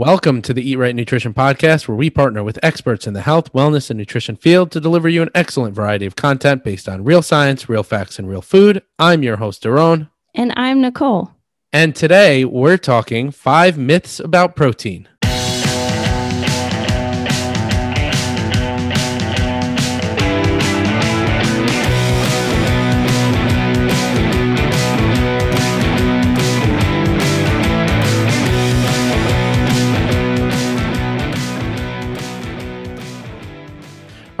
Welcome 0.00 0.40
to 0.42 0.54
the 0.54 0.66
Eat 0.66 0.76
Right 0.76 0.96
Nutrition 0.96 1.34
Podcast, 1.34 1.86
where 1.86 1.94
we 1.94 2.08
partner 2.08 2.42
with 2.42 2.58
experts 2.62 3.06
in 3.06 3.12
the 3.12 3.20
health, 3.20 3.52
wellness, 3.52 3.90
and 3.90 3.98
nutrition 3.98 4.34
field 4.34 4.70
to 4.70 4.80
deliver 4.80 5.10
you 5.10 5.20
an 5.20 5.28
excellent 5.34 5.74
variety 5.74 6.06
of 6.06 6.16
content 6.16 6.64
based 6.64 6.88
on 6.88 7.04
real 7.04 7.20
science, 7.20 7.68
real 7.68 7.82
facts, 7.82 8.18
and 8.18 8.26
real 8.26 8.40
food. 8.40 8.82
I'm 8.98 9.22
your 9.22 9.36
host, 9.36 9.62
Daron. 9.62 10.08
And 10.34 10.54
I'm 10.56 10.80
Nicole. 10.80 11.32
And 11.70 11.94
today 11.94 12.46
we're 12.46 12.78
talking 12.78 13.30
five 13.30 13.76
myths 13.76 14.18
about 14.18 14.56
protein. 14.56 15.06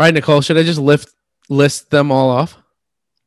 Right, 0.00 0.14
Nicole, 0.14 0.40
should 0.40 0.58
I 0.58 0.62
just 0.62 0.80
lift 0.80 1.08
list 1.48 1.90
them 1.90 2.10
all 2.10 2.30
off? 2.30 2.56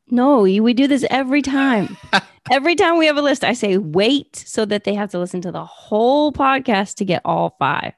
No, 0.08 0.42
we 0.42 0.74
do 0.74 0.86
this 0.86 1.04
every 1.10 1.42
time. 1.42 1.96
every 2.50 2.74
time 2.74 2.98
we 2.98 3.06
have 3.06 3.16
a 3.16 3.22
list, 3.22 3.44
I 3.44 3.52
say 3.54 3.78
wait 3.78 4.36
so 4.36 4.64
that 4.66 4.84
they 4.84 4.94
have 4.94 5.10
to 5.12 5.18
listen 5.18 5.40
to 5.42 5.52
the 5.52 5.64
whole 5.64 6.32
podcast 6.32 6.96
to 6.96 7.04
get 7.04 7.22
all 7.24 7.56
five. 7.58 7.94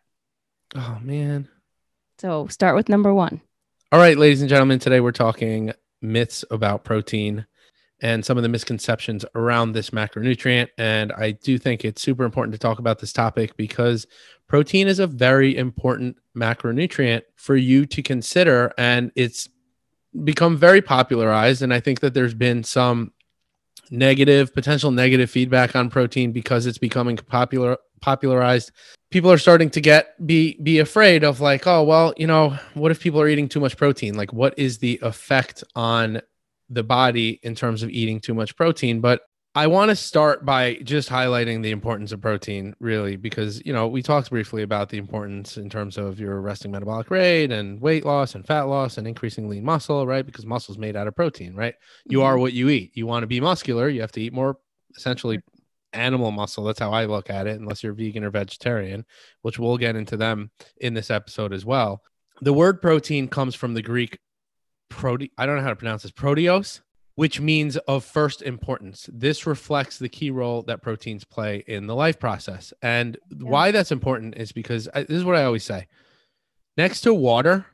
Oh 0.75 0.99
man. 1.03 1.49
So 2.19 2.47
start 2.49 2.77
with 2.77 2.89
number 2.89 3.13
one. 3.13 3.41
All 3.93 4.01
right, 4.01 4.17
ladies 4.17 4.41
and 4.41 4.49
gentlemen, 4.49 4.79
today 4.79 5.01
we're 5.01 5.13
talking 5.13 5.73
myths 6.03 6.45
about 6.51 6.85
protein 6.85 7.47
and 8.01 8.25
some 8.25 8.37
of 8.37 8.43
the 8.43 8.49
misconceptions 8.49 9.25
around 9.35 9.73
this 9.73 9.91
macronutrient. 9.91 10.69
And 10.79 11.13
I 11.13 11.33
do 11.33 11.59
think 11.59 11.85
it's 11.85 12.03
super 12.03 12.25
important 12.25 12.53
to 12.53 12.59
talk 12.59 12.79
about 12.79 12.99
this 12.99 13.13
topic 13.13 13.57
because 13.57 14.07
protein 14.49 14.87
is 14.87 14.99
a 14.99 15.07
very 15.07 15.57
important 15.57 16.17
macronutrient 16.37 17.23
for 17.37 17.57
you 17.57 17.87
to 17.87 18.03
consider. 18.03 18.73
And 18.77 19.13
it's 19.17 19.49
become 20.25 20.57
very 20.57 20.83
popularized. 20.83 21.63
And 21.63 21.73
I 21.73 21.81
think 21.81 22.01
that 22.01 22.13
there's 22.13 22.35
been 22.35 22.65
some 22.65 23.13
negative, 23.91 24.53
potential 24.53 24.91
negative 24.91 25.31
feedback 25.31 25.75
on 25.75 25.89
protein 25.89 26.33
because 26.33 26.67
it's 26.67 26.79
becoming 26.79 27.17
popular 27.17 27.79
popularized 28.03 28.73
people 29.11 29.31
are 29.33 29.39
starting 29.39 29.71
to 29.71 29.81
get 29.81 30.15
be 30.27 30.59
be 30.63 30.79
afraid 30.79 31.25
of 31.25 31.41
like 31.41 31.67
oh 31.67 31.83
well 31.83 32.13
you 32.17 32.27
know 32.27 32.57
what 32.75 32.91
if 32.91 33.01
people 33.01 33.21
are 33.21 33.29
eating 33.29 33.49
too 33.49 33.61
much 33.61 33.77
protein 33.77 34.15
like 34.15 34.33
what 34.33 34.53
is 34.59 34.79
the 34.79 34.99
effect 35.03 35.65
on 35.75 36.21
the 36.69 36.83
body 36.83 37.41
in 37.43 37.55
terms 37.55 37.83
of 37.83 37.91
eating 37.91 38.21
too 38.21 38.35
much 38.35 38.57
protein. 38.57 39.01
But 39.01 39.23
I 39.55 39.69
want 39.69 39.89
to 39.89 39.97
start 39.97 40.45
by 40.45 40.75
just 40.85 41.09
highlighting 41.09 41.63
the 41.63 41.71
importance 41.71 42.13
of 42.13 42.21
protein, 42.21 42.75
really, 42.79 43.17
because 43.17 43.65
you 43.65 43.73
know 43.73 43.89
we 43.89 44.03
talked 44.03 44.29
briefly 44.29 44.63
about 44.63 44.91
the 44.91 44.99
importance 44.99 45.57
in 45.57 45.71
terms 45.71 45.97
of 45.97 46.21
your 46.21 46.41
resting 46.43 46.71
metabolic 46.71 47.11
rate 47.11 47.51
and 47.51 47.81
weight 47.81 48.05
loss 48.05 48.35
and 48.35 48.47
fat 48.47 48.65
loss 48.65 48.99
and 48.99 49.09
increasing 49.09 49.49
lean 49.49 49.65
muscle, 49.65 50.07
right? 50.07 50.27
Because 50.27 50.45
muscle 50.45 50.75
is 50.75 50.79
made 50.79 50.95
out 50.95 51.07
of 51.07 51.17
protein, 51.17 51.55
right? 51.55 51.75
You 52.05 52.19
mm-hmm. 52.19 52.27
are 52.27 52.39
what 52.39 52.53
you 52.53 52.69
eat. 52.69 52.91
You 52.95 53.07
want 53.07 53.23
to 53.23 53.27
be 53.27 53.41
muscular, 53.41 53.89
you 53.89 54.03
have 54.03 54.13
to 54.13 54.21
eat 54.21 54.35
more, 54.35 54.59
essentially, 54.95 55.41
animal 55.95 56.33
muscle. 56.33 56.65
That's 56.65 56.81
how 56.81 56.93
I 56.93 57.07
look 57.07 57.31
at 57.31 57.47
it, 57.47 57.59
unless 57.59 57.83
you're 57.83 57.95
vegan 57.95 58.25
or 58.25 58.31
vegetarian, 58.31 59.07
which 59.41 59.59
we'll 59.59 59.79
get 59.79 59.97
into 59.97 60.19
them 60.19 60.51
in 60.83 60.93
this 60.93 61.11
episode 61.11 61.55
as 61.55 61.65
well. 61.65 62.03
The 62.43 62.53
word 62.53 62.83
protein 62.83 63.29
comes 63.29 63.55
from 63.55 63.73
the 63.73 63.81
Greek 63.81 64.19
prote 64.91 65.31
I 65.39 65.47
don't 65.47 65.57
know 65.57 65.63
how 65.63 65.71
to 65.71 65.77
pronounce 65.77 66.03
this 66.03 66.13
proteos, 66.13 66.81
which 67.17 67.41
means 67.41 67.77
of 67.79 68.05
first 68.05 68.43
importance. 68.43 69.09
This 69.13 69.47
reflects 69.47 69.99
the 69.99 70.09
key 70.09 70.31
role 70.31 70.63
that 70.63 70.83
proteins 70.83 71.25
play 71.25 71.65
in 71.67 71.87
the 71.87 71.95
life 71.95 72.19
process. 72.21 72.73
And 72.83 73.19
yeah. 73.31 73.49
why 73.49 73.71
that's 73.71 73.91
important 73.91 74.37
is 74.37 74.53
because 74.53 74.89
I, 74.95 75.03
this 75.03 75.17
is 75.17 75.25
what 75.25 75.37
I 75.37 75.45
always 75.45 75.65
say. 75.65 75.89
Next 76.77 77.01
to 77.03 77.15
water, 77.15 77.65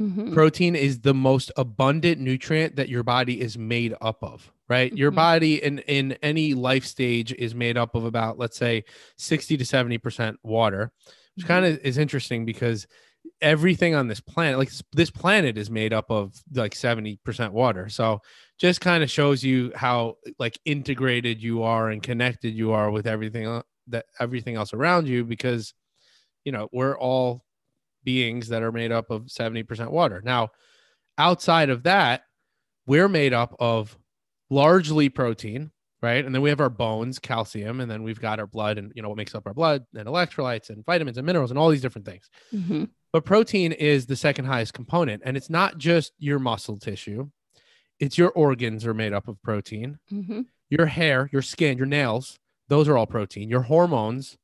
mm-hmm. 0.00 0.32
protein 0.32 0.74
is 0.74 1.00
the 1.00 1.12
most 1.12 1.52
abundant 1.56 2.18
nutrient 2.18 2.76
that 2.76 2.88
your 2.88 3.02
body 3.02 3.40
is 3.40 3.58
made 3.58 3.94
up 4.00 4.22
of, 4.22 4.50
right? 4.68 4.90
Mm-hmm. 4.90 4.98
Your 4.98 5.10
body 5.10 5.62
in 5.62 5.80
in 5.80 6.12
any 6.22 6.54
life 6.54 6.86
stage 6.86 7.32
is 7.32 7.54
made 7.54 7.76
up 7.76 7.94
of 7.94 8.04
about 8.04 8.38
let's 8.38 8.56
say 8.56 8.84
60 9.18 9.58
to 9.58 9.64
70% 9.64 10.36
water, 10.42 10.92
which 11.36 11.44
mm-hmm. 11.44 11.52
kind 11.52 11.66
of 11.66 11.78
is 11.80 11.98
interesting 11.98 12.46
because 12.46 12.86
everything 13.40 13.94
on 13.94 14.08
this 14.08 14.20
planet 14.20 14.58
like 14.58 14.70
this 14.92 15.10
planet 15.10 15.56
is 15.56 15.70
made 15.70 15.92
up 15.92 16.10
of 16.10 16.34
like 16.54 16.74
70% 16.74 17.50
water. 17.52 17.88
So 17.88 18.20
just 18.58 18.80
kind 18.80 19.02
of 19.02 19.10
shows 19.10 19.44
you 19.44 19.72
how 19.74 20.16
like 20.38 20.58
integrated 20.64 21.42
you 21.42 21.62
are 21.62 21.90
and 21.90 22.02
connected 22.02 22.54
you 22.54 22.72
are 22.72 22.90
with 22.90 23.06
everything 23.06 23.62
that 23.88 24.06
everything 24.18 24.56
else 24.56 24.74
around 24.74 25.08
you 25.08 25.24
because 25.24 25.72
you 26.44 26.52
know 26.52 26.68
we're 26.72 26.98
all 26.98 27.44
beings 28.04 28.48
that 28.48 28.62
are 28.62 28.72
made 28.72 28.92
up 28.92 29.10
of 29.10 29.26
70% 29.26 29.90
water. 29.90 30.20
Now 30.24 30.48
outside 31.16 31.70
of 31.70 31.84
that 31.84 32.22
we're 32.86 33.08
made 33.08 33.32
up 33.32 33.54
of 33.58 33.96
largely 34.50 35.08
protein 35.08 35.70
right 36.02 36.24
and 36.24 36.34
then 36.34 36.42
we 36.42 36.48
have 36.48 36.60
our 36.60 36.70
bones 36.70 37.18
calcium 37.18 37.80
and 37.80 37.90
then 37.90 38.02
we've 38.02 38.20
got 38.20 38.38
our 38.38 38.46
blood 38.46 38.78
and 38.78 38.92
you 38.94 39.02
know 39.02 39.08
what 39.08 39.16
makes 39.16 39.34
up 39.34 39.46
our 39.46 39.54
blood 39.54 39.84
and 39.94 40.06
electrolytes 40.06 40.70
and 40.70 40.84
vitamins 40.84 41.18
and 41.18 41.26
minerals 41.26 41.50
and 41.50 41.58
all 41.58 41.68
these 41.68 41.82
different 41.82 42.06
things 42.06 42.30
mm-hmm. 42.54 42.84
But 43.12 43.24
protein 43.24 43.72
is 43.72 44.06
the 44.06 44.16
second 44.16 44.44
highest 44.44 44.74
component. 44.74 45.22
And 45.24 45.36
it's 45.36 45.48
not 45.48 45.78
just 45.78 46.12
your 46.18 46.38
muscle 46.38 46.78
tissue, 46.78 47.30
it's 47.98 48.18
your 48.18 48.30
organs 48.30 48.86
are 48.86 48.94
made 48.94 49.12
up 49.12 49.28
of 49.28 49.42
protein. 49.42 49.98
Mm-hmm. 50.12 50.42
Your 50.70 50.86
hair, 50.86 51.28
your 51.32 51.42
skin, 51.42 51.78
your 51.78 51.86
nails, 51.86 52.38
those 52.68 52.86
are 52.88 52.96
all 52.96 53.06
protein. 53.06 53.48
Your 53.48 53.62
hormones 53.62 54.36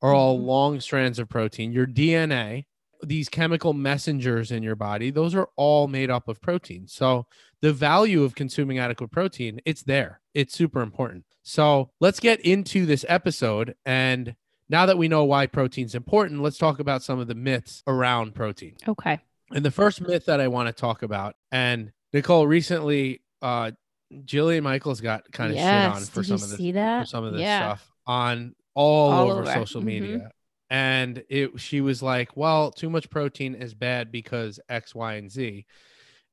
are 0.00 0.14
all 0.14 0.36
mm-hmm. 0.36 0.46
long 0.46 0.80
strands 0.80 1.18
of 1.18 1.28
protein. 1.28 1.72
Your 1.72 1.86
DNA, 1.86 2.64
these 3.02 3.28
chemical 3.28 3.72
messengers 3.72 4.52
in 4.52 4.62
your 4.62 4.76
body, 4.76 5.10
those 5.10 5.34
are 5.34 5.48
all 5.56 5.88
made 5.88 6.10
up 6.10 6.28
of 6.28 6.40
protein. 6.40 6.86
So 6.86 7.26
the 7.62 7.72
value 7.72 8.22
of 8.22 8.34
consuming 8.34 8.78
adequate 8.78 9.10
protein, 9.10 9.60
it's 9.64 9.82
there. 9.82 10.20
It's 10.34 10.52
super 10.54 10.82
important. 10.82 11.24
So 11.42 11.90
let's 12.00 12.20
get 12.20 12.40
into 12.40 12.84
this 12.84 13.04
episode 13.08 13.74
and 13.86 14.36
now 14.68 14.86
that 14.86 14.96
we 14.96 15.06
know 15.06 15.24
why 15.24 15.46
protein's 15.46 15.94
important, 15.94 16.42
let's 16.42 16.56
talk 16.56 16.78
about 16.78 17.02
some 17.02 17.18
of 17.18 17.28
the 17.28 17.34
myths 17.34 17.82
around 17.86 18.34
protein. 18.34 18.74
Okay. 18.88 19.20
And 19.50 19.64
the 19.64 19.70
first 19.70 20.00
myth 20.00 20.24
that 20.26 20.40
I 20.40 20.48
want 20.48 20.68
to 20.68 20.72
talk 20.72 21.02
about, 21.02 21.36
and 21.50 21.92
Nicole 22.12 22.46
recently, 22.46 23.20
uh, 23.42 23.72
Jillian 24.10 24.62
Michaels 24.62 25.02
got 25.02 25.30
kind 25.30 25.50
of 25.50 25.56
yes. 25.56 25.84
shit 25.84 25.96
on 25.96 26.06
for 26.06 26.22
Did 26.22 26.26
some 26.26 26.34
of 26.34 26.58
this, 26.58 26.74
for 26.74 27.06
some 27.06 27.24
of 27.24 27.32
this 27.32 27.42
yeah. 27.42 27.58
stuff 27.58 27.92
on 28.06 28.54
all, 28.74 29.12
all 29.12 29.30
over, 29.30 29.42
over, 29.42 29.52
social 29.52 29.80
mm-hmm. 29.80 29.88
media. 29.88 30.30
And 30.70 31.22
it, 31.28 31.60
she 31.60 31.82
was 31.82 32.02
like, 32.02 32.34
"Well, 32.34 32.70
too 32.70 32.88
much 32.88 33.10
protein 33.10 33.54
is 33.54 33.74
bad 33.74 34.10
because 34.10 34.58
X, 34.70 34.94
Y, 34.94 35.14
and 35.14 35.30
Z." 35.30 35.66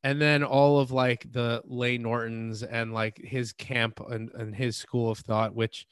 And 0.04 0.22
then 0.22 0.44
all 0.44 0.80
of 0.80 0.92
like 0.92 1.30
the 1.32 1.62
Layne 1.66 2.04
Nortons 2.04 2.64
and 2.64 2.94
like 2.94 3.18
his 3.18 3.52
camp 3.52 4.00
and, 4.10 4.32
and 4.34 4.56
his 4.56 4.78
school 4.78 5.12
of 5.12 5.20
thought, 5.20 5.54
which 5.54 5.86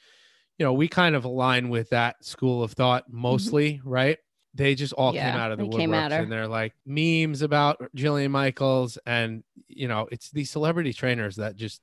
you 0.57 0.65
know, 0.65 0.73
we 0.73 0.87
kind 0.87 1.15
of 1.15 1.25
align 1.25 1.69
with 1.69 1.89
that 1.91 2.23
school 2.25 2.63
of 2.63 2.71
thought 2.73 3.03
mm-hmm. 3.03 3.21
mostly, 3.21 3.73
mm-hmm. 3.73 3.89
right? 3.89 4.17
They 4.53 4.73
just 4.73 4.93
all 4.93 5.13
yeah, 5.13 5.31
came 5.31 5.39
out 5.39 5.51
of 5.51 5.59
the 5.59 5.65
woodworks 5.65 6.11
and 6.11 6.31
they're 6.31 6.47
like 6.47 6.73
memes 6.83 7.43
about 7.43 7.77
Jillian 7.95 8.31
Michaels. 8.31 8.97
And, 9.05 9.43
you 9.67 9.87
know, 9.87 10.07
it's 10.11 10.31
these 10.31 10.49
celebrity 10.49 10.93
trainers 10.93 11.35
that 11.35 11.55
just 11.55 11.81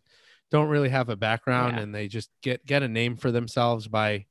don't 0.50 0.68
really 0.68 0.88
have 0.88 1.08
a 1.08 1.16
background 1.16 1.76
yeah. 1.76 1.82
and 1.82 1.94
they 1.94 2.08
just 2.08 2.30
get 2.42 2.66
get 2.66 2.82
a 2.82 2.88
name 2.88 3.16
for 3.16 3.30
themselves 3.30 3.86
by 3.86 4.26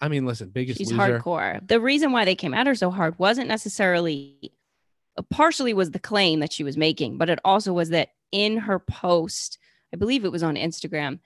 I 0.00 0.08
mean, 0.08 0.26
listen, 0.26 0.50
biggest 0.50 0.78
She's 0.78 0.92
loser. 0.92 1.20
hardcore. 1.20 1.66
The 1.66 1.80
reason 1.80 2.12
why 2.12 2.24
they 2.24 2.34
came 2.34 2.52
at 2.52 2.66
her 2.66 2.74
so 2.74 2.90
hard 2.90 3.18
wasn't 3.18 3.48
necessarily 3.48 4.52
partially 5.22 5.74
was 5.74 5.90
the 5.90 5.98
claim 5.98 6.40
that 6.40 6.52
she 6.52 6.64
was 6.64 6.76
making, 6.76 7.18
but 7.18 7.30
it 7.30 7.38
also 7.44 7.72
was 7.72 7.90
that 7.90 8.10
in 8.32 8.56
her 8.58 8.78
post, 8.78 9.58
I 9.92 9.96
believe 9.96 10.24
it 10.24 10.32
was 10.32 10.42
on 10.42 10.56
Instagram, 10.56 11.20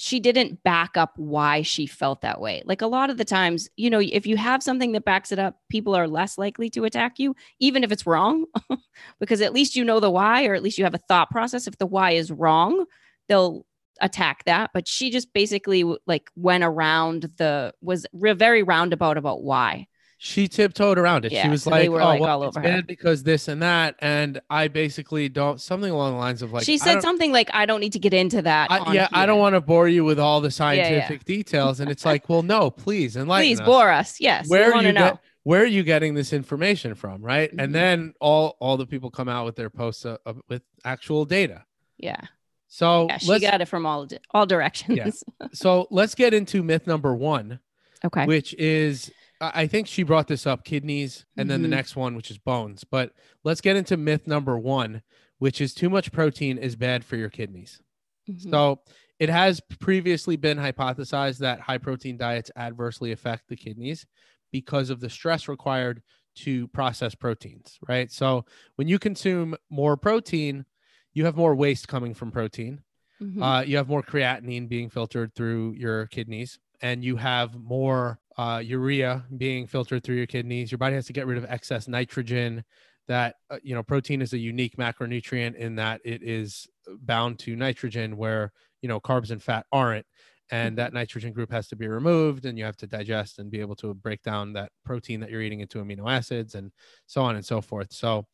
she 0.00 0.20
didn't 0.20 0.62
back 0.62 0.96
up 0.96 1.12
why 1.16 1.62
she 1.62 1.84
felt 1.84 2.20
that 2.20 2.40
way. 2.40 2.62
Like 2.64 2.82
a 2.82 2.86
lot 2.86 3.10
of 3.10 3.18
the 3.18 3.24
times, 3.24 3.68
you 3.76 3.90
know, 3.90 4.00
if 4.00 4.26
you 4.26 4.36
have 4.36 4.62
something 4.62 4.92
that 4.92 5.04
backs 5.04 5.32
it 5.32 5.40
up, 5.40 5.56
people 5.68 5.94
are 5.96 6.06
less 6.06 6.38
likely 6.38 6.70
to 6.70 6.84
attack 6.84 7.18
you, 7.18 7.34
even 7.58 7.82
if 7.82 7.90
it's 7.90 8.06
wrong, 8.06 8.46
because 9.18 9.40
at 9.40 9.52
least 9.52 9.74
you 9.74 9.84
know 9.84 9.98
the 9.98 10.10
why, 10.10 10.46
or 10.46 10.54
at 10.54 10.62
least 10.62 10.78
you 10.78 10.84
have 10.84 10.94
a 10.94 10.98
thought 11.08 11.30
process. 11.30 11.66
If 11.66 11.78
the 11.78 11.86
why 11.86 12.12
is 12.12 12.30
wrong, 12.30 12.84
they'll 13.28 13.66
attack 14.00 14.44
that. 14.44 14.70
But 14.72 14.86
she 14.86 15.10
just 15.10 15.32
basically 15.32 15.84
like 16.06 16.30
went 16.36 16.62
around 16.62 17.32
the 17.36 17.74
was 17.80 18.06
very 18.14 18.62
roundabout 18.62 19.18
about 19.18 19.42
why 19.42 19.87
she 20.20 20.48
tiptoed 20.48 20.98
around 20.98 21.24
it. 21.24 21.30
Yeah, 21.30 21.44
she 21.44 21.48
was 21.48 21.62
so 21.62 21.70
like, 21.70 21.88
"Oh, 21.88 21.92
like 21.92 22.20
well, 22.20 22.42
it's 22.42 22.56
bad 22.56 22.88
because 22.88 23.22
this 23.22 23.46
and 23.46 23.62
that," 23.62 23.94
and 24.00 24.40
I 24.50 24.66
basically 24.66 25.28
don't 25.28 25.60
something 25.60 25.90
along 25.90 26.14
the 26.14 26.18
lines 26.18 26.42
of 26.42 26.52
like 26.52 26.64
she 26.64 26.76
said 26.76 27.00
something 27.00 27.30
like, 27.30 27.48
"I 27.54 27.66
don't 27.66 27.78
need 27.78 27.92
to 27.92 28.00
get 28.00 28.12
into 28.12 28.42
that." 28.42 28.70
I, 28.70 28.78
yeah, 28.92 28.92
here. 28.92 29.08
I 29.12 29.26
don't 29.26 29.38
want 29.38 29.54
to 29.54 29.60
bore 29.60 29.86
you 29.86 30.04
with 30.04 30.18
all 30.18 30.40
the 30.40 30.50
scientific 30.50 30.98
yeah, 30.98 31.12
yeah. 31.12 31.18
details, 31.36 31.78
and 31.78 31.88
it's 31.88 32.04
like, 32.04 32.28
well, 32.28 32.42
no, 32.42 32.68
please 32.68 33.16
enlighten 33.16 33.48
please 33.48 33.60
us. 33.60 33.66
bore 33.66 33.90
us. 33.90 34.20
Yes, 34.20 34.48
where 34.48 34.74
are 34.74 34.82
you 34.82 34.92
get, 34.92 35.20
where 35.44 35.62
are 35.62 35.66
you 35.66 35.84
getting 35.84 36.14
this 36.14 36.32
information 36.32 36.96
from, 36.96 37.22
right? 37.22 37.48
Mm-hmm. 37.48 37.60
And 37.60 37.74
then 37.74 38.14
all 38.20 38.56
all 38.58 38.76
the 38.76 38.86
people 38.86 39.12
come 39.12 39.28
out 39.28 39.44
with 39.44 39.54
their 39.54 39.70
posts 39.70 40.04
uh, 40.04 40.16
uh, 40.26 40.34
with 40.48 40.62
actual 40.84 41.26
data. 41.26 41.64
Yeah. 41.96 42.20
So 42.66 43.06
yeah, 43.08 43.18
she 43.18 43.38
got 43.38 43.60
it 43.60 43.68
from 43.68 43.86
all 43.86 44.08
all 44.32 44.46
directions. 44.46 45.24
Yeah. 45.40 45.46
so 45.52 45.86
let's 45.92 46.16
get 46.16 46.34
into 46.34 46.64
myth 46.64 46.88
number 46.88 47.14
one. 47.14 47.60
Okay. 48.04 48.26
Which 48.26 48.52
is 48.54 49.12
I 49.40 49.66
think 49.68 49.86
she 49.86 50.02
brought 50.02 50.26
this 50.26 50.46
up 50.46 50.64
kidneys 50.64 51.24
and 51.36 51.48
then 51.48 51.62
the 51.62 51.68
Mhm. 51.68 51.72
next 51.72 51.94
one, 51.96 52.16
which 52.16 52.30
is 52.30 52.38
bones. 52.38 52.82
But 52.84 53.12
let's 53.44 53.60
get 53.60 53.76
into 53.76 53.96
myth 53.96 54.26
number 54.26 54.58
one, 54.58 55.02
which 55.38 55.60
is 55.60 55.74
too 55.74 55.88
much 55.88 56.10
protein 56.10 56.58
is 56.58 56.74
bad 56.74 57.04
for 57.04 57.16
your 57.16 57.30
kidneys. 57.30 57.80
Mhm. 58.28 58.50
So 58.50 58.82
it 59.20 59.28
has 59.28 59.60
previously 59.78 60.36
been 60.36 60.58
hypothesized 60.58 61.38
that 61.38 61.60
high 61.60 61.78
protein 61.78 62.16
diets 62.16 62.50
adversely 62.56 63.12
affect 63.12 63.48
the 63.48 63.56
kidneys 63.56 64.06
because 64.50 64.90
of 64.90 64.98
the 65.00 65.10
stress 65.10 65.46
required 65.48 66.02
to 66.36 66.66
process 66.68 67.14
proteins, 67.14 67.78
right? 67.88 68.10
So 68.10 68.44
when 68.76 68.88
you 68.88 68.98
consume 68.98 69.56
more 69.70 69.96
protein, 69.96 70.64
you 71.12 71.24
have 71.24 71.36
more 71.36 71.54
waste 71.54 71.86
coming 71.88 72.14
from 72.14 72.30
protein. 72.30 72.82
Mhm. 73.20 73.42
Uh, 73.42 73.62
you 73.64 73.76
have 73.76 73.88
more 73.88 74.02
creatinine 74.02 74.68
being 74.68 74.88
filtered 74.88 75.34
through 75.34 75.72
your 75.74 76.06
kidneys, 76.06 76.58
and 76.80 77.04
you 77.04 77.16
have 77.16 77.56
more 77.56 78.20
uh, 78.38 78.62
urea 78.64 79.24
being 79.36 79.66
filtered 79.66 80.04
through 80.04 80.14
your 80.14 80.26
kidneys. 80.26 80.70
Your 80.70 80.78
body 80.78 80.94
has 80.94 81.06
to 81.06 81.12
get 81.12 81.26
rid 81.26 81.38
of 81.38 81.44
excess 81.44 81.88
nitrogen. 81.88 82.64
That 83.08 83.36
uh, 83.50 83.58
you 83.62 83.74
know, 83.74 83.82
protein 83.82 84.22
is 84.22 84.32
a 84.32 84.38
unique 84.38 84.76
macronutrient 84.76 85.56
in 85.56 85.74
that 85.76 86.00
it 86.04 86.22
is 86.22 86.66
bound 87.00 87.38
to 87.40 87.56
nitrogen, 87.56 88.16
where 88.16 88.52
you 88.80 88.88
know 88.88 89.00
carbs 89.00 89.30
and 89.30 89.42
fat 89.42 89.66
aren't. 89.72 90.06
And 90.50 90.78
that 90.78 90.94
nitrogen 90.94 91.34
group 91.34 91.52
has 91.52 91.68
to 91.68 91.76
be 91.76 91.88
removed, 91.88 92.46
and 92.46 92.56
you 92.56 92.64
have 92.64 92.76
to 92.78 92.86
digest 92.86 93.38
and 93.38 93.50
be 93.50 93.60
able 93.60 93.76
to 93.76 93.92
break 93.92 94.22
down 94.22 94.54
that 94.54 94.72
protein 94.82 95.20
that 95.20 95.30
you're 95.30 95.42
eating 95.42 95.60
into 95.60 95.78
amino 95.78 96.10
acids, 96.10 96.54
and 96.54 96.70
so 97.06 97.22
on 97.22 97.36
and 97.36 97.44
so 97.44 97.60
forth. 97.60 97.92
So, 97.92 98.26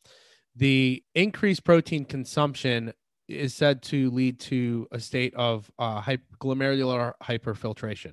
the 0.55 1.03
increased 1.15 1.65
protein 1.65 2.05
consumption 2.05 2.93
is 3.27 3.55
said 3.55 3.83
to 3.83 4.11
lead 4.11 4.39
to 4.39 4.87
a 4.93 5.01
state 5.01 5.35
of 5.35 5.71
uh, 5.79 6.01
hy- 6.01 6.19
glomerular 6.39 7.15
hyperfiltration, 7.23 8.13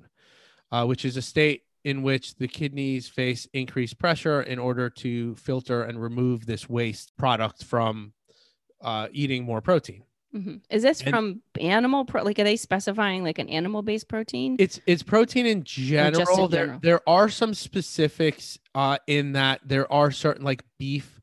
uh, 0.72 0.86
which 0.86 1.06
is 1.06 1.18
a 1.18 1.22
state 1.22 1.64
in 1.84 2.04
which 2.04 2.36
the 2.36 2.48
kidneys 2.48 3.08
face 3.08 3.48
increased 3.54 3.98
pressure 3.98 4.42
in 4.42 4.60
order 4.60 4.90
to 4.90 5.36
filter 5.36 5.84
and 5.84 6.02
remove 6.02 6.46
this 6.46 6.70
waste 6.70 7.16
product 7.18 7.64
from 7.64 8.14
uh, 8.82 9.08
eating 9.12 9.44
more 9.44 9.62
protein. 9.62 10.04
Mhm. 10.34 10.62
Is 10.70 10.84
this 10.84 11.02
and- 11.02 11.10
from 11.10 11.42
animal 11.60 12.06
pro? 12.06 12.24
Like, 12.24 12.40
are 12.40 12.44
they 12.46 12.56
specifying 12.56 13.24
like 13.24 13.38
an 13.38 13.50
animal 13.50 13.82
based 13.82 14.08
protein? 14.08 14.56
It's 14.60 14.80
it's 14.88 15.04
protein 15.04 15.46
in 15.46 15.64
general. 15.66 16.48
there 16.48 16.66
general? 16.68 16.80
there 16.82 17.02
are 17.10 17.28
some 17.30 17.54
specifics 17.54 18.58
uh, 18.74 18.98
in 19.08 19.34
that 19.34 19.60
there 19.66 19.92
are 19.92 20.10
certain 20.10 20.46
like 20.46 20.64
beef 20.80 21.20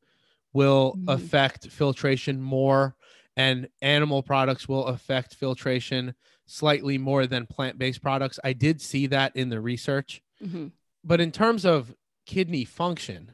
will 0.53 0.95
Mhm. 0.99 1.15
affect 1.15 1.69
filtration 1.69 2.41
more, 2.43 2.97
and 3.37 3.69
animal 3.81 4.23
products 4.23 4.69
will 4.69 4.85
affect 4.87 5.35
filtration 5.35 6.15
slightly 6.47 6.99
more 6.99 7.27
than 7.27 7.47
plant 7.47 7.79
based 7.79 8.03
products. 8.03 8.39
I 8.45 8.53
did 8.53 8.81
see 8.83 9.07
that 9.07 9.35
in 9.37 9.49
the 9.49 9.61
research. 9.61 10.23
Mhm. 10.43 10.73
but 11.05 11.21
in 11.21 11.33
terms 11.33 11.65
of 11.65 11.95
kidney 12.27 12.65
function, 12.65 13.33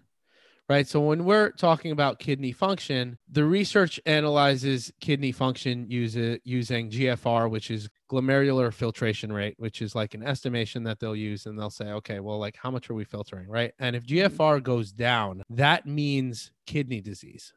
right? 0.68 0.86
So 0.86 1.00
when 1.00 1.24
we're 1.24 1.50
talking 1.50 1.90
about 1.90 2.18
kidney 2.18 2.52
function, 2.52 3.18
the 3.30 3.44
research 3.44 4.00
analyzes 4.06 4.92
kidney 5.00 5.32
function 5.32 5.90
use 5.90 6.16
using 6.44 6.90
GFR, 6.90 7.48
which 7.48 7.70
is 7.70 7.88
glomerular 8.10 8.72
filtration 8.72 9.32
rate, 9.32 9.54
which 9.58 9.82
is 9.82 9.94
like 9.94 10.14
an 10.14 10.22
estimation 10.22 10.84
that 10.84 11.00
they'll 11.00 11.16
use, 11.16 11.46
and 11.46 11.58
they'll 11.58 11.70
say, 11.70 11.86
okay, 11.86 12.20
well, 12.20 12.38
like 12.38 12.56
how 12.56 12.70
much 12.70 12.88
are 12.88 12.94
we 12.94 13.04
filtering, 13.04 13.48
right? 13.48 13.72
And 13.78 13.94
if 13.96 14.06
GFR 14.06 14.60
goes 14.62 14.92
down, 14.92 15.42
that 15.50 15.86
means 15.86 16.52
kidney 16.66 17.00
disease, 17.00 17.52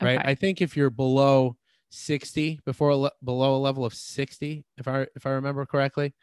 right? 0.00 0.18
Okay. 0.18 0.28
I 0.28 0.34
think 0.34 0.60
if 0.60 0.76
you're 0.76 0.90
below 0.90 1.56
60, 1.90 2.60
before 2.64 3.10
below 3.22 3.56
a 3.56 3.58
level 3.58 3.84
of 3.84 3.94
60, 3.94 4.64
if 4.76 4.88
I 4.88 5.06
if 5.14 5.26
I 5.26 5.30
remember 5.30 5.64
correctly, 5.66 6.14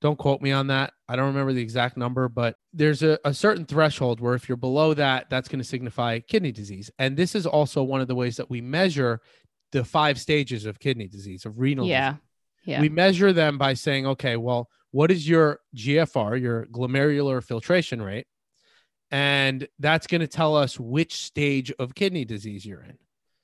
don't 0.00 0.18
quote 0.18 0.40
me 0.40 0.52
on 0.52 0.68
that. 0.68 0.92
I 1.08 1.16
don't 1.16 1.26
remember 1.26 1.52
the 1.52 1.62
exact 1.62 1.96
number, 1.96 2.28
but 2.28 2.56
there's 2.72 3.02
a, 3.02 3.18
a 3.24 3.34
certain 3.34 3.64
threshold 3.64 4.20
where 4.20 4.34
if 4.34 4.48
you're 4.48 4.56
below 4.56 4.94
that, 4.94 5.28
that's 5.28 5.48
going 5.48 5.58
to 5.58 5.64
signify 5.64 6.20
kidney 6.20 6.52
disease. 6.52 6.90
And 6.98 7.16
this 7.16 7.34
is 7.34 7.46
also 7.46 7.82
one 7.82 8.00
of 8.00 8.08
the 8.08 8.14
ways 8.14 8.36
that 8.36 8.48
we 8.48 8.60
measure 8.60 9.20
the 9.72 9.84
five 9.84 10.20
stages 10.20 10.66
of 10.66 10.78
kidney 10.78 11.08
disease, 11.08 11.44
of 11.44 11.58
renal 11.58 11.86
yeah. 11.86 12.10
disease. 12.10 12.22
Yeah. 12.64 12.80
We 12.80 12.88
measure 12.88 13.32
them 13.32 13.58
by 13.58 13.74
saying, 13.74 14.06
okay, 14.06 14.36
well, 14.36 14.68
what 14.90 15.10
is 15.10 15.28
your 15.28 15.60
GFR, 15.76 16.40
your 16.40 16.66
glomerular 16.66 17.42
filtration 17.42 18.00
rate? 18.00 18.26
And 19.10 19.66
that's 19.78 20.06
going 20.06 20.20
to 20.20 20.26
tell 20.26 20.54
us 20.56 20.78
which 20.78 21.24
stage 21.24 21.72
of 21.78 21.94
kidney 21.94 22.24
disease 22.24 22.64
you're 22.64 22.82
in 22.82 22.98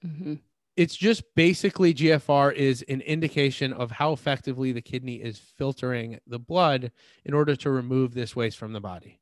Mhm. 0.05 0.39
It's 0.77 0.97
just 0.97 1.23
basically 1.35 1.95
GFR 1.95 2.53
is 2.53 2.85
an 2.89 3.01
indication 3.03 3.73
of 3.73 3.91
how 3.91 4.13
effectively 4.13 4.73
the 4.73 4.83
kidney 4.83 5.17
is 5.17 5.39
filtering 5.39 6.19
the 6.27 6.39
blood 6.39 6.91
in 7.25 7.35
order 7.35 7.55
to 7.57 7.71
remove 7.71 8.15
this 8.15 8.35
waste 8.35 8.59
from 8.59 8.73
the 8.73 8.81
body. 8.81 9.21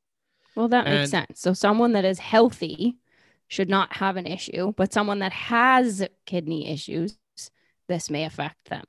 Well, 0.55 0.67
that 0.69 0.85
makes 0.85 1.09
sense. 1.09 1.39
So, 1.39 1.53
someone 1.53 1.93
that 1.93 2.05
is 2.05 2.19
healthy 2.19 2.97
should 3.47 3.69
not 3.69 3.93
have 3.93 4.17
an 4.17 4.27
issue, 4.27 4.73
but 4.75 4.93
someone 4.93 5.19
that 5.19 5.33
has 5.33 6.07
kidney 6.25 6.69
issues, 6.71 7.17
this 7.87 8.09
may 8.09 8.25
affect 8.25 8.69
them. 8.69 8.85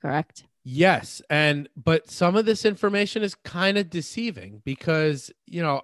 Correct. 0.00 0.44
Yes, 0.62 1.20
and 1.28 1.68
but 1.76 2.10
some 2.10 2.36
of 2.36 2.46
this 2.46 2.64
information 2.64 3.22
is 3.22 3.34
kind 3.34 3.76
of 3.76 3.90
deceiving 3.90 4.62
because 4.64 5.30
you 5.46 5.62
know 5.62 5.82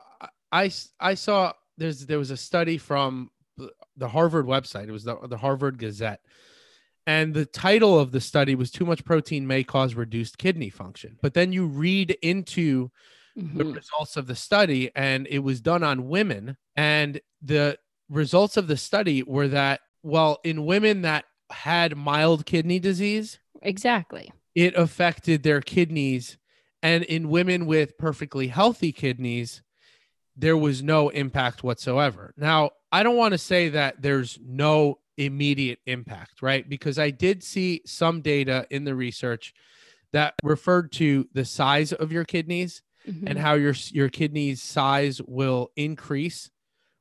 I, 0.51 0.71
I 0.99 1.15
saw 1.15 1.53
there's 1.77 2.07
there 2.07 2.19
was 2.19 2.31
a 2.31 2.37
study 2.37 2.79
from 2.79 3.31
the- 4.01 4.07
the 4.07 4.09
Harvard 4.11 4.47
website. 4.47 4.89
It 4.89 4.93
was 4.93 5.05
the 5.05 5.17
the 5.29 5.37
Harvard 5.39 5.79
Gazette. 5.79 6.21
And 7.07 7.35
the 7.35 7.47
title 7.47 7.99
of 7.99 8.13
the 8.13 8.21
study 8.21 8.55
was 8.55 8.71
too 8.71 8.85
much 8.85 9.05
protein 9.05 9.47
may 9.47 9.65
cause 9.65 9.95
reduced 9.95 10.39
kidney 10.39 10.71
function. 10.71 11.19
But 11.23 11.35
then 11.35 11.53
you 11.53 11.67
read 11.67 12.11
into 12.23 12.91
the 13.37 13.65
Mhm. 13.65 13.75
results 13.77 14.17
of 14.17 14.27
the 14.27 14.35
study 14.37 14.91
and 14.95 15.27
it 15.29 15.39
was 15.39 15.61
done 15.61 15.83
on 15.83 16.09
women 16.09 16.57
and 16.77 17.21
the 17.41 17.79
results 18.09 18.57
of 18.57 18.67
the 18.67 18.77
study 18.77 19.23
were 19.23 19.49
that 19.49 19.81
well 20.03 20.39
in 20.45 20.67
women 20.67 21.03
that 21.03 21.25
had 21.51 21.97
mild 21.97 22.45
kidney 22.45 22.79
disease 22.81 23.39
Exactly. 23.63 24.33
it 24.55 24.75
affected 24.75 25.43
their 25.43 25.61
kidneys 25.61 26.37
and 26.83 27.05
in 27.05 27.29
women 27.31 27.67
with 27.67 27.97
perfectly 27.99 28.49
healthy 28.49 28.93
kidneys 28.93 29.63
there 30.37 30.57
was 30.57 30.83
no 30.83 31.09
impact 31.11 31.63
whatsoever. 31.63 32.33
Now 32.37 32.71
i 32.93 33.03
don't 33.03 33.17
want 33.17 33.33
to 33.33 33.39
say 33.39 33.69
that 33.71 34.03
there's 34.03 34.39
no 34.45 34.99
immediate 35.17 35.79
impact 35.87 36.43
right? 36.43 36.69
Because 36.69 36.99
i 36.99 37.11
did 37.11 37.43
see 37.43 37.83
some 37.87 38.21
data 38.23 38.67
in 38.71 38.85
the 38.85 38.95
research 38.95 39.53
that 40.13 40.35
referred 40.43 40.91
to 40.93 41.29
the 41.35 41.45
size 41.45 41.93
of 41.93 42.11
your 42.13 42.25
kidneys 42.25 42.83
and 43.07 43.29
Mhm. 43.29 43.37
how 43.39 43.55
your 43.55 43.75
your 43.93 44.09
kidneys 44.09 44.63
size 44.63 45.21
will 45.27 45.71
increase 45.77 46.51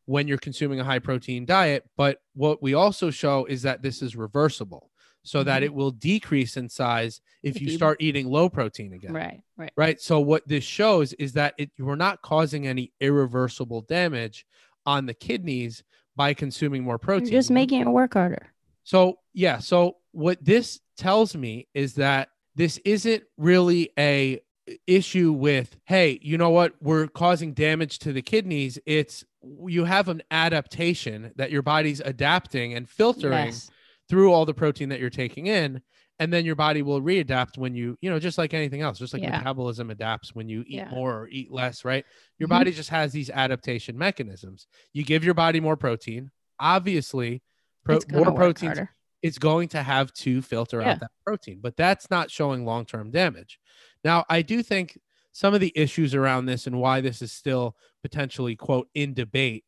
when 0.05 0.27
you're 0.27 0.37
consuming 0.37 0.79
a 0.79 0.83
high 0.83 0.99
protein 0.99 1.45
diet. 1.45 1.85
But 1.97 2.21
what 2.33 2.61
we 2.63 2.73
also 2.73 3.11
show 3.11 3.45
is 3.45 3.61
that 3.63 3.81
this 3.83 4.01
is 4.01 4.15
reversible 4.15 4.88
so 5.23 5.43
that 5.43 5.61
Mhm. 5.61 5.65
it 5.65 5.73
will 5.73 5.91
decrease 5.91 6.55
in 6.57 6.69
size 6.69 7.21
if, 7.43 7.55
If 7.55 7.61
you 7.61 7.67
you- 7.69 7.77
start 7.77 7.97
eating 8.01 8.27
low 8.27 8.49
protein 8.49 8.93
again 8.93 9.11
Right. 9.13 9.41
Right. 9.57 9.71
right 9.75 10.01
so 10.01 10.19
what 10.19 10.47
this 10.47 10.63
shows 10.63 11.13
is 11.13 11.33
that 11.33 11.53
it 11.57 11.71
you're 11.77 11.95
not 11.95 12.21
causing 12.21 12.65
any 12.67 12.91
irreversible 12.99 13.81
damage 13.81 14.45
on 14.85 15.05
the 15.05 15.13
kidneys 15.13 15.83
by 16.15 16.33
consuming 16.33 16.83
more 16.83 16.93
You're 16.93 16.99
protein 16.99 17.31
just 17.31 17.51
making 17.51 17.81
it 17.81 17.87
work 17.89 18.13
harder. 18.13 18.47
so 18.83 19.19
yeah, 19.33 19.59
so 19.59 19.97
what 20.11 20.43
this 20.43 20.79
tells 20.97 21.35
me 21.35 21.67
is 21.73 21.93
that 21.95 22.29
this 22.55 22.77
isn't 22.83 23.23
really 23.37 23.89
a 23.97 24.39
issue 24.87 25.31
with 25.31 25.75
hey, 25.85 26.19
you 26.21 26.37
know 26.37 26.49
what, 26.49 26.75
we're 26.81 27.07
causing 27.07 27.53
damage 27.53 27.99
to 27.99 28.13
the 28.13 28.21
kidneys. 28.21 28.77
It's 28.85 29.23
you 29.67 29.85
have 29.85 30.09
an 30.09 30.21
adaptation 30.31 31.31
that 31.37 31.51
your 31.51 31.61
body's 31.61 32.01
adapting 32.01 32.73
and 32.73 32.87
filtering 32.89 33.45
Yes. 33.47 33.71
Through 34.09 34.31
all 34.33 34.45
the 34.45 34.53
protein 34.53 34.89
that 34.89 34.99
you're 34.99 35.09
taking 35.09 35.47
in 35.47 35.81
and 36.21 36.33
then 36.33 36.43
your 36.43 36.55
body 36.55 36.81
will 36.81 37.01
readapt 37.01 37.57
when 37.57 37.75
you 37.75 37.97
you 38.01 38.09
know 38.09 38.19
just 38.19 38.37
like 38.37 38.53
anything 38.53 38.81
else 38.81 38.97
just 38.99 39.13
like 39.13 39.21
Yeah. 39.21 39.37
metabolism 39.37 39.89
adapts 39.91 40.33
when 40.35 40.49
you 40.49 40.61
eat 40.61 40.77
Yeah. 40.77 40.89
more 40.89 41.13
or 41.21 41.27
eat 41.29 41.51
less 41.51 41.85
right 41.85 42.05
your 42.39 42.47
Mhm. 42.47 42.51
body 42.51 42.71
just 42.71 42.89
has 42.89 43.11
these 43.13 43.29
adaptation 43.29 43.97
mechanisms 43.97 44.67
you 44.93 45.03
give 45.03 45.23
your 45.23 45.33
body 45.35 45.59
more 45.59 45.77
protein 45.77 46.31
obviously 46.59 47.41
pro- 47.85 47.99
more 48.11 48.33
protein 48.33 48.87
it's 49.21 49.37
going 49.37 49.67
to 49.69 49.83
have 49.83 50.13
to 50.13 50.41
filter 50.41 50.79
Yeah. 50.81 50.91
out 50.91 50.99
that 51.01 51.11
protein, 51.25 51.59
but 51.61 51.75
that's 51.75 52.09
not 52.09 52.31
showing 52.31 52.63
long 52.63 52.85
term 52.85 53.11
damage. 53.11 53.59
Now, 54.01 54.23
I 54.29 54.41
do 54.41 54.63
think 54.63 54.97
some 55.33 55.53
of 55.53 55.59
the 55.59 55.73
issues 55.75 56.15
around 56.15 56.45
this 56.45 56.67
and 56.67 56.79
why 56.79 57.01
this 57.01 57.21
is 57.21 57.33
still 57.33 57.75
potentially, 58.01 58.55
quote, 58.55 58.87
in 58.93 59.13
debate 59.13 59.65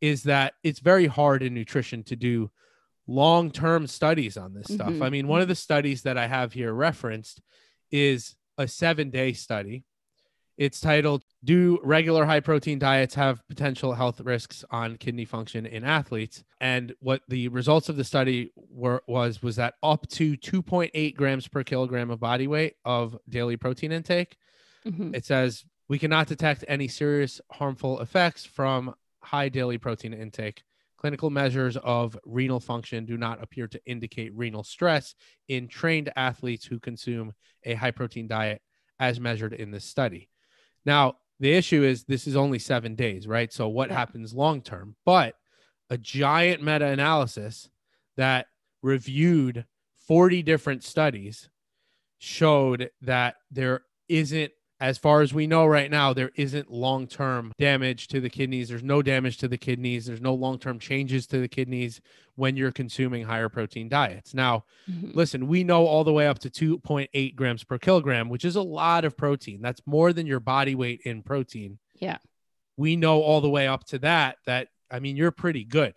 is 0.00 0.22
that 0.22 0.54
it's 0.62 0.80
very 0.80 1.04
hard 1.06 1.42
in 1.42 1.52
nutrition 1.52 2.02
to 2.04 2.16
do 2.16 2.50
long 3.06 3.50
term 3.50 3.86
studies 3.86 4.36
on 4.36 4.54
this 4.54 4.66
stuff. 4.72 4.90
Mhm. 4.90 5.02
I 5.04 5.10
mean, 5.10 5.28
one 5.28 5.40
of 5.40 5.48
the 5.48 5.54
studies 5.54 6.02
that 6.02 6.16
I 6.16 6.26
have 6.26 6.52
here 6.52 6.72
referenced 6.72 7.40
is 7.90 8.34
a 8.58 8.66
seven 8.68 9.10
day 9.10 9.32
study. 9.32 9.84
It's 10.56 10.80
titled 10.80 11.24
Do 11.42 11.80
Regular 11.82 12.24
High 12.24 12.38
Protein 12.38 12.78
Diets 12.78 13.14
Have 13.16 13.42
Potential 13.48 13.92
Health 13.92 14.20
Risks 14.20 14.64
on 14.70 14.96
Kidney 14.98 15.24
Function 15.24 15.66
in 15.66 15.82
Athletes? 15.82 16.44
And 16.60 16.94
what 17.00 17.22
the 17.28 17.48
results 17.48 17.88
of 17.88 17.96
the 17.96 18.04
study 18.04 18.52
were 18.56 19.02
was 19.08 19.42
was 19.42 19.56
that 19.56 19.74
up 19.82 20.06
to 20.10 20.36
2.8 20.36 21.16
grams 21.16 21.48
per 21.48 21.64
kilogram 21.64 22.08
of 22.10 22.20
body 22.20 22.46
weight 22.46 22.74
of 22.84 23.18
daily 23.28 23.56
protein 23.56 23.90
intake. 23.90 24.36
Mhm. 24.86 25.14
It 25.14 25.24
says 25.24 25.64
We 25.86 25.98
cannot 25.98 26.28
detect 26.28 26.64
any 26.66 26.88
serious 26.88 27.42
harmful 27.52 28.00
effects 28.00 28.46
from 28.46 28.94
high 29.22 29.50
daily 29.50 29.76
protein 29.76 30.14
intake. 30.14 30.62
Clinical 31.04 31.28
measures 31.28 31.76
of 31.76 32.18
renal 32.24 32.58
function 32.58 33.04
do 33.04 33.18
not 33.18 33.42
appear 33.42 33.68
to 33.68 33.78
indicate 33.84 34.34
renal 34.34 34.64
stress 34.64 35.14
in 35.48 35.68
trained 35.68 36.10
athletes 36.16 36.64
who 36.64 36.80
consume 36.80 37.34
a 37.64 37.74
high 37.74 37.90
protein 37.90 38.26
diet 38.26 38.62
as 38.98 39.20
measured 39.20 39.52
in 39.52 39.70
this 39.70 39.84
study. 39.84 40.30
Now, 40.86 41.18
the 41.40 41.52
issue 41.52 41.82
is 41.82 42.04
this 42.04 42.26
is 42.26 42.36
only 42.36 42.58
seven 42.58 42.94
days, 42.94 43.26
right? 43.26 43.52
So, 43.52 43.68
what 43.68 43.90
Yeah. 43.90 43.96
happens 43.96 44.32
long 44.32 44.62
term? 44.62 44.96
But 45.04 45.36
a 45.90 45.98
giant 45.98 46.62
meta 46.62 46.86
analysis 46.86 47.68
that 48.16 48.46
reviewed 48.80 49.66
40 50.06 50.42
different 50.42 50.84
studies 50.84 51.50
showed 52.16 52.88
that 53.02 53.36
there 53.50 53.84
isn't 54.08 54.54
as 54.84 54.98
far 54.98 55.22
as 55.22 55.32
we 55.32 55.46
know 55.46 55.64
right 55.64 55.90
now 55.90 56.12
there 56.12 56.30
isn't 56.36 56.70
long-term 56.70 57.52
damage 57.58 58.06
to 58.08 58.20
the 58.20 58.28
kidneys. 58.28 58.68
There's 58.68 58.82
no 58.82 59.00
damage 59.00 59.38
to 59.38 59.48
the 59.48 59.56
kidneys. 59.56 60.04
There's 60.06 60.20
no 60.20 60.34
long-term 60.34 60.78
changes 60.78 61.26
to 61.28 61.38
the 61.38 61.48
kidneys 61.48 62.00
when 62.36 62.56
you're 62.56 62.72
consuming 62.72 63.24
higher 63.24 63.48
protein 63.48 63.88
diets. 63.88 64.34
Now 64.34 64.64
Mhm. 64.90 65.14
listen 65.14 65.46
we 65.46 65.64
know 65.64 65.86
all 65.86 66.04
the 66.04 66.12
way 66.12 66.26
up 66.26 66.38
to 66.40 66.50
2.8 66.50 67.34
grams 67.34 67.64
per 67.64 67.78
kilogram 67.78 68.28
which 68.28 68.44
is 68.44 68.56
a 68.56 68.62
lot 68.62 69.04
of 69.04 69.16
protein. 69.16 69.62
That's 69.62 69.80
more 69.86 70.12
than 70.12 70.26
your 70.26 70.40
body 70.40 70.74
weight 70.74 71.00
in 71.04 71.22
protein. 71.22 71.78
Yeah. 71.94 72.18
we 72.76 72.96
know 72.96 73.22
all 73.22 73.40
the 73.40 73.48
way 73.48 73.68
up 73.68 73.84
to 73.84 73.98
that 74.00 74.36
that 74.46 74.68
i 74.90 74.98
mean 74.98 75.16
you're 75.16 75.30
pretty 75.30 75.64
good. 75.64 75.94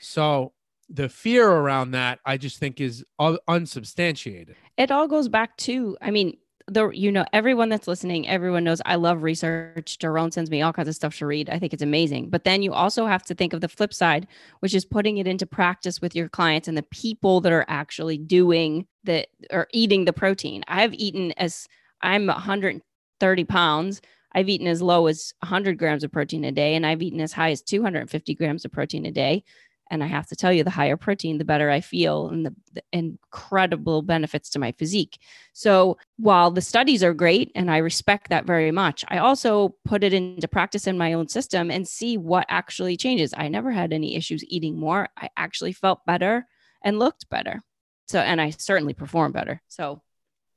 So 0.00 0.52
the 0.88 1.08
fear 1.08 1.48
around 1.50 1.92
that 1.92 2.20
i 2.26 2.36
just 2.36 2.58
think 2.58 2.80
is 2.80 3.04
unsubstantiated. 3.48 4.56
It 4.76 4.90
all 4.90 5.08
goes 5.08 5.28
back 5.28 5.56
to 5.58 5.96
i 6.00 6.10
mean 6.10 6.36
the 6.68 6.90
you 6.90 7.10
know 7.10 7.24
everyone 7.32 7.68
that's 7.68 7.88
listening 7.88 8.28
everyone 8.28 8.64
knows 8.64 8.80
i 8.86 8.94
love 8.94 9.22
research. 9.22 9.98
Daron 9.98 10.32
sends 10.32 10.50
me 10.50 10.62
all 10.62 10.72
kinds 10.72 10.88
of 10.88 10.94
stuff 10.94 11.16
to 11.18 11.26
read. 11.26 11.50
I 11.50 11.58
think 11.58 11.72
it's 11.72 11.82
amazing. 11.82 12.30
But 12.30 12.44
then 12.44 12.62
you 12.62 12.72
also 12.72 13.06
have 13.06 13.22
to 13.24 13.34
think 13.34 13.52
of 13.52 13.60
the 13.60 13.68
flip 13.68 13.92
side 13.94 14.26
which 14.60 14.74
is 14.74 14.84
putting 14.84 15.18
it 15.18 15.26
into 15.26 15.46
practice 15.46 16.00
with 16.00 16.14
your 16.14 16.28
clients 16.28 16.68
and 16.68 16.76
the 16.76 16.82
people 16.84 17.40
that 17.40 17.52
are 17.52 17.66
actually 17.68 18.18
doing 18.18 18.86
that 19.04 19.28
or 19.50 19.68
eating 19.72 20.04
the 20.04 20.12
protein. 20.12 20.64
I've 20.68 20.94
eaten 20.94 21.32
as 21.32 21.66
i'm 22.02 22.26
130 22.26 23.44
pounds. 23.44 24.00
I've 24.34 24.48
eaten 24.48 24.66
as 24.66 24.80
low 24.80 25.06
as 25.08 25.34
100 25.40 25.78
grams 25.78 26.04
of 26.04 26.12
protein 26.12 26.44
a 26.44 26.52
day 26.52 26.74
and 26.74 26.86
i've 26.86 27.02
eaten 27.02 27.20
as 27.20 27.32
high 27.32 27.50
as 27.50 27.62
250 27.62 28.34
grams 28.34 28.64
of 28.64 28.72
protein 28.72 29.06
a 29.06 29.12
day 29.12 29.44
and 29.92 30.02
I 30.02 30.06
have 30.06 30.26
to 30.28 30.36
tell 30.36 30.52
you, 30.52 30.64
the 30.64 30.70
higher 30.70 30.96
protein, 30.96 31.36
the 31.36 31.44
better 31.44 31.70
I 31.70 31.82
feel, 31.82 32.28
and 32.28 32.46
the, 32.46 32.54
the 32.72 32.82
incredible 32.92 34.00
benefits 34.00 34.48
to 34.50 34.58
my 34.58 34.72
physique. 34.72 35.18
So 35.52 35.98
while 36.16 36.50
the 36.50 36.62
studies 36.62 37.04
are 37.04 37.12
great, 37.12 37.52
and 37.54 37.70
I 37.70 37.76
respect 37.76 38.30
that 38.30 38.46
very 38.46 38.72
much, 38.72 39.04
I 39.08 39.18
also 39.18 39.76
put 39.84 40.02
it 40.02 40.14
into 40.14 40.48
practice 40.48 40.86
in 40.86 40.96
my 40.96 41.12
own 41.12 41.28
system 41.28 41.70
and 41.70 41.86
see 41.86 42.16
what 42.16 42.46
actually 42.48 42.96
changes. 42.96 43.34
I 43.36 43.48
never 43.48 43.70
had 43.70 43.92
any 43.92 44.16
issues 44.16 44.42
eating 44.48 44.78
more. 44.78 45.10
I 45.16 45.28
actually 45.36 45.74
felt 45.74 46.06
better 46.06 46.46
and 46.82 46.98
looked 46.98 47.28
better. 47.28 47.60
So, 48.08 48.18
and 48.18 48.40
I 48.40 48.50
certainly 48.50 48.94
performed 48.94 49.34
better. 49.34 49.60
So, 49.68 50.02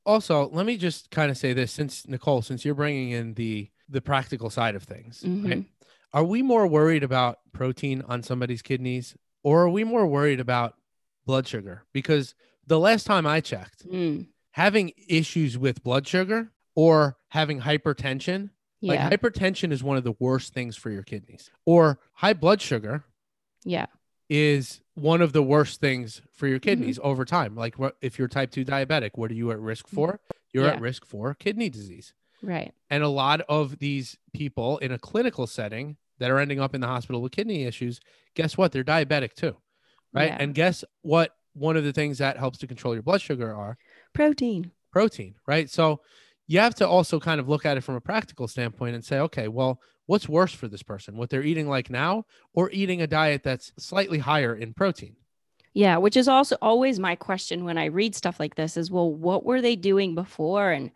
also 0.06 0.48
let 0.50 0.64
me 0.64 0.76
just 0.76 1.10
kind 1.10 1.30
of 1.30 1.36
say 1.36 1.52
this 1.52 1.72
since 1.72 2.06
nicole 2.06 2.40
since 2.40 2.64
you're 2.64 2.76
bringing 2.76 3.10
in 3.10 3.34
the 3.34 3.68
the 3.88 4.00
practical 4.00 4.48
side 4.48 4.76
of 4.76 4.84
things 4.84 5.22
right? 5.24 5.58
mhm. 5.58 5.66
are 6.12 6.24
we 6.24 6.42
more 6.42 6.66
worried 6.66 7.02
about 7.02 7.38
protein 7.52 8.02
on 8.06 8.22
somebody's 8.22 8.62
kidneys 8.62 9.16
or 9.46 9.62
are 9.62 9.68
we 9.70 9.84
more 9.84 10.06
worried 10.08 10.40
about 10.40 10.74
blood 11.24 11.46
sugar? 11.46 11.84
Because 11.92 12.34
the 12.66 12.80
last 12.80 13.06
time 13.06 13.26
i 13.26 13.40
checked 13.40 13.86
Mm, 13.88 14.26
having 14.50 14.92
issues 15.08 15.56
with 15.56 15.84
blood 15.84 16.04
sugar 16.06 16.50
or 16.74 17.16
having 17.28 17.60
hypertension 17.60 18.50
yeah, 18.80 19.08
like 19.08 19.20
hypertension 19.20 19.70
is 19.72 19.82
one 19.84 19.96
of 19.96 20.02
the 20.04 20.16
worst 20.18 20.52
things 20.52 20.76
for 20.76 20.90
your 20.90 21.02
kidneys 21.04 21.48
or 21.64 21.98
high 22.14 22.34
blood 22.34 22.60
sugar 22.60 23.04
yeah, 23.64 23.86
is 24.28 24.80
one 24.94 25.22
of 25.22 25.32
the 25.32 25.42
worst 25.42 25.80
things 25.80 26.22
for 26.32 26.46
your 26.48 26.58
Mm-hmm. 26.58 26.68
kidneys 26.82 26.98
over 27.02 27.24
time. 27.24 27.54
Like 27.54 27.78
what 27.78 27.96
if 28.00 28.18
you're 28.18 28.28
type 28.28 28.50
2 28.50 28.64
diabetic 28.64 29.10
what 29.14 29.30
are 29.30 29.34
you 29.34 29.50
at 29.52 29.60
risk 29.60 29.86
for? 29.88 30.20
You're 30.52 30.64
Mm-hmm. 30.64 30.70
Yeah. 30.70 30.76
at 30.76 30.80
risk 30.80 31.04
for 31.06 31.34
kidney 31.34 31.68
disease. 31.70 32.12
Right, 32.42 32.72
and 32.90 33.02
a 33.02 33.08
lot 33.08 33.40
of 33.48 33.78
these 33.78 34.18
people 34.34 34.78
in 34.78 34.90
a 34.92 34.98
clinical 34.98 35.46
setting 35.46 35.96
that 36.18 36.30
are 36.30 36.38
ending 36.38 36.60
up 36.60 36.74
in 36.74 36.80
the 36.80 36.86
hospital 36.86 37.22
with 37.22 37.32
kidney 37.32 37.64
issues, 37.64 38.00
guess 38.34 38.56
what? 38.56 38.72
They're 38.72 38.84
diabetic 38.84 39.34
too. 39.34 39.56
Right. 40.12 40.28
Yeah. 40.28 40.36
And 40.40 40.54
guess 40.54 40.84
what? 41.02 41.32
One 41.54 41.76
of 41.76 41.84
the 41.84 41.92
things 41.92 42.18
that 42.18 42.38
helps 42.38 42.58
to 42.58 42.66
control 42.66 42.94
your 42.94 43.02
blood 43.02 43.22
sugar 43.22 43.54
are 43.54 43.78
protein. 44.12 44.72
protein. 44.92 45.34
Right. 45.46 45.70
So 45.70 46.00
you 46.46 46.60
have 46.60 46.74
to 46.76 46.88
also 46.88 47.18
kind 47.18 47.40
of 47.40 47.48
look 47.48 47.66
at 47.66 47.76
it 47.76 47.80
from 47.82 47.94
a 47.94 48.00
practical 48.00 48.46
standpoint 48.46 48.94
and 48.94 49.04
say, 49.04 49.18
okay, 49.20 49.48
well, 49.48 49.80
what's 50.06 50.28
worse 50.28 50.52
for 50.52 50.68
this 50.68 50.82
person? 50.82 51.16
What 51.16 51.30
they're 51.30 51.42
eating 51.42 51.68
like 51.68 51.90
now 51.90 52.24
or 52.54 52.70
eating 52.70 53.02
a 53.02 53.06
diet 53.06 53.42
that's 53.42 53.72
slightly 53.78 54.18
higher 54.18 54.54
in 54.54 54.74
protein? 54.74 55.16
Yeah, 55.74 55.98
which 55.98 56.16
is 56.16 56.28
also 56.28 56.56
always 56.62 56.98
my 56.98 57.16
question 57.16 57.64
when 57.64 57.76
I 57.76 57.86
read 57.86 58.14
stuff 58.14 58.40
like 58.40 58.54
this 58.54 58.76
is 58.76 58.90
well, 58.90 59.12
what 59.12 59.44
were 59.44 59.60
they 59.60 59.76
doing 59.76 60.14
before 60.14 60.70
and 60.70 60.90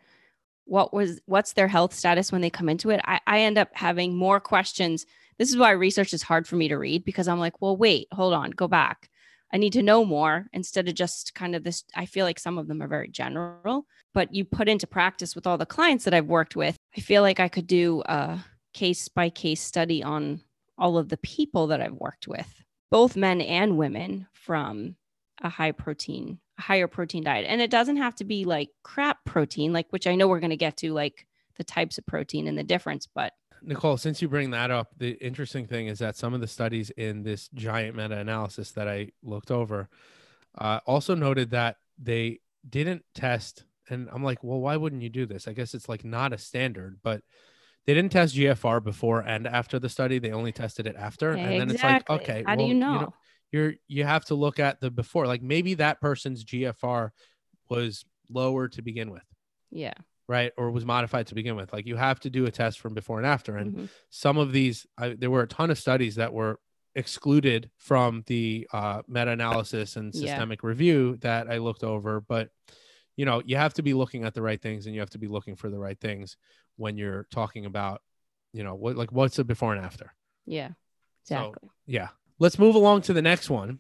what 0.71 0.95
was 0.95 1.21
what's 1.27 1.55
their 1.55 1.67
health 1.67 1.93
status 1.93 2.31
when 2.31 2.43
they 2.43 2.49
come 2.49 2.69
into 2.69 2.91
it? 2.91 3.01
I, 3.05 3.19
I 3.27 3.41
end 3.41 3.59
up 3.59 3.71
having 3.73 4.15
more 4.15 4.39
questions. 4.39 5.05
This 5.37 5.51
is 5.51 5.57
why 5.57 5.73
research 5.73 6.15
is 6.15 6.23
hard 6.23 6.47
for 6.47 6.55
me 6.55 6.69
to 6.69 6.77
read 6.79 7.05
because 7.05 7.27
I'm 7.27 7.41
like, 7.41 7.61
well, 7.61 7.77
wait, 7.77 8.07
hold 8.13 8.33
on, 8.33 8.53
go 8.53 8.69
back. 8.69 9.11
I 9.53 9.57
need 9.57 9.73
to 9.73 9.83
know 9.83 10.05
more 10.05 10.47
instead 10.53 10.89
of 10.89 10.95
just 10.95 11.35
kind 11.35 11.57
of 11.57 11.65
this. 11.65 11.83
I 11.97 12.07
feel 12.07 12.25
like 12.25 12.39
some 12.39 12.57
of 12.57 12.69
them 12.69 12.81
are 12.83 12.87
very 12.87 13.09
general, 13.09 13.85
but 14.15 14.33
you 14.33 14.45
put 14.45 14.69
into 14.69 14.87
practice 14.87 15.35
with 15.35 15.45
all 15.45 15.59
the 15.59 15.67
clients 15.67 16.05
that 16.05 16.15
I've 16.15 16.27
worked 16.27 16.55
with. 16.55 16.77
I 16.97 17.01
feel 17.01 17.23
like 17.23 17.41
I 17.41 17.49
could 17.49 17.67
do 17.67 18.05
a 18.07 18.39
case 18.73 19.09
by 19.09 19.29
case 19.29 19.61
study 19.61 20.05
on 20.05 20.41
all 20.79 20.99
of 20.99 21.09
the 21.09 21.17
people 21.17 21.67
that 21.69 21.81
I've 21.81 21.95
worked 21.95 22.29
with, 22.29 22.63
both 22.93 23.17
men 23.17 23.41
and 23.41 23.77
women 23.77 24.29
from 24.35 24.95
a 25.43 25.49
high 25.49 25.73
protein, 25.73 26.39
higher 26.61 26.87
protein 26.87 27.25
diet. 27.25 27.47
And 27.49 27.61
it 27.61 27.71
doesn't 27.71 27.97
have 27.97 28.15
to 28.17 28.25
be 28.25 28.45
like 28.45 28.71
crap 28.83 29.25
protein, 29.25 29.73
like 29.73 29.87
which 29.91 30.07
I 30.07 30.15
know 30.15 30.29
we're 30.29 30.41
going 30.41 30.51
to 30.51 30.57
get 30.57 30.77
to 30.79 30.93
like 30.93 31.27
the 31.57 31.65
types 31.65 31.99
of 31.99 32.07
protein 32.07 32.47
and 32.47 32.57
the 32.57 32.63
difference, 32.63 33.07
but 33.07 33.33
Nicole, 33.63 33.97
since 33.97 34.23
you 34.23 34.29
bring 34.29 34.51
that 34.53 34.71
up, 34.71 34.89
the 34.97 35.11
interesting 35.23 35.67
thing 35.67 35.87
is 35.87 35.99
that 35.99 36.17
some 36.17 36.35
of 36.35 36.41
the 36.41 36.47
studies 36.47 36.91
in 36.91 37.23
this 37.23 37.49
giant 37.49 37.97
meta 37.97 38.17
analysis 38.17 38.71
that 38.73 38.89
I 38.89 39.11
looked 39.23 39.51
over 39.51 39.89
uh, 40.57 40.81
also 40.87 41.15
noted 41.15 41.51
that 41.51 41.77
they 41.99 42.41
didn't 42.69 43.05
test. 43.15 43.65
And 43.89 44.09
I'm 44.13 44.25
like, 44.25 44.43
well, 44.43 44.61
why 44.61 44.77
wouldn't 44.77 45.03
you 45.03 45.11
do 45.11 45.27
this? 45.27 45.47
I 45.47 45.53
guess 45.53 45.75
it's 45.75 45.89
like 45.89 46.05
not 46.05 46.33
a 46.33 46.39
standard, 46.39 47.01
but 47.03 47.23
they 47.87 47.95
didn't 47.95 48.13
test 48.13 48.35
GFR 48.35 48.83
before 48.83 49.21
and 49.21 49.47
after 49.47 49.79
the 49.79 49.89
study. 49.89 50.19
They 50.19 50.33
only 50.33 50.53
tested 50.53 50.87
it 50.87 50.97
after. 50.97 51.33
And 51.33 51.61
then 51.61 51.71
it's 51.71 51.83
like, 51.83 52.09
okay, 52.09 52.45
how 52.47 52.55
do 52.55 52.63
well, 52.63 52.69
you 52.69 52.75
know? 52.75 53.15
You're 53.53 53.75
you 53.89 54.05
have 54.05 54.25
to 54.27 54.35
look 54.35 54.59
at 54.59 54.81
the 54.81 54.91
before. 54.91 55.27
Like 55.27 55.43
maybe 55.43 55.75
that 55.75 56.01
person's 56.01 56.45
GFR 56.45 57.11
was 57.69 58.05
lower 58.29 58.69
to 58.69 58.83
begin 58.83 59.11
with, 59.11 59.25
yeah. 59.71 59.95
right? 60.29 60.53
Or 60.57 60.71
was 60.71 60.85
modified 60.85 61.27
to 61.29 61.35
begin 61.35 61.57
with. 61.57 61.73
Like 61.73 61.87
you 61.87 61.97
have 61.97 62.21
to 62.21 62.31
do 62.31 62.47
a 62.47 62.51
test 62.51 62.79
from 62.81 62.95
before 62.95 63.19
and 63.19 63.27
after. 63.27 63.57
And 63.57 63.73
Mhm. 63.75 63.89
some 64.11 64.39
of 64.39 64.53
these 64.53 64.87
I, 64.99 65.11
there 65.11 65.31
were 65.31 65.43
a 65.43 65.49
ton 65.49 65.71
of 65.71 65.79
studies 65.79 66.15
that 66.17 66.33
were 66.33 66.59
excluded 66.97 67.71
from 67.77 68.25
the 68.27 68.67
uh, 68.73 69.03
meta-analysis 69.09 69.97
and 69.97 70.13
Yeah. 70.15 70.21
systemic 70.23 70.65
review 70.65 71.17
that 71.19 71.49
i 71.49 71.59
looked 71.59 71.85
over 71.85 72.21
but 72.21 72.51
you 73.17 73.25
know 73.25 73.41
you 73.47 73.57
have 73.57 73.75
to 73.75 73.83
be 73.85 73.95
looking 73.95 74.25
at 74.25 74.35
the 74.35 74.43
right 74.43 74.61
things 74.61 74.87
and 74.87 74.95
you 74.95 75.01
have 75.01 75.11
to 75.11 75.19
be 75.19 75.29
looking 75.29 75.55
for 75.55 75.71
the 75.71 75.79
right 75.79 75.99
things 76.01 76.37
when 76.77 76.97
you're 76.97 77.27
talking 77.31 77.65
about 77.65 78.03
you 78.53 78.65
know 78.65 78.75
what 78.75 78.97
like 78.97 79.13
what's 79.13 79.37
the 79.37 79.45
before 79.45 79.73
and 79.73 79.85
after 79.85 80.13
Yeah. 80.47 80.71
So- 81.23 81.37
Exactly. 81.37 81.69
yeah 81.87 82.09
let's 82.41 82.59
move 82.59 82.75
along 82.75 83.03
to 83.03 83.13
the 83.13 83.23
next 83.23 83.49
one 83.49 83.79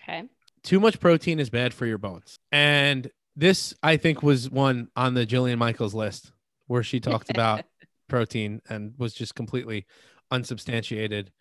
okay. 0.00 0.22
too 0.62 0.78
much 0.78 1.00
protein 1.00 1.40
is 1.40 1.50
bad 1.50 1.74
for 1.74 1.86
your 1.86 1.98
bones 1.98 2.38
and 2.52 3.10
this 3.34 3.74
i 3.82 3.96
think 3.96 4.22
was 4.22 4.48
one 4.48 4.88
on 4.94 5.14
the 5.14 5.26
jillian 5.26 5.58
michaels 5.58 5.94
list 5.94 6.30
where 6.68 6.84
she 6.84 7.00
talked 7.00 7.30
about 7.34 7.64
protein 8.08 8.60
and 8.68 8.94
was 8.98 9.14
just 9.14 9.34
completely 9.34 9.86
unsubstantiated 10.30 11.32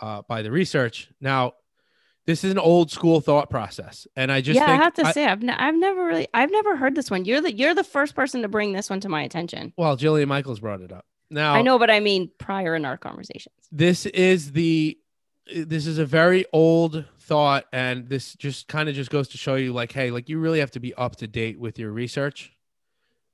uh, 0.00 0.22
by 0.28 0.42
the 0.42 0.50
research. 0.50 1.08
Now, 1.20 1.52
this 2.26 2.42
is 2.42 2.50
an 2.50 2.58
old 2.58 2.90
school 2.90 3.20
thought 3.20 3.50
process, 3.50 4.06
and 4.16 4.32
I 4.32 4.40
just 4.40 4.56
yeah, 4.56 4.66
think 4.66 4.80
I 4.80 4.84
have 4.84 4.94
to 4.94 5.06
I- 5.06 5.12
say 5.12 5.26
I've, 5.26 5.42
n- 5.42 5.50
I've 5.50 5.76
never 5.76 6.04
really 6.04 6.26
I've 6.34 6.50
never 6.50 6.76
heard 6.76 6.94
this 6.94 7.10
one. 7.10 7.24
You're 7.24 7.40
the 7.40 7.54
you're 7.54 7.74
the 7.74 7.84
first 7.84 8.14
person 8.14 8.42
to 8.42 8.48
bring 8.48 8.72
this 8.72 8.90
one 8.90 9.00
to 9.00 9.08
my 9.08 9.22
attention. 9.22 9.72
well, 9.76 9.96
Jillian 9.96 10.26
Michaels 10.26 10.60
brought 10.60 10.80
it 10.80 10.92
up. 10.92 11.04
Now, 11.30 11.54
I 11.54 11.62
know, 11.62 11.78
but 11.78 11.90
I 11.90 12.00
mean 12.00 12.30
prior 12.38 12.74
in 12.74 12.84
our 12.84 12.96
conversations. 12.96 13.54
this 13.70 14.06
is 14.06 14.52
the 14.52 14.98
this 15.54 15.86
is 15.86 15.98
a 15.98 16.06
very 16.06 16.44
old 16.52 17.04
thought, 17.20 17.64
and 17.72 18.08
this 18.08 18.34
just 18.34 18.68
kind 18.68 18.88
of 18.88 18.94
just 18.94 19.10
goes 19.10 19.28
to 19.28 19.38
show 19.38 19.54
you, 19.56 19.72
like, 19.72 19.92
hey, 19.92 20.10
like 20.10 20.28
you 20.28 20.38
really 20.38 20.60
have 20.60 20.70
to 20.72 20.80
be 20.80 20.94
up 20.94 21.16
to 21.16 21.26
date 21.26 21.58
with 21.58 21.78
your 21.78 21.92
research, 21.92 22.52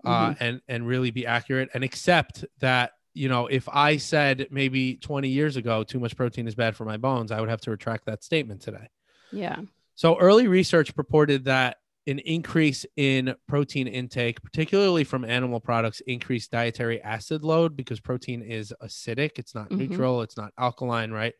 uh, 0.04 0.34
and 0.40 0.60
and 0.68 0.86
really 0.86 1.10
be 1.10 1.26
accurate, 1.26 1.70
and 1.74 1.84
accept 1.84 2.44
that 2.60 2.92
you 3.14 3.28
know 3.28 3.46
if 3.46 3.68
I 3.68 3.96
said 3.98 4.48
maybe 4.50 4.96
20 4.96 5.28
years 5.28 5.56
ago 5.56 5.84
too 5.84 6.00
much 6.00 6.16
protein 6.16 6.46
is 6.48 6.54
bad 6.54 6.76
for 6.76 6.84
my 6.84 6.96
bones, 6.96 7.30
I 7.32 7.40
would 7.40 7.48
have 7.48 7.60
to 7.62 7.70
retract 7.70 8.06
that 8.06 8.24
statement 8.24 8.60
today. 8.62 8.88
Yeah. 9.30 9.60
So 9.94 10.18
early 10.18 10.48
research 10.48 10.94
purported 10.94 11.44
that 11.44 11.76
an 12.08 12.18
increase 12.20 12.84
in 12.96 13.34
protein 13.46 13.86
intake, 13.86 14.42
particularly 14.42 15.04
from 15.04 15.24
animal 15.24 15.60
products, 15.60 16.00
increased 16.08 16.50
dietary 16.50 17.00
acid 17.02 17.44
load 17.44 17.76
because 17.76 18.00
protein 18.00 18.42
is 18.42 18.74
acidic. 18.82 19.38
It's 19.38 19.54
not 19.54 19.68
Mhm. 19.70 19.78
neutral, 19.90 20.22
it's 20.22 20.36
not 20.36 20.52
alkaline, 20.58 21.12
right? 21.12 21.34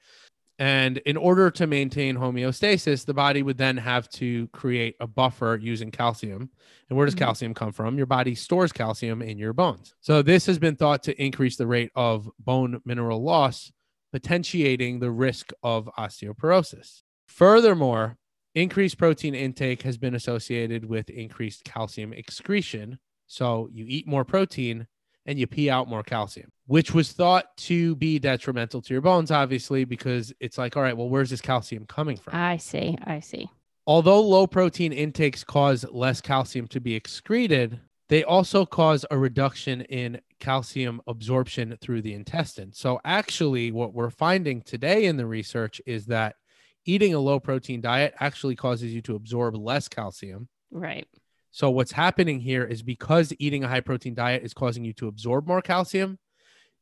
And 0.58 0.98
in 0.98 1.16
order 1.16 1.50
to 1.50 1.66
maintain 1.66 2.16
homeostasis, 2.16 3.04
the 3.04 3.14
body 3.14 3.42
would 3.42 3.58
then 3.58 3.76
have 3.78 4.08
to 4.10 4.48
create 4.48 4.96
a 5.00 5.06
buffer 5.06 5.58
using 5.60 5.90
calcium. 5.90 6.50
And 6.88 6.96
where 6.96 7.06
does 7.06 7.14
Mhm. 7.14 7.18
calcium 7.18 7.54
come 7.54 7.72
from? 7.72 7.96
Your 7.96 8.06
body 8.06 8.34
stores 8.34 8.70
calcium 8.70 9.22
in 9.22 9.38
your 9.38 9.52
bones. 9.52 9.94
So 10.00 10.22
this 10.22 10.46
has 10.46 10.58
been 10.58 10.76
thought 10.76 11.02
to 11.04 11.22
increase 11.22 11.56
the 11.56 11.66
rate 11.66 11.90
of 11.94 12.30
bone 12.38 12.80
mineral 12.84 13.22
loss, 13.22 13.72
potentiating 14.12 15.00
the 15.00 15.10
risk 15.10 15.52
of 15.62 15.88
osteoporosis. 15.98 17.02
Furthermore, 17.26 18.18
increased 18.54 18.98
protein 18.98 19.34
intake 19.34 19.82
has 19.82 19.96
been 19.96 20.14
associated 20.14 20.84
with 20.84 21.08
increased 21.08 21.64
calcium 21.64 22.12
excretion. 22.12 22.98
So 23.26 23.68
you 23.72 23.86
eat 23.88 24.06
more 24.06 24.26
protein 24.26 24.86
and 25.26 25.38
you 25.38 25.46
pee 25.46 25.70
out 25.70 25.88
more 25.88 26.02
calcium, 26.02 26.50
which 26.66 26.92
was 26.92 27.12
thought 27.12 27.56
to 27.56 27.94
be 27.96 28.18
detrimental 28.18 28.82
to 28.82 28.94
your 28.94 29.00
bones, 29.00 29.30
obviously, 29.30 29.84
because 29.84 30.32
it's 30.40 30.58
like, 30.58 30.76
all 30.76 30.82
right, 30.82 30.96
well, 30.96 31.08
where's 31.08 31.30
this 31.30 31.40
calcium 31.40 31.86
coming 31.86 32.16
from? 32.16 32.34
I 32.34 32.56
see. 32.56 32.98
I 33.04 33.20
see. 33.20 33.48
Although 33.86 34.20
low 34.20 34.46
protein 34.46 34.92
intakes 34.92 35.42
cause 35.42 35.84
less 35.90 36.20
calcium 36.20 36.68
to 36.68 36.80
be 36.80 36.94
excreted, 36.94 37.80
they 38.08 38.22
also 38.24 38.66
cause 38.66 39.04
a 39.10 39.18
reduction 39.18 39.80
in 39.82 40.20
calcium 40.38 41.00
absorption 41.06 41.76
through 41.80 42.02
the 42.02 42.14
intestine. 42.14 42.72
So, 42.72 43.00
actually, 43.04 43.72
what 43.72 43.94
we're 43.94 44.10
finding 44.10 44.60
today 44.62 45.06
in 45.06 45.16
the 45.16 45.26
research 45.26 45.80
is 45.86 46.06
that 46.06 46.36
eating 46.84 47.14
a 47.14 47.18
low 47.18 47.40
protein 47.40 47.80
diet 47.80 48.14
actually 48.20 48.54
causes 48.54 48.92
you 48.92 49.00
to 49.02 49.14
absorb 49.14 49.56
less 49.56 49.88
calcium. 49.88 50.48
Right. 50.70 51.06
So, 51.52 51.70
what's 51.70 51.92
happening 51.92 52.40
here 52.40 52.64
is 52.64 52.82
because 52.82 53.32
eating 53.38 53.62
a 53.62 53.68
high 53.68 53.80
protein 53.80 54.14
diet 54.14 54.42
is 54.42 54.54
causing 54.54 54.84
you 54.84 54.94
to 54.94 55.06
absorb 55.06 55.46
more 55.46 55.60
calcium, 55.60 56.18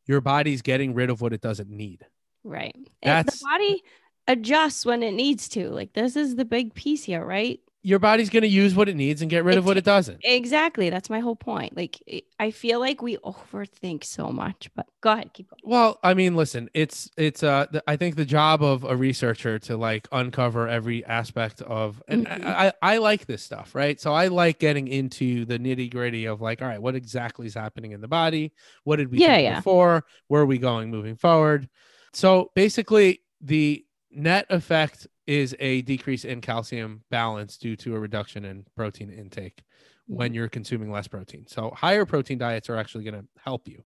your 0.06 0.20
body's 0.20 0.62
getting 0.62 0.94
rid 0.94 1.10
of 1.10 1.20
what 1.20 1.32
it 1.32 1.40
doesn't 1.40 1.68
need. 1.68 2.06
Right. 2.44 2.74
And 2.74 2.86
That's- 3.26 3.40
the 3.40 3.44
body 3.44 3.82
adjusts 4.28 4.86
when 4.86 5.02
it 5.02 5.12
needs 5.12 5.48
to. 5.50 5.68
Like 5.70 5.92
this 5.92 6.14
is 6.14 6.36
the 6.36 6.44
big 6.44 6.72
piece 6.74 7.04
here, 7.04 7.24
right? 7.24 7.60
Your 7.82 7.98
body's 7.98 8.28
going 8.28 8.42
to 8.42 8.48
use 8.48 8.74
what 8.74 8.90
it 8.90 8.96
needs 8.96 9.22
and 9.22 9.30
get 9.30 9.42
rid 9.42 9.56
of 9.56 9.64
what 9.64 9.78
it 9.78 9.84
doesn't. 9.84 10.20
Exactly. 10.22 10.90
That's 10.90 11.08
my 11.08 11.20
whole 11.20 11.36
point. 11.36 11.74
Like 11.76 12.02
it- 12.06 12.24
I 12.38 12.50
feel 12.50 12.78
like 12.80 13.00
we 13.02 13.16
overthink 13.18 14.04
so 14.04 14.28
much, 14.28 14.70
but 14.74 14.86
go 15.02 15.12
ahead, 15.12 15.32
keep 15.32 15.48
going. 15.50 15.60
Well, 15.64 15.98
I 16.02 16.14
mean, 16.14 16.36
listen, 16.36 16.68
it's 16.74 17.10
it's 17.16 17.42
uh 17.42 17.66
th- 17.72 17.82
I 17.86 17.96
think 17.96 18.16
the 18.16 18.24
job 18.24 18.62
of 18.62 18.84
a 18.84 18.96
researcher 18.96 19.58
to 19.60 19.76
like 19.76 20.08
uncover 20.12 20.68
every 20.68 21.04
aspect 21.04 21.62
of 21.62 22.02
and 22.08 22.26
Mhm. 22.26 22.44
I, 22.46 22.68
I 22.68 22.72
I 22.94 22.96
like 22.98 23.26
this 23.26 23.42
stuff, 23.42 23.74
right? 23.74 24.00
So 24.00 24.12
I 24.12 24.28
like 24.28 24.58
getting 24.58 24.88
into 24.88 25.44
the 25.44 25.58
nitty-gritty 25.58 26.26
of 26.26 26.40
like, 26.40 26.60
all 26.62 26.68
right, 26.68 26.80
what 26.80 26.94
exactly 26.94 27.46
is 27.46 27.54
happening 27.54 27.92
in 27.92 28.00
the 28.00 28.08
body? 28.08 28.52
What 28.84 28.96
did 28.96 29.10
we 29.10 29.18
Yeah, 29.18 29.38
yeah. 29.38 29.56
before? 29.56 30.04
Where 30.28 30.42
are 30.42 30.46
we 30.46 30.58
going 30.58 30.90
moving 30.90 31.16
forward? 31.16 31.68
So 32.12 32.50
basically 32.54 33.22
the 33.40 33.84
net 34.10 34.46
effect 34.50 35.06
is 35.30 35.54
a 35.60 35.80
decrease 35.82 36.24
in 36.24 36.40
calcium 36.40 37.04
balance 37.08 37.56
due 37.56 37.76
to 37.76 37.94
a 37.94 38.00
reduction 38.00 38.44
in 38.44 38.66
protein 38.74 39.08
intake 39.10 39.62
when 40.08 40.32
mm. 40.32 40.34
you're 40.34 40.48
consuming 40.48 40.90
less 40.90 41.06
protein. 41.06 41.46
So 41.46 41.70
higher 41.70 42.04
protein 42.04 42.36
diets 42.36 42.68
are 42.68 42.74
actually 42.74 43.04
going 43.04 43.14
to 43.14 43.28
help 43.44 43.68
you. 43.68 43.84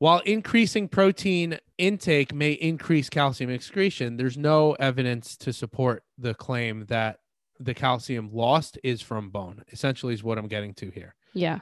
While 0.00 0.18
increasing 0.26 0.88
protein 0.88 1.60
intake 1.78 2.34
may 2.34 2.50
increase 2.50 3.08
calcium 3.08 3.48
excretion, 3.48 4.16
there's 4.16 4.36
no 4.36 4.72
evidence 4.72 5.36
to 5.36 5.52
support 5.52 6.02
the 6.18 6.34
claim 6.34 6.86
that 6.86 7.20
the 7.60 7.74
calcium 7.74 8.30
lost 8.32 8.76
is 8.82 9.00
from 9.00 9.30
bone. 9.30 9.62
Essentially, 9.70 10.14
is 10.14 10.24
what 10.24 10.36
I'm 10.36 10.48
getting 10.48 10.74
to 10.74 10.90
here. 10.90 11.14
Yeah. 11.32 11.60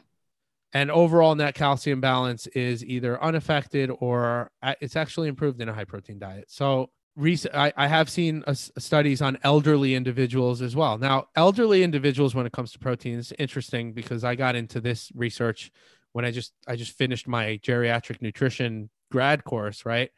And 0.73 0.91
overall 0.91 1.35
net 1.35 1.55
calcium 1.55 2.01
balance 2.01 2.47
is 2.47 2.83
either 2.83 3.23
unaffected 3.23 3.91
or 4.01 4.51
uh, 4.63 4.77
it's 4.81 4.97
actually 4.97 5.29
improved 5.29 5.61
in 5.61 5.69
a 5.69 5.75
high 5.75 5.85
protein 5.85 6.19
diet. 6.19 6.47
So 6.49 6.89
recent, 7.21 7.55
I, 7.55 7.73
I 7.77 7.87
have 7.87 8.09
seen 8.11 8.43
uh, 8.47 8.51
s- 8.53 8.71
studies 8.79 9.21
on 9.23 9.39
elderly 9.45 9.95
individuals 9.95 10.63
as 10.63 10.75
well. 10.75 10.99
Now, 10.99 11.29
elderly 11.37 11.83
individuals, 11.83 12.35
when 12.35 12.47
it 12.47 12.53
comes 12.53 12.73
to 12.73 12.79
protein, 12.79 13.19
is 13.19 13.33
interesting 13.39 13.93
because 13.93 14.25
I 14.25 14.35
got 14.35 14.57
into 14.57 14.81
this 14.81 15.13
research 15.15 15.71
when 16.13 16.25
I 16.25 16.31
just 16.33 16.53
I 16.67 16.75
just 16.77 16.97
finished 16.97 17.29
my 17.29 17.61
geriatric 17.63 18.21
nutrition 18.21 18.91
grad 19.13 19.45
course, 19.45 19.85
right? 19.85 20.11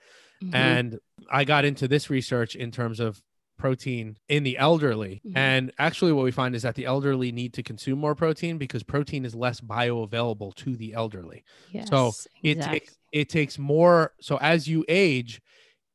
Mhm. 0.43 0.55
and 0.55 0.99
I 1.31 1.45
got 1.45 1.65
into 1.65 1.87
this 1.87 2.11
research 2.11 2.57
in 2.57 2.71
terms 2.73 2.99
of 2.99 3.23
protein 3.59 4.17
in 4.29 4.43
the 4.43 4.59
elderly. 4.59 5.21
Mhm. 5.25 5.37
And 5.37 5.73
actually, 5.79 6.13
what 6.13 6.25
we 6.25 6.33
find 6.33 6.55
is 6.57 6.63
that 6.63 6.75
the 6.75 6.85
elderly 6.87 7.31
need 7.31 7.53
to 7.55 7.63
consume 7.63 8.01
more 8.01 8.17
protein 8.17 8.59
because 8.59 8.83
protein 8.83 9.25
is 9.25 9.35
less 9.37 9.61
bioavailable 9.61 10.55
to 10.57 10.75
the 10.77 10.95
elderly. 10.95 11.45
yes, 11.71 11.89
so 11.89 12.13
It 12.43 12.57
exactly. 12.59 12.81
takes 12.81 12.99
it 13.13 13.29
takes 13.29 13.59
more. 13.59 14.15
So 14.21 14.37
as 14.39 14.67
you 14.67 14.85
age, 14.89 15.41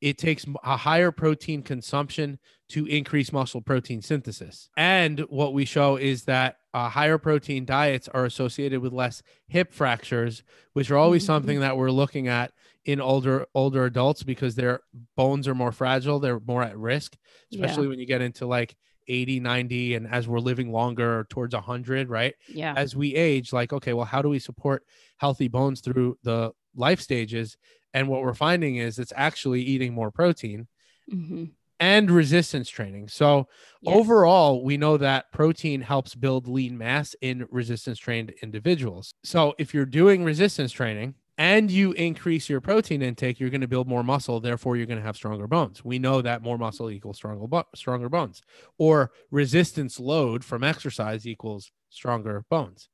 it 0.01 0.17
takes 0.17 0.45
a 0.63 0.77
higher 0.77 1.11
protein 1.11 1.61
consumption 1.63 2.37
to 2.69 2.85
increase 2.85 3.31
muscle 3.31 3.61
protein 3.61 4.01
synthesis. 4.01 4.69
And 4.77 5.21
what 5.29 5.53
we 5.53 5.65
show 5.65 5.95
is 5.95 6.23
that 6.25 6.57
uh, 6.73 6.89
higher 6.89 7.17
protein 7.17 7.65
diets 7.65 8.07
are 8.09 8.25
associated 8.25 8.79
with 8.81 8.93
less 8.93 9.23
hip 9.47 9.73
fractures, 9.73 10.43
which 10.73 10.91
are 10.91 10.97
always 10.97 11.23
Mhm. 11.23 11.27
something 11.27 11.59
that 11.61 11.77
we're 11.77 11.89
looking 11.91 12.27
at 12.27 12.51
in 12.85 13.01
older 13.01 13.47
older 13.55 13.85
adults 13.85 14.23
because 14.23 14.55
their 14.55 14.81
bones 15.15 15.47
are 15.47 15.55
more 15.55 15.71
fragile, 15.71 16.19
they're 16.19 16.39
more 16.41 16.61
at 16.63 16.77
risk, 16.77 17.17
Yeah. 17.49 17.65
especially 17.65 17.87
when 17.87 17.99
you 17.99 18.05
get 18.05 18.21
into 18.21 18.45
like 18.45 18.75
80, 19.07 19.39
90 19.39 19.95
and 19.95 20.05
as 20.07 20.27
we're 20.27 20.39
living 20.39 20.71
longer 20.71 21.25
towards 21.29 21.55
100, 21.55 22.09
right? 22.09 22.35
yeah. 22.49 22.73
as 22.77 22.95
we 22.95 23.15
age 23.15 23.51
like 23.53 23.71
okay 23.73 23.93
well 23.93 24.05
how 24.05 24.21
do 24.21 24.27
we 24.29 24.37
support 24.39 24.83
healthy 25.17 25.47
bones 25.47 25.79
through 25.81 26.17
the 26.23 26.51
life 26.75 26.99
stages 27.01 27.57
and 27.97 28.07
what 28.07 28.21
we're 28.21 28.35
finding 28.35 28.75
is 28.75 28.99
it's 28.99 29.13
actually 29.15 29.63
eating 29.63 29.91
more 29.91 30.11
protein 30.11 30.67
hmm 31.09 31.45
and 31.79 32.09
resistance 32.09 32.69
training. 32.69 33.07
So 33.07 33.47
overall 33.85 34.63
we 34.63 34.77
know 34.77 34.97
that 34.97 35.31
protein 35.31 35.81
helps 35.81 36.15
build 36.15 36.47
lean 36.47 36.75
mass 36.75 37.15
in 37.21 37.47
resistance 37.51 37.99
trained 37.99 38.33
individuals. 38.41 39.13
So 39.23 39.53
if 39.59 39.73
you're 39.75 39.85
doing 39.85 40.23
resistance 40.23 40.71
training 40.71 41.13
and 41.37 41.69
you 41.69 41.91
increase 41.91 42.49
your 42.49 42.61
protein 42.61 43.03
intake 43.03 43.39
you're 43.39 43.51
going 43.51 43.61
to 43.61 43.67
build 43.67 43.87
more 43.87 44.03
muscle 44.03 44.39
therefore 44.39 44.75
you're 44.75 44.87
going 44.87 44.99
to 44.99 45.05
have 45.05 45.15
stronger 45.15 45.47
bones. 45.47 45.85
We 45.85 45.99
know 45.99 46.21
that 46.23 46.41
more 46.41 46.57
muscle 46.57 46.89
equals 46.89 47.17
stronger 47.17 47.47
bo- 47.47 47.67
stronger 47.75 48.09
bones 48.09 48.41
or 48.79 49.11
resistance 49.29 49.99
load 49.99 50.43
from 50.43 50.63
exercise 50.63 51.27
equals 51.27 51.71
stronger 51.89 52.43
bones. 52.49 52.89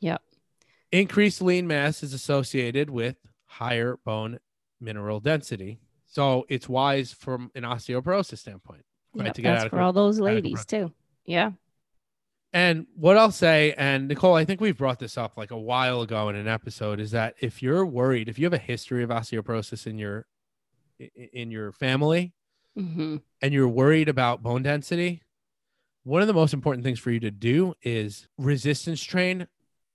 Yep. 0.00 0.22
increased 0.92 1.40
lean 1.42 1.66
mass 1.68 2.02
is 2.02 2.12
associated 2.12 2.90
with 2.90 3.16
higher 3.48 3.98
bone 4.04 4.38
mineral 4.80 5.18
density 5.20 5.80
so 6.06 6.46
it's 6.48 6.68
wise 6.68 7.12
from 7.12 7.50
an 7.54 7.64
osteoporosis 7.64 8.38
standpoint 8.38 8.84
right, 9.14 9.26
Yep, 9.26 9.34
to 9.34 9.42
get 9.42 9.58
That's 9.58 9.70
for 9.70 9.80
all 9.80 9.92
those 9.92 10.20
ladies 10.20 10.64
too. 10.64 10.92
Yeah. 11.24 11.52
And 12.52 12.86
what 12.96 13.18
I'll 13.18 13.30
say, 13.30 13.74
and 13.76 14.08
Nicole, 14.08 14.34
I 14.34 14.46
think 14.46 14.60
we've 14.60 14.76
brought 14.76 14.98
this 14.98 15.18
up 15.18 15.36
like 15.36 15.50
a 15.50 15.58
while 15.58 16.00
ago 16.00 16.30
in 16.30 16.36
an 16.36 16.48
episode, 16.48 16.98
is 16.98 17.10
that 17.10 17.34
if 17.40 17.62
you're 17.62 17.84
worried, 17.84 18.28
if 18.28 18.38
you 18.38 18.46
have 18.46 18.54
a 18.54 18.58
history 18.58 19.02
of 19.02 19.10
osteoporosis 19.10 19.86
in 19.86 19.98
your 19.98 20.26
in 20.98 21.50
your 21.50 21.72
family, 21.72 22.32
hmm 22.76 23.16
and 23.42 23.52
you're 23.52 23.68
worried 23.68 24.08
about 24.08 24.42
bone 24.42 24.62
density, 24.62 25.22
one 26.04 26.22
of 26.22 26.26
the 26.26 26.34
most 26.34 26.54
important 26.54 26.84
things 26.84 26.98
for 26.98 27.10
you 27.10 27.20
to 27.20 27.30
do 27.30 27.74
is 27.82 28.28
resistance 28.38 29.02
train 29.02 29.46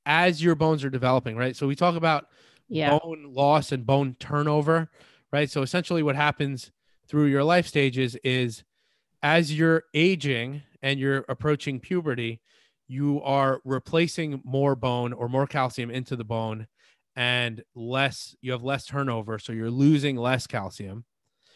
as 0.06 0.44
your 0.44 0.54
bones 0.54 0.84
are 0.84 0.90
developing, 0.90 1.36
right? 1.36 1.56
So 1.56 1.66
we 1.66 1.76
talk 1.76 1.96
about 1.96 2.28
Yeah. 2.74 3.00
bone 3.00 3.26
loss 3.34 3.72
and 3.72 3.86
bone 3.86 4.16
turnover, 4.20 4.90
right? 5.32 5.50
So 5.50 5.62
essentially, 5.62 6.04
what 6.04 6.16
happens 6.16 6.72
through 7.08 7.26
your 7.26 7.44
life 7.44 7.68
stages 7.68 8.16
is 8.24 8.64
as 9.24 9.54
you're 9.58 9.84
aging 9.94 10.64
and 10.82 11.00
you're 11.00 11.26
approaching 11.30 11.80
puberty, 11.80 12.42
you 12.88 13.22
are 13.24 13.62
replacing 13.66 14.42
more 14.44 14.76
bone 14.76 15.14
or 15.14 15.30
more 15.30 15.48
calcium 15.48 15.92
into 15.92 16.16
the 16.16 16.26
bone 16.26 16.68
and 17.16 17.64
less, 17.76 18.36
you 18.42 18.52
have 18.52 18.64
less 18.64 18.86
turnover. 18.86 19.40
So 19.40 19.54
you're 19.54 19.72
losing 19.72 20.18
less 20.18 20.48
calcium. 20.48 21.06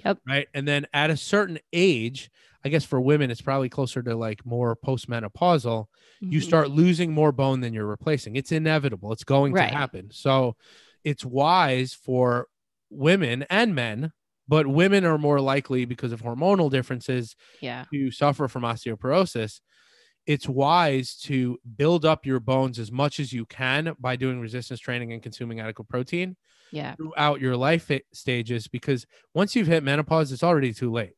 Yep. 0.06 0.20
Right. 0.28 0.48
And 0.54 0.68
then 0.68 0.86
at 0.94 1.10
a 1.10 1.18
certain 1.18 1.60
age, 1.74 2.30
I 2.66 2.70
guess 2.70 2.84
for 2.86 3.00
women, 3.00 3.32
it's 3.32 3.42
probably 3.42 3.70
closer 3.70 4.04
to 4.04 4.16
like 4.16 4.46
more 4.46 4.76
postmenopausal 4.76 5.86
you 6.30 6.40
Mhm. 6.40 6.42
start 6.42 6.70
losing 6.72 7.14
more 7.14 7.32
bone 7.32 7.62
than 7.62 7.74
you're 7.74 7.86
replacing. 7.88 8.36
It's 8.36 8.52
inevitable. 8.52 9.14
It's 9.14 9.24
going 9.24 9.54
Right. 9.54 9.62
to 9.72 9.78
happen. 9.78 10.10
So 10.12 10.58
it's 11.04 11.24
wise 11.26 11.94
for 11.94 12.48
women 12.90 13.46
and 13.50 13.76
men, 13.76 14.12
but 14.48 14.68
women 14.68 15.06
are 15.06 15.18
more 15.18 15.42
likely 15.42 15.86
because 15.86 16.12
of 16.12 16.22
hormonal 16.22 16.72
differences 16.72 17.36
Yeah. 17.62 17.86
to 17.94 18.12
suffer 18.12 18.48
from 18.48 18.64
osteoporosis. 18.64 19.60
It's 20.26 20.48
wise 20.48 21.16
to 21.24 21.58
build 21.78 22.04
up 22.06 22.26
your 22.26 22.40
bones 22.40 22.80
as 22.80 22.92
much 22.92 23.20
as 23.20 23.32
you 23.32 23.46
can 23.46 23.96
by 24.00 24.16
doing 24.16 24.40
resistance 24.42 24.80
training 24.80 25.14
and 25.14 25.22
consuming 25.24 25.60
adequate 25.62 25.88
protein 25.88 26.36
Yeah. 26.72 26.96
throughout 26.96 27.40
your 27.40 27.56
life 27.56 27.90
stages 28.14 28.68
because 28.68 29.06
once 29.34 29.56
you've 29.56 29.68
hit 29.68 29.84
menopause, 29.84 30.32
it's 30.32 30.44
already 30.44 30.74
too 30.74 30.92
late. 30.92 31.14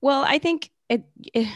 Well, 0.00 0.24
I 0.26 0.38
think 0.38 0.70
it, 0.88 1.04
eh, 1.34 1.50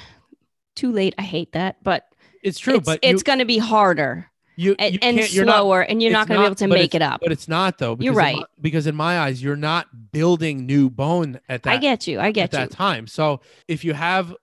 too 0.75 0.93
late. 0.93 1.15
I 1.19 1.23
hate 1.23 1.53
that, 1.53 1.83
but 1.83 2.05
it's 2.43 2.59
true, 2.59 2.77
it's, 2.77 2.87
but 2.87 2.99
it's 3.03 3.21
you, 3.21 3.25
going 3.25 3.39
to 3.41 3.45
be 3.47 3.59
harder 3.59 4.31
you, 4.57 4.75
and, 4.79 4.95
you 4.95 4.99
and 5.03 5.23
slower, 5.23 5.23
and 5.23 5.23
you're 5.23 5.23
not 5.23 5.23
it's 5.23 5.23
going 5.23 5.23
to 5.23 5.23
be 5.23 5.23
able 5.23 5.23
to 5.23 5.23
make 5.23 5.23
it 5.23 5.23
up. 5.23 5.23
And, 5.23 5.23
you 5.23 5.23
and 5.23 5.23
can't- 5.23 5.33
you're 5.35 5.45
not- 5.45 5.57
slower, 5.57 5.81
and 5.83 6.03
you're 6.03 6.13
not 6.13 6.29
going 6.29 6.39
to 6.39 6.43
be 6.43 6.47
able 6.47 6.55
to 6.57 6.69
but 6.69 6.75
make 6.75 6.95
it's- 6.95 6.97
it 6.97 7.03
up. 7.03 7.21
But 7.21 7.33
it's 7.33 7.49
not 7.49 7.79
though. 7.79 7.97
You're 8.01 8.15
right. 8.15 8.37
my- 8.37 8.45
because 8.61 8.87
in 8.87 8.95
my 8.97 9.19
eyes, 9.21 9.43
you're 9.43 9.57
not 9.57 10.13
building 10.13 10.67
new 10.67 10.89
bone 10.91 11.37
at 11.49 11.63
that 11.63 11.71
time. 11.71 11.75
I 11.75 11.81
get 11.81 12.07
you. 12.07 12.19
I 12.19 12.29
at 12.29 12.35
get 12.35 12.53
you. 12.53 12.59
that 12.59 12.71
time. 12.71 13.07
So 13.07 13.41
if 13.69 13.85
you 13.85 13.93
have 13.95 14.35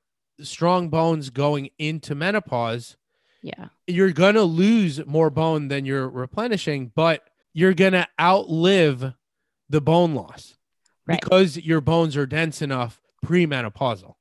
strong 0.42 0.90
bones 0.90 1.30
going 1.30 1.70
into 1.78 2.16
menopause, 2.16 2.96
Yeah. 3.42 3.70
you're 3.88 4.12
gonna 4.12 4.44
lose 4.44 5.06
more 5.06 5.30
bone 5.30 5.68
than 5.68 5.86
you're 5.86 6.10
replenishing, 6.10 6.92
but 6.96 7.28
you're 7.54 7.74
gonna 7.74 8.08
outlive 8.20 9.14
the 9.70 9.82
bone 9.82 10.14
loss 10.16 10.56
Right. 11.08 11.20
because 11.22 11.58
your 11.58 11.82
bones 11.82 12.16
are 12.18 12.26
dense 12.26 12.62
enough 12.62 13.00
premenopausal. 13.26 14.16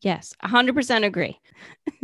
Yes. 0.00 0.34
100% 0.44 1.04
agree. 1.04 1.38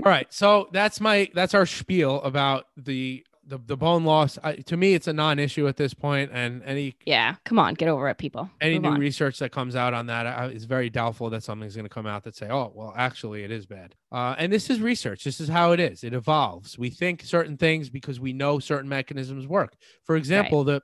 All 0.04 0.10
right, 0.10 0.32
so 0.32 0.68
that's 0.72 1.00
my 1.00 1.28
that's 1.34 1.52
our 1.54 1.66
spiel 1.66 2.22
about 2.22 2.66
the 2.76 3.24
the, 3.50 3.58
the 3.66 3.76
bone 3.76 4.04
loss. 4.04 4.38
I, 4.42 4.54
to 4.54 4.76
me, 4.76 4.94
it's 4.94 5.08
a 5.08 5.12
non-issue 5.12 5.68
at 5.68 5.76
this 5.76 5.92
point, 5.92 6.30
and 6.32 6.62
any 6.62 6.94
Yeah. 7.04 7.34
Come 7.44 7.58
on. 7.58 7.74
Get 7.74 7.88
over 7.88 8.08
it, 8.08 8.16
people. 8.16 8.48
any 8.60 8.74
Move 8.74 8.82
new 8.82 8.88
on. 8.90 9.00
research 9.00 9.38
that 9.40 9.52
comes 9.52 9.76
out 9.76 9.92
on 9.92 10.06
that 10.06 10.26
uh, 10.26 10.48
is 10.48 10.64
very 10.64 10.88
doubtful 10.88 11.28
that 11.30 11.42
something's 11.42 11.74
going 11.74 11.84
to 11.84 11.92
come 11.92 12.06
out 12.06 12.24
that 12.24 12.36
say, 12.36 12.48
oh, 12.48 12.72
well, 12.74 12.94
actually, 12.96 13.42
it 13.44 13.50
is 13.50 13.66
bad. 13.66 13.94
Uh, 14.10 14.34
and 14.38 14.52
this 14.52 14.70
is 14.70 14.80
research. 14.80 15.24
This 15.24 15.40
is 15.40 15.48
how 15.48 15.72
it 15.72 15.80
is. 15.80 16.02
It 16.04 16.14
evolves. 16.14 16.78
We 16.78 16.88
think 16.88 17.22
certain 17.24 17.56
things 17.56 17.90
because 17.90 18.18
we 18.18 18.32
know 18.32 18.58
certain 18.58 18.88
mechanisms 18.88 19.46
work. 19.46 19.74
For 20.04 20.16
example, 20.16 20.64
the 20.64 20.80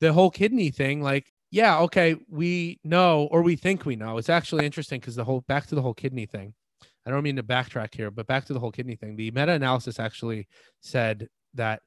the 0.00 0.12
whole 0.12 0.30
kidney 0.30 0.70
thing, 0.70 1.00
like, 1.02 1.32
yeah, 1.50 1.78
okay, 1.80 2.16
we 2.28 2.80
know 2.82 3.28
or 3.30 3.42
we 3.42 3.56
think 3.56 3.86
we 3.86 3.96
know. 3.96 4.18
It's 4.18 4.28
actually 4.28 4.66
interesting 4.66 5.00
because 5.00 5.16
the 5.16 5.24
whole 5.24 5.42
back 5.42 5.66
to 5.68 5.74
the 5.74 5.82
whole 5.82 5.94
kidney 5.94 6.26
thing. 6.26 6.54
I 7.06 7.10
don't 7.10 7.22
mean 7.22 7.36
to 7.36 7.44
backtrack 7.44 7.94
here, 7.94 8.10
but 8.10 8.26
back 8.26 8.46
to 8.46 8.52
the 8.52 8.58
whole 8.58 8.72
kidney 8.72 8.96
thing. 8.96 9.14
The 9.14 9.30
meta-analysis 9.30 10.00
actually 10.00 10.48
said 10.80 11.28
that 11.54 11.80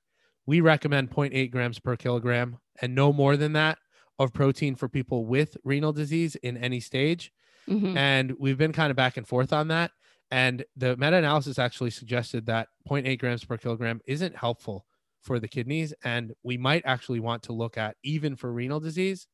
we 0.50 0.62
recommend 0.62 1.12
0.8 1.12 1.52
grams 1.52 1.78
per 1.78 1.96
kilogram 1.96 2.58
and 2.82 2.96
no 2.96 3.14
more 3.14 3.38
than 3.38 3.54
that 3.54 3.78
of 4.18 4.34
protein 4.34 4.76
for 4.76 4.90
people 4.90 5.26
with 5.26 5.56
renal 5.64 5.94
disease 5.94 6.34
in 6.38 6.58
any 6.58 6.80
stage. 6.80 7.32
Mhm. 7.68 7.96
And 7.96 8.34
we've 8.40 8.58
been 8.58 8.74
kind 8.74 8.90
of 8.90 8.98
back 8.98 9.16
and 9.18 9.28
forth 9.28 9.54
on 9.54 9.68
that. 9.68 9.92
And 10.32 10.66
the 10.76 10.98
meta 10.98 11.18
analysis 11.18 11.60
actually 11.60 11.92
suggested 11.92 12.48
that 12.48 12.68
0.8 12.88 13.20
grams 13.20 13.46
per 13.46 13.58
kilogram 13.58 14.02
isn't 14.08 14.36
helpful 14.36 14.88
for 15.22 15.40
the 15.40 15.48
kidneys. 15.48 15.94
And 16.04 16.34
we 16.42 16.58
might 16.58 16.82
actually 16.84 17.20
want 17.20 17.44
to 17.44 17.54
look 17.54 17.78
at 17.78 17.96
even 18.04 18.36
for 18.36 18.52
renal 18.52 18.80
disease. 18.80 19.28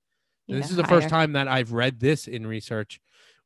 and 0.50 0.58
this 0.60 0.70
is 0.70 0.76
the 0.76 0.84
first 0.84 1.10
time 1.10 1.32
that 1.32 1.48
I've 1.48 1.72
read 1.72 2.00
this 2.02 2.28
in 2.28 2.46
research. 2.46 3.00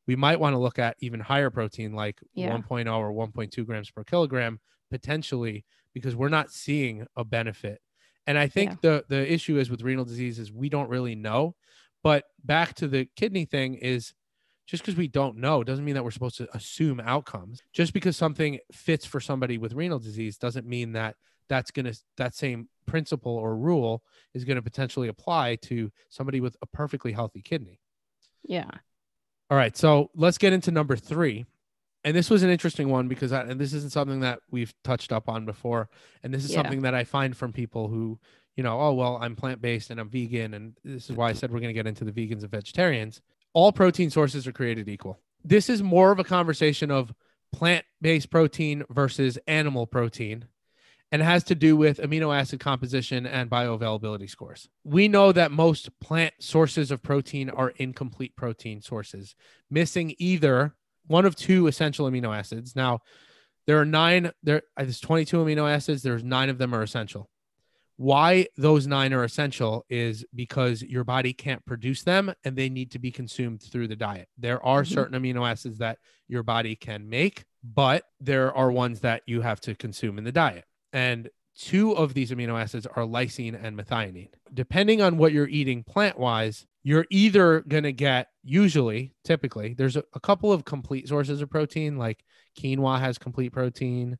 We 0.08 0.16
might 0.16 0.38
want 0.40 0.52
to 0.54 0.58
look 0.58 0.78
at 0.78 0.96
even 1.00 1.20
higher 1.20 1.48
protein, 1.50 1.92
like 1.94 2.18
Yeah. 2.34 2.50
1.0 2.50 2.98
or 2.98 3.12
1.2 3.12 3.64
grams 3.64 3.90
per 3.90 4.02
kilogram, 4.04 4.60
potentially, 4.90 5.64
because 5.94 6.14
we're 6.16 6.28
not 6.28 6.50
seeing 6.50 7.06
a 7.16 7.24
benefit. 7.24 7.80
And 8.26 8.38
I 8.38 8.48
think 8.48 8.70
Yeah. 8.70 8.76
the 8.82 9.04
the 9.08 9.32
issue 9.32 9.58
is 9.58 9.70
with 9.70 9.82
renal 9.82 10.04
disease 10.04 10.38
is 10.38 10.52
we 10.52 10.68
don't 10.68 10.88
really 10.88 11.14
know. 11.14 11.56
But 12.02 12.24
back 12.44 12.74
to 12.76 12.88
the 12.88 13.06
kidney 13.16 13.44
thing 13.44 13.74
is 13.74 14.14
just 14.66 14.82
because 14.84 14.96
we 14.96 15.08
don't 15.08 15.36
know 15.36 15.64
doesn't 15.64 15.84
mean 15.84 15.94
that 15.96 16.04
we're 16.04 16.10
supposed 16.12 16.36
to 16.38 16.48
assume 16.56 17.00
outcomes. 17.00 17.60
Just 17.72 17.92
because 17.92 18.16
something 18.16 18.58
fits 18.72 19.04
for 19.04 19.20
somebody 19.20 19.58
with 19.58 19.72
renal 19.74 19.98
disease 19.98 20.38
doesn't 20.38 20.66
mean 20.66 20.92
that 20.92 21.16
that's 21.48 21.70
going 21.72 21.86
to 21.86 21.98
that 22.16 22.34
same 22.34 22.68
principle 22.86 23.32
or 23.34 23.56
rule 23.56 24.04
is 24.34 24.44
going 24.44 24.56
to 24.56 24.62
potentially 24.62 25.08
apply 25.08 25.56
to 25.56 25.90
somebody 26.08 26.40
with 26.40 26.56
a 26.62 26.66
perfectly 26.66 27.10
healthy 27.12 27.42
kidney. 27.42 27.80
Yeah. 28.44 28.70
All 29.50 29.56
right, 29.56 29.76
so 29.76 30.10
let's 30.14 30.38
get 30.38 30.52
into 30.52 30.70
number 30.70 30.94
three. 30.96 31.44
And 32.04 32.16
this 32.16 32.30
was 32.30 32.42
an 32.42 32.50
interesting 32.50 32.88
one 32.88 33.08
because 33.08 33.32
I, 33.32 33.42
and 33.42 33.60
this 33.60 33.72
isn't 33.72 33.92
something 33.92 34.20
that 34.20 34.40
we've 34.50 34.72
touched 34.84 35.12
up 35.12 35.28
on 35.28 35.44
before. 35.44 35.88
And 36.22 36.32
this 36.32 36.44
is 36.44 36.50
Yeah. 36.50 36.62
something 36.62 36.82
that 36.82 36.94
I 36.94 37.04
find 37.04 37.36
from 37.36 37.52
people 37.52 37.88
who, 37.88 38.18
you 38.56 38.62
know, 38.62 38.80
oh, 38.80 38.94
well, 38.94 39.18
I'm 39.20 39.36
plant 39.36 39.60
based 39.60 39.90
and 39.90 40.00
I'm 40.00 40.08
vegan. 40.08 40.54
And 40.54 40.76
this 40.84 41.10
is 41.10 41.16
why 41.16 41.28
I 41.28 41.32
said 41.34 41.50
we're 41.50 41.60
going 41.60 41.68
to 41.70 41.74
get 41.74 41.86
into 41.86 42.04
the 42.04 42.12
vegans 42.12 42.42
and 42.42 42.50
vegetarians. 42.50 43.20
All 43.52 43.72
protein 43.72 44.10
sources 44.10 44.46
are 44.46 44.52
created 44.52 44.88
equal. 44.88 45.18
This 45.44 45.68
is 45.68 45.82
more 45.82 46.10
of 46.12 46.18
a 46.18 46.24
conversation 46.24 46.90
of 46.90 47.12
plant 47.52 47.84
based 48.00 48.30
protein 48.30 48.84
versus 48.90 49.38
animal 49.46 49.86
protein 49.86 50.46
and 51.12 51.22
it 51.22 51.24
has 51.24 51.42
to 51.44 51.54
do 51.54 51.76
with 51.76 51.98
amino 51.98 52.36
acid 52.36 52.60
composition 52.60 53.26
and 53.26 53.50
bioavailability 53.50 54.30
scores. 54.30 54.68
We 54.84 55.08
know 55.08 55.32
that 55.32 55.50
most 55.50 55.98
plant 56.00 56.34
sources 56.38 56.90
of 56.90 57.02
protein 57.02 57.50
are 57.50 57.70
incomplete 57.70 58.36
protein 58.36 58.80
sources, 58.80 59.34
missing 59.68 60.14
either 60.18 60.74
one 61.10 61.26
of 61.26 61.34
two 61.34 61.66
essential 61.66 62.08
amino 62.08 62.34
acids. 62.36 62.76
Now, 62.76 63.00
there 63.66 63.80
are 63.80 63.84
nine, 63.84 64.30
there 64.44 64.62
there's 64.76 65.00
22 65.00 65.38
amino 65.38 65.68
acids, 65.68 66.02
there's 66.02 66.22
nine 66.22 66.48
of 66.48 66.56
them 66.58 66.72
are 66.72 66.82
essential. 66.82 67.28
Why 67.96 68.46
those 68.56 68.86
nine 68.86 69.12
are 69.12 69.24
essential 69.24 69.84
is 69.90 70.24
because 70.34 70.82
your 70.82 71.02
body 71.02 71.32
can't 71.32 71.66
produce 71.66 72.02
them 72.04 72.32
and 72.44 72.56
they 72.56 72.68
need 72.70 72.92
to 72.92 72.98
be 73.00 73.10
consumed 73.10 73.60
through 73.60 73.88
the 73.88 73.96
diet. 73.96 74.28
There 74.38 74.64
are 74.64 74.84
Mhm. 74.84 74.86
certain 74.94 75.20
amino 75.20 75.50
acids 75.50 75.78
that 75.78 75.98
your 76.28 76.44
body 76.44 76.76
can 76.76 77.08
make, 77.10 77.44
but 77.64 78.04
there 78.20 78.54
are 78.54 78.70
ones 78.70 79.00
that 79.00 79.22
you 79.26 79.40
have 79.42 79.60
to 79.62 79.74
consume 79.74 80.16
in 80.16 80.24
the 80.24 80.32
diet. 80.32 80.64
And 80.92 81.28
two 81.58 81.92
of 81.92 82.14
these 82.14 82.30
amino 82.30 82.60
acids 82.60 82.86
are 82.86 83.04
lysine 83.04 83.58
and 83.62 83.78
methionine. 83.78 84.30
Depending 84.52 85.02
on 85.02 85.18
what 85.18 85.32
you're 85.32 85.48
eating 85.48 85.82
plant 85.84 86.18
wise, 86.18 86.66
you're 86.82 87.06
either 87.10 87.60
going 87.60 87.82
to 87.82 87.92
get, 87.92 88.28
usually, 88.42 89.14
typically, 89.24 89.74
there's 89.74 89.96
a, 89.96 90.04
a 90.14 90.20
couple 90.20 90.52
of 90.52 90.64
complete 90.64 91.08
sources 91.08 91.42
of 91.42 91.50
protein, 91.50 91.98
like 91.98 92.24
quinoa 92.58 92.98
has 92.98 93.18
complete 93.18 93.52
protein. 93.52 94.18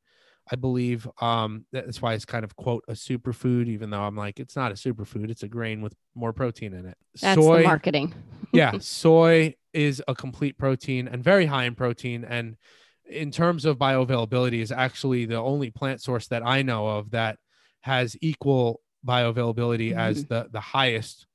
I 0.53 0.57
believe 0.57 1.09
um, 1.21 1.65
that's 1.71 2.03
why 2.03 2.15
it's 2.15 2.25
kind 2.25 2.45
of 2.45 2.57
quote 2.57 2.85
a 2.89 2.93
superfood, 2.93 3.69
even 3.69 3.91
though 3.91 4.03
I'm 4.03 4.17
like, 4.17 4.41
it's 4.41 4.57
not 4.57 4.73
a 4.73 4.75
superfood, 4.75 5.31
it's 5.31 5.45
a 5.45 5.49
grain 5.49 5.81
with 5.81 5.95
more 6.15 6.33
protein 6.33 6.75
in 6.75 6.87
it. 6.87 6.99
That's 7.21 7.37
the 7.41 7.63
marketing. 7.63 8.15
yeah, 8.53 8.73
soy 8.81 9.55
is 9.73 10.03
a 10.09 10.15
complete 10.15 10.59
protein 10.59 11.07
and 11.07 11.23
very 11.23 11.47
high 11.47 11.65
in 11.65 11.77
protein. 11.77 12.25
And 12.25 12.57
in 13.11 13.31
terms 13.31 13.65
of 13.65 13.79
bioavailability, 13.79 14.61
is 14.61 14.73
actually 14.73 15.25
the 15.27 15.37
only 15.37 15.71
plant 15.71 16.01
source 16.01 16.29
that 16.29 16.47
I 16.47 16.63
know 16.63 16.87
of 16.87 17.11
that 17.11 17.39
has 17.81 18.17
equal 18.21 18.81
bioavailability 19.07 19.93
as 19.93 20.25
the 20.27 20.49
the 20.53 20.61
highest 20.61 21.27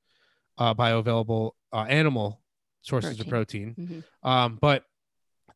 uh, 0.58 0.74
bioavailable 0.74 1.52
uh, 1.72 1.82
animal 1.88 2.40
sources 2.82 3.20
of 3.20 3.28
protein. 3.28 3.74
Mhm. 3.78 4.04
Um, 4.22 4.58
but 4.60 4.84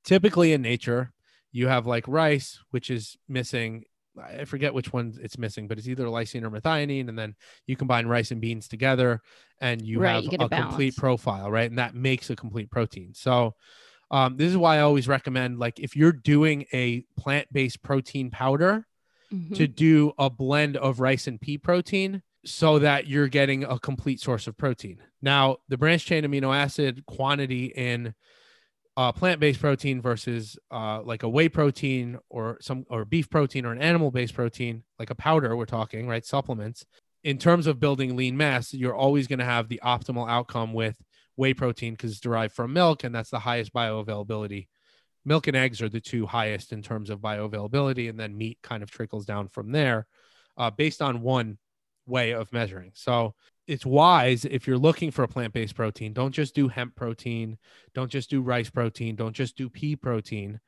typically 0.05 0.53
in 0.53 0.63
nature, 0.63 1.13
you 1.53 1.69
have 1.69 1.87
like 1.87 2.07
rice, 2.09 2.59
which 2.71 2.91
is 2.91 3.17
missing. 3.29 3.85
I 4.21 4.45
forget 4.45 4.75
which 4.75 4.93
one 4.93 5.15
it's 5.23 5.39
missing, 5.39 5.69
but 5.69 5.79
it's 5.79 5.89
either 5.89 6.05
lysine 6.07 6.43
or 6.43 6.51
methionine, 6.51 7.09
and 7.09 7.19
then 7.19 7.37
you 7.67 7.77
combine 7.77 8.07
rice 8.07 8.33
and 8.33 8.41
beans 8.41 8.69
together, 8.69 9.23
and 9.61 9.81
you 9.81 10.01
Right, 10.01 10.15
have 10.17 10.25
you 10.25 10.39
a 10.41 10.45
a 10.45 10.49
complete 10.49 10.97
profile, 10.97 11.51
right? 11.51 11.71
And 11.71 11.79
that 11.79 11.95
makes 11.95 12.29
a 12.29 12.37
complete 12.37 12.71
protein. 12.71 13.15
So, 13.15 13.55
um, 14.11 14.37
this 14.37 14.51
is 14.51 14.57
why 14.57 14.77
I 14.77 14.81
always 14.81 15.07
recommend, 15.09 15.59
like, 15.59 15.79
if 15.79 15.95
you're 15.97 16.13
doing 16.13 16.67
a 16.73 17.03
plant-based 17.17 17.83
protein 17.83 18.31
powder, 18.31 18.87
Mhm. 19.33 19.55
to 19.55 19.69
do 19.69 20.13
a 20.19 20.29
blend 20.29 20.77
of 20.77 20.99
rice 20.99 21.29
and 21.29 21.41
pea 21.41 21.57
protein 21.57 22.23
so 22.45 22.81
that 22.81 23.07
you're 23.07 23.29
getting 23.29 23.63
a 23.63 23.79
complete 23.79 24.19
source 24.19 24.49
of 24.49 24.57
protein. 24.57 24.99
Now, 25.23 25.59
the 25.69 25.77
branch 25.79 26.05
chain 26.05 26.25
amino 26.25 26.53
acid 26.55 27.07
quantity 27.07 27.67
in 27.67 28.15
uh, 28.97 29.13
plant-based 29.13 29.61
protein 29.61 30.03
versus 30.03 30.59
uh, 30.73 31.01
like 31.03 31.23
a 31.23 31.29
whey 31.29 31.49
protein 31.49 32.19
or 32.29 32.59
some 32.61 32.85
or 32.91 33.05
beef 33.05 33.31
protein 33.31 33.65
or 33.65 33.71
an 33.73 33.81
animal-based 33.81 34.35
protein, 34.35 34.83
like 34.99 35.11
a 35.11 35.15
powder, 35.15 35.57
we're 35.57 35.65
talking 35.65 36.09
right 36.09 36.27
supplements. 36.27 36.85
In 37.23 37.39
terms 37.39 37.69
of 37.69 37.79
building 37.79 38.17
lean 38.17 38.37
mass, 38.37 38.75
you're 38.75 38.95
always 38.97 39.29
going 39.29 39.39
to 39.39 39.45
have 39.45 39.69
the 39.69 39.81
optimal 39.85 40.29
outcome 40.29 40.73
with 40.73 40.97
whey 41.41 41.55
protein 41.55 41.95
because 41.95 42.13
it's 42.13 42.21
derived 42.21 42.55
from 42.55 42.73
milk 42.73 43.03
and 43.03 43.15
that's 43.15 43.31
the 43.31 43.39
highest 43.39 43.73
bioavailability 43.73 44.67
milk 45.25 45.47
and 45.47 45.57
eggs 45.57 45.83
are 45.83 45.89
the 45.89 46.01
two 46.01 46.27
highest 46.27 46.73
in 46.73 46.83
terms 46.83 47.11
of 47.11 47.21
bioavailability, 47.21 48.09
and 48.09 48.19
then 48.19 48.37
meat 48.37 48.59
kind 48.63 48.83
of 48.83 48.91
trickles 48.91 49.27
down 49.27 49.49
from 49.49 49.73
there 49.73 50.07
uh, 50.57 50.71
based 50.71 51.03
on 51.03 51.23
one 51.23 51.59
way 52.07 52.33
of 52.33 52.53
measuring. 52.53 52.93
So 52.95 53.35
it's 53.67 53.87
wise 53.87 54.45
if 54.45 54.67
you're 54.67 54.79
looking 54.79 55.11
for 55.11 55.23
a 55.23 55.29
plant 55.29 55.53
based 55.53 55.75
protein, 55.75 56.13
don't 56.13 56.33
just 56.33 56.55
do 56.55 56.69
hemp 56.69 56.97
protein, 56.97 57.59
don't 57.95 58.11
just 58.11 58.31
do 58.31 58.43
rice 58.43 58.71
protein, 58.71 59.17
don't 59.17 59.35
just 59.35 59.57
do 59.57 59.69
pea 59.69 59.97
protein, 59.97 60.61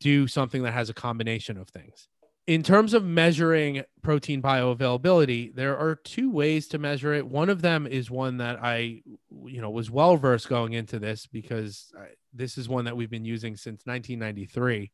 do 0.00 0.26
something 0.26 0.62
that 0.62 0.72
has 0.72 0.88
a 0.88 0.94
combination 0.94 1.58
of 1.58 1.68
things. 1.68 2.08
In 2.46 2.62
terms 2.62 2.94
of 2.94 3.04
measuring 3.04 3.82
protein 4.02 4.40
bioavailability, 4.40 5.52
there 5.52 5.76
are 5.76 5.96
two 5.96 6.30
ways 6.30 6.68
to 6.68 6.78
measure 6.78 7.12
it. 7.12 7.26
One 7.26 7.50
of 7.50 7.60
them 7.60 7.88
is 7.88 8.08
one 8.08 8.36
that 8.36 8.60
I, 8.62 9.02
you 9.46 9.60
know, 9.60 9.70
was 9.70 9.90
well 9.90 10.16
versed 10.16 10.48
going 10.48 10.72
into 10.72 11.00
this 11.00 11.26
because 11.26 11.92
I, 11.98 12.10
this 12.32 12.56
is 12.56 12.68
one 12.68 12.84
that 12.84 12.96
we've 12.96 13.10
been 13.10 13.24
using 13.24 13.56
since 13.56 13.84
1993. 13.84 14.92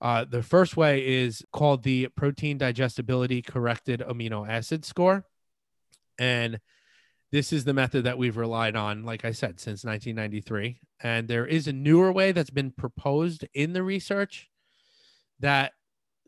Uh, 0.00 0.24
the 0.24 0.42
first 0.42 0.76
way 0.76 1.06
is 1.06 1.44
called 1.52 1.82
the 1.82 2.08
protein 2.16 2.56
digestibility 2.56 3.42
corrected 3.42 4.00
amino 4.00 4.48
acid 4.48 4.86
score. 4.86 5.26
And 6.18 6.58
this 7.30 7.52
is 7.52 7.64
the 7.64 7.74
method 7.74 8.04
that 8.04 8.18
we've 8.18 8.36
relied 8.36 8.76
on, 8.76 9.04
like 9.04 9.24
I 9.24 9.32
said, 9.32 9.60
since 9.60 9.84
1993. 9.84 10.80
And 11.02 11.28
there 11.28 11.46
is 11.46 11.68
a 11.68 11.72
newer 11.72 12.12
way 12.12 12.32
that's 12.32 12.50
been 12.50 12.70
proposed 12.70 13.44
in 13.52 13.74
the 13.74 13.82
research 13.82 14.48
that 15.40 15.72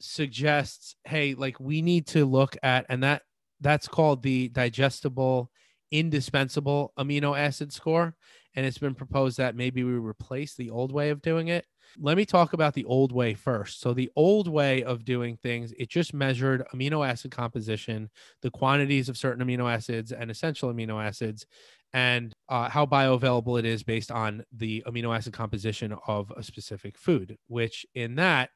suggests, 0.00 0.96
hey, 1.04 1.35
like 1.35 1.59
we 1.61 1.83
need 1.83 2.07
to 2.09 2.24
look 2.24 2.57
at, 2.62 2.87
and 2.88 3.02
that 3.02 3.22
that's 3.61 3.88
called 3.88 4.22
the 4.22 4.48
digestible 4.48 5.50
indispensable 5.90 6.92
amino 6.98 7.38
acid 7.38 7.72
score. 7.72 8.14
And 8.57 8.64
it's 8.64 8.78
been 8.78 8.94
proposed 8.94 9.38
that 9.38 9.57
maybe 9.57 9.83
we 9.83 9.92
replace 9.92 10.54
the 10.54 10.70
old 10.70 10.92
way 10.92 11.11
of 11.11 11.22
doing 11.22 11.48
it. 11.48 11.66
Let 11.98 12.16
me 12.16 12.24
talk 12.24 12.52
about 12.52 12.74
the 12.74 12.85
old 12.85 13.12
way 13.12 13.35
first. 13.35 13.80
So, 13.80 13.92
the 13.92 14.11
old 14.16 14.48
way 14.48 14.83
of 14.83 15.04
doing 15.04 15.37
things, 15.37 15.72
it 15.78 15.88
just 15.88 16.14
measured 16.14 16.64
amino 16.74 17.07
acid 17.07 17.30
composition, 17.30 18.11
the 18.42 18.50
quantities 18.50 19.09
of 19.09 19.16
certain 19.16 19.44
amino 19.44 19.72
acids 19.72 20.11
and 20.12 20.30
essential 20.30 20.72
amino 20.72 21.04
acids, 21.04 21.46
and 21.92 22.33
uh, 22.48 22.68
how 22.68 22.87
bioavailable 22.87 23.59
it 23.59 23.64
is 23.64 23.83
based 23.83 24.11
on 24.11 24.44
the 24.52 24.83
amino 24.87 25.14
acid 25.16 25.33
composition 25.33 25.94
of 26.09 26.33
a 26.37 26.42
specific 26.42 26.98
food, 26.98 27.37
which 27.46 27.87
in 27.94 28.16
that 28.16 28.50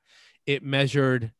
it 0.49 0.65
measured 0.65 1.31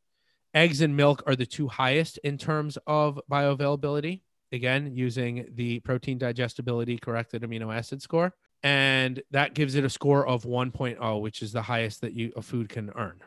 eggs 0.53 0.83
and 0.83 0.95
milk 0.95 1.23
are 1.27 1.35
the 1.35 1.47
two 1.47 1.67
highest 1.67 2.19
in 2.19 2.37
terms 2.37 2.77
of 2.87 3.19
bioavailability. 3.29 4.21
Again 4.53 4.93
using 4.95 5.47
the 5.55 5.81
protein 5.81 6.19
digestibility 6.19 6.99
corrected 6.99 7.43
amino 7.43 7.75
acid 7.75 8.03
score. 8.03 8.35
And 8.63 9.23
that 9.31 9.55
gives 9.55 9.77
it 9.77 9.85
a 9.85 9.91
score 9.91 10.27
of 10.27 10.45
1.0 10.45 11.21
which 11.23 11.43
is 11.43 11.53
the 11.53 11.63
highest 11.63 12.03
that 12.03 12.13
you 12.13 12.33
a 12.37 12.43
food 12.43 12.69
can 12.69 12.91
earn. 12.97 13.21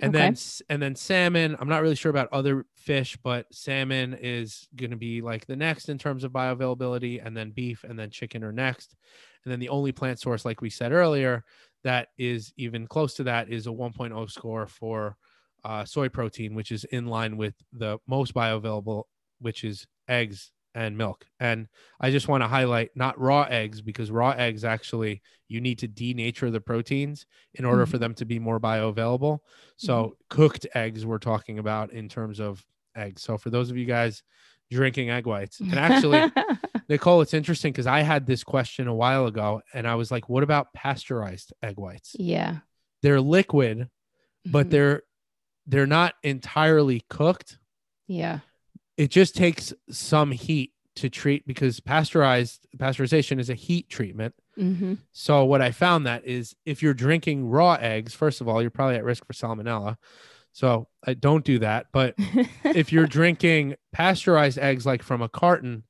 And 0.00 0.14
okay. 0.14 0.24
then 0.24 0.36
and 0.70 0.80
then 0.80 0.94
salmon 0.94 1.56
i'm 1.58 1.68
not 1.68 1.82
really 1.82 1.96
sure 1.96 2.10
about 2.10 2.28
other 2.32 2.66
fish 2.76 3.18
but 3.22 3.52
salmon 3.52 4.16
is 4.20 4.68
going 4.76 4.92
to 4.92 4.96
be 4.96 5.20
like 5.22 5.44
the 5.46 5.56
next 5.56 5.88
in 5.88 5.98
terms 5.98 6.22
of 6.22 6.30
bioavailability 6.30 7.20
and 7.24 7.36
then 7.36 7.50
beef 7.50 7.84
and 7.84 7.98
then 7.98 8.10
chicken 8.10 8.42
are 8.42 8.52
next. 8.52 8.94
And 9.44 9.52
then 9.52 9.60
the 9.60 9.68
only 9.68 9.92
plant 9.92 10.18
source 10.18 10.44
like 10.46 10.62
we 10.62 10.70
said 10.70 10.92
earlier 10.92 11.44
that 11.84 12.08
is 12.18 12.52
even 12.56 12.86
close 12.86 13.14
to 13.14 13.24
that 13.24 13.50
is 13.50 13.66
a 13.66 13.70
1.0 13.70 14.30
score 14.30 14.66
for 14.66 15.16
uh, 15.64 15.84
soy 15.84 16.08
protein 16.08 16.54
which 16.54 16.70
is 16.70 16.84
in 16.84 17.06
line 17.06 17.36
with 17.36 17.54
the 17.72 17.98
most 18.06 18.34
bioavailable 18.34 19.04
which 19.40 19.64
is 19.64 19.86
eggs 20.08 20.52
and 20.74 20.96
milk. 20.96 21.26
And 21.40 21.66
I 22.00 22.10
just 22.10 22.28
want 22.28 22.42
to 22.42 22.48
highlight 22.48 22.90
not 22.94 23.18
raw 23.18 23.42
eggs 23.42 23.80
because 23.80 24.10
raw 24.10 24.30
eggs 24.30 24.64
actually 24.64 25.22
you 25.48 25.60
need 25.60 25.78
to 25.80 25.88
denature 25.88 26.52
the 26.52 26.60
proteins 26.60 27.26
in 27.54 27.64
order 27.64 27.82
mm-hmm. 27.82 27.90
for 27.90 27.98
them 27.98 28.14
to 28.14 28.24
be 28.24 28.38
more 28.38 28.60
bioavailable. 28.60 29.38
So 29.76 29.94
mm-hmm. 29.94 30.12
cooked 30.28 30.66
eggs 30.74 31.06
we're 31.06 31.18
talking 31.18 31.58
about 31.58 31.92
in 31.92 32.08
terms 32.08 32.38
of 32.38 32.64
eggs. 32.94 33.22
So 33.22 33.38
for 33.38 33.50
those 33.50 33.70
of 33.70 33.76
you 33.76 33.86
guys 33.86 34.22
drinking 34.70 35.10
egg 35.10 35.26
whites, 35.26 35.60
and 35.60 35.74
actually 35.74 36.30
Nicole, 36.88 37.20
it's 37.20 37.34
interesting 37.34 37.72
because 37.72 37.86
I 37.86 38.00
had 38.00 38.26
this 38.26 38.44
question 38.44 38.88
a 38.88 38.94
while 38.94 39.26
ago 39.26 39.62
and 39.74 39.86
I 39.86 39.94
was 39.94 40.10
like, 40.10 40.28
what 40.28 40.42
about 40.42 40.72
pasteurized 40.72 41.52
egg 41.62 41.78
whites? 41.78 42.16
Yeah. 42.18 42.58
They're 43.02 43.20
liquid, 43.20 43.88
but 44.44 44.66
mm-hmm. 44.66 44.70
they're 44.70 45.02
they're 45.66 45.86
not 45.86 46.14
entirely 46.22 47.04
cooked. 47.08 47.58
Yeah 48.06 48.40
it 48.98 49.12
just 49.12 49.36
takes 49.36 49.72
some 49.88 50.32
heat 50.32 50.72
to 50.96 51.08
treat 51.08 51.46
because 51.46 51.78
pasteurized 51.78 52.66
pasteurization 52.76 53.38
is 53.38 53.48
a 53.48 53.54
heat 53.54 53.88
treatment. 53.88 54.34
Mm-hmm. 54.58 54.94
So 55.12 55.44
what 55.44 55.62
I 55.62 55.70
found 55.70 56.06
that 56.06 56.26
is 56.26 56.56
if 56.66 56.82
you're 56.82 56.94
drinking 56.94 57.48
raw 57.48 57.74
eggs, 57.74 58.12
first 58.12 58.40
of 58.40 58.48
all, 58.48 58.60
you're 58.60 58.72
probably 58.72 58.96
at 58.96 59.04
risk 59.04 59.24
for 59.24 59.32
salmonella. 59.32 59.96
So 60.58 60.88
I 61.06 61.14
don't 61.14 61.44
do 61.44 61.60
that. 61.60 61.86
But 61.92 62.16
if 62.64 62.92
you're 62.92 63.06
drinking 63.06 63.76
pasteurized 63.92 64.58
eggs 64.58 64.84
like 64.84 65.04
from 65.04 65.22
a 65.22 65.28
carton, 65.28 65.84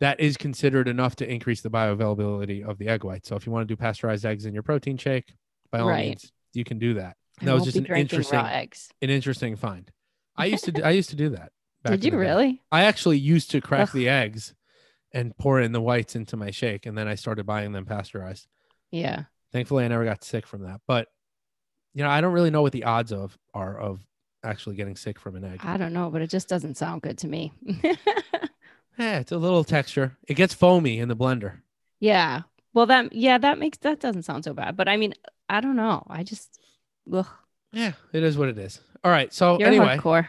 that 0.00 0.18
is 0.18 0.38
considered 0.38 0.88
enough 0.88 1.14
to 1.16 1.30
increase 1.30 1.60
the 1.60 1.68
bioavailability 1.68 2.66
of 2.66 2.78
the 2.78 2.88
egg 2.88 3.04
white. 3.04 3.26
So 3.26 3.36
if 3.36 3.44
you 3.44 3.52
want 3.52 3.68
to 3.68 3.72
do 3.72 3.76
pasteurized 3.76 4.24
eggs 4.24 4.46
in 4.46 4.54
your 4.54 4.62
protein 4.62 4.96
shake, 4.96 5.34
by 5.70 5.80
all 5.80 5.88
right. 5.88 6.06
means, 6.06 6.32
you 6.54 6.64
can 6.64 6.78
do 6.78 6.94
that. 6.94 7.18
that 7.42 7.52
was 7.52 7.64
just 7.64 7.76
an 7.76 7.84
interesting 7.84 8.38
eggs. 8.38 8.88
an 9.02 9.10
interesting 9.10 9.56
find. 9.56 9.90
I 10.38 10.46
used 10.46 10.64
to 10.64 10.72
do, 10.72 10.82
I 10.82 10.90
used 10.90 11.10
to 11.10 11.16
do 11.16 11.28
that. 11.30 11.52
Did 11.84 12.02
you 12.02 12.16
really? 12.16 12.62
I 12.72 12.84
actually 12.84 13.18
used 13.18 13.50
to 13.50 13.60
crack 13.60 13.90
Ugh. 13.90 13.94
the 13.94 14.08
eggs 14.08 14.54
and 15.12 15.36
pour 15.36 15.60
in 15.60 15.72
the 15.72 15.82
whites 15.82 16.16
into 16.16 16.38
my 16.38 16.50
shake, 16.50 16.86
and 16.86 16.96
then 16.96 17.08
I 17.08 17.14
started 17.14 17.44
buying 17.44 17.72
them 17.72 17.84
pasteurized. 17.84 18.46
Yeah. 18.90 19.24
Thankfully, 19.52 19.84
I 19.84 19.88
never 19.88 20.06
got 20.06 20.24
sick 20.24 20.46
from 20.46 20.62
that. 20.62 20.80
But 20.88 21.08
you 21.92 22.02
know, 22.02 22.08
I 22.08 22.22
don't 22.22 22.32
really 22.32 22.50
know 22.50 22.62
what 22.62 22.72
the 22.72 22.84
odds 22.84 23.12
of 23.12 23.36
are 23.52 23.78
of 23.78 24.00
actually 24.44 24.76
getting 24.76 24.96
sick 24.96 25.18
from 25.18 25.36
an 25.36 25.44
egg. 25.44 25.60
I 25.62 25.76
don't 25.76 25.92
know, 25.92 26.10
but 26.10 26.22
it 26.22 26.30
just 26.30 26.48
doesn't 26.48 26.76
sound 26.76 27.02
good 27.02 27.18
to 27.18 27.28
me. 27.28 27.52
yeah, 27.82 29.18
it's 29.18 29.32
a 29.32 29.38
little 29.38 29.64
texture. 29.64 30.16
It 30.28 30.34
gets 30.34 30.54
foamy 30.54 30.98
in 30.98 31.08
the 31.08 31.16
blender. 31.16 31.60
Yeah. 32.00 32.42
Well, 32.72 32.86
that 32.86 33.12
yeah, 33.12 33.38
that 33.38 33.58
makes 33.58 33.78
that 33.78 34.00
doesn't 34.00 34.24
sound 34.24 34.44
so 34.44 34.52
bad. 34.52 34.76
But 34.76 34.88
I 34.88 34.96
mean, 34.96 35.14
I 35.48 35.60
don't 35.60 35.76
know. 35.76 36.04
I 36.08 36.22
just 36.22 36.60
ugh. 37.12 37.26
Yeah, 37.72 37.92
it 38.12 38.22
is 38.22 38.38
what 38.38 38.48
it 38.48 38.58
is. 38.58 38.80
All 39.02 39.10
right. 39.10 39.32
So 39.32 39.58
You're 39.58 39.68
anyway, 39.68 39.96
hardcore. 39.98 40.28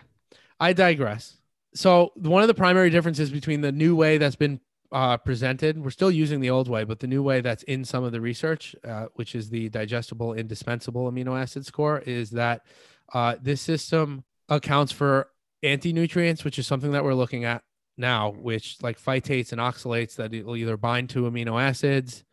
I 0.60 0.74
digress 0.74 1.38
so 1.76 2.14
one 2.16 2.42
of 2.42 2.48
the 2.48 2.54
primary 2.54 2.90
differences 2.90 3.30
between 3.30 3.62
the 3.62 3.72
new 3.72 3.96
way 3.96 4.18
that's 4.18 4.38
been 4.38 4.62
uh, 4.92 5.18
presented, 5.18 5.84
we're 5.84 5.90
still 5.90 6.10
using 6.10 6.40
the 6.40 6.50
old 6.50 6.70
way, 6.70 6.86
but 6.86 7.00
the 7.00 7.08
new 7.08 7.22
way 7.22 7.42
that's 7.42 7.64
in 7.64 7.84
some 7.84 8.04
of 8.04 8.14
the 8.14 8.22
research, 8.22 8.76
uh, 8.88 9.08
which 9.16 9.36
is 9.36 9.50
the 9.50 9.68
digestible 9.70 10.34
indispensable 10.34 11.12
amino 11.12 11.40
acid 11.40 11.66
score, 11.66 12.00
is 12.00 12.32
that 12.32 12.66
uh, 13.14 13.36
this 13.42 13.62
system 13.62 14.24
accounts 14.50 14.92
for 14.92 15.28
anti-nutrients, 15.64 16.44
which 16.44 16.60
is 16.60 16.68
something 16.68 16.92
that 16.92 17.04
we're 17.04 17.14
looking 17.14 17.46
at 17.46 17.64
now, 17.98 18.32
which 18.32 18.78
like 18.82 19.00
phytates 19.00 19.52
and 19.52 19.62
oxalates 19.62 20.16
that 20.16 20.32
will 20.46 20.56
either 20.56 20.78
bind 20.78 21.10
to 21.12 21.24
amino 21.24 21.62
acids 21.62 22.24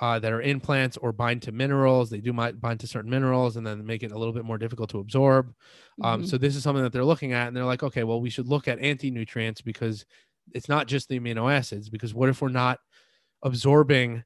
uh, 0.00 0.18
that 0.18 0.32
are 0.32 0.40
in 0.40 0.60
plants 0.60 0.96
or 0.96 1.12
bind 1.12 1.42
to 1.42 1.52
minerals. 1.52 2.10
They 2.10 2.20
do 2.20 2.32
bind 2.32 2.80
to 2.80 2.86
certain 2.86 3.10
minerals 3.10 3.56
and 3.56 3.66
then 3.66 3.84
make 3.84 4.02
it 4.02 4.12
a 4.12 4.18
little 4.18 4.34
bit 4.34 4.44
more 4.44 4.58
difficult 4.58 4.90
to 4.90 5.00
absorb. 5.00 5.52
Um, 6.02 6.20
mm-hmm. 6.20 6.28
So 6.28 6.38
this 6.38 6.54
is 6.54 6.62
something 6.62 6.82
that 6.84 6.92
they're 6.92 7.04
looking 7.04 7.32
at, 7.32 7.48
and 7.48 7.56
they're 7.56 7.64
like, 7.64 7.82
okay, 7.82 8.04
well, 8.04 8.20
we 8.20 8.30
should 8.30 8.48
look 8.48 8.68
at 8.68 8.78
anti 8.78 9.10
nutrients 9.10 9.60
because 9.60 10.04
it's 10.54 10.68
not 10.68 10.86
just 10.86 11.08
the 11.08 11.18
amino 11.18 11.52
acids. 11.52 11.88
Because 11.88 12.14
what 12.14 12.28
if 12.28 12.40
we're 12.40 12.48
not 12.48 12.78
absorbing 13.42 14.22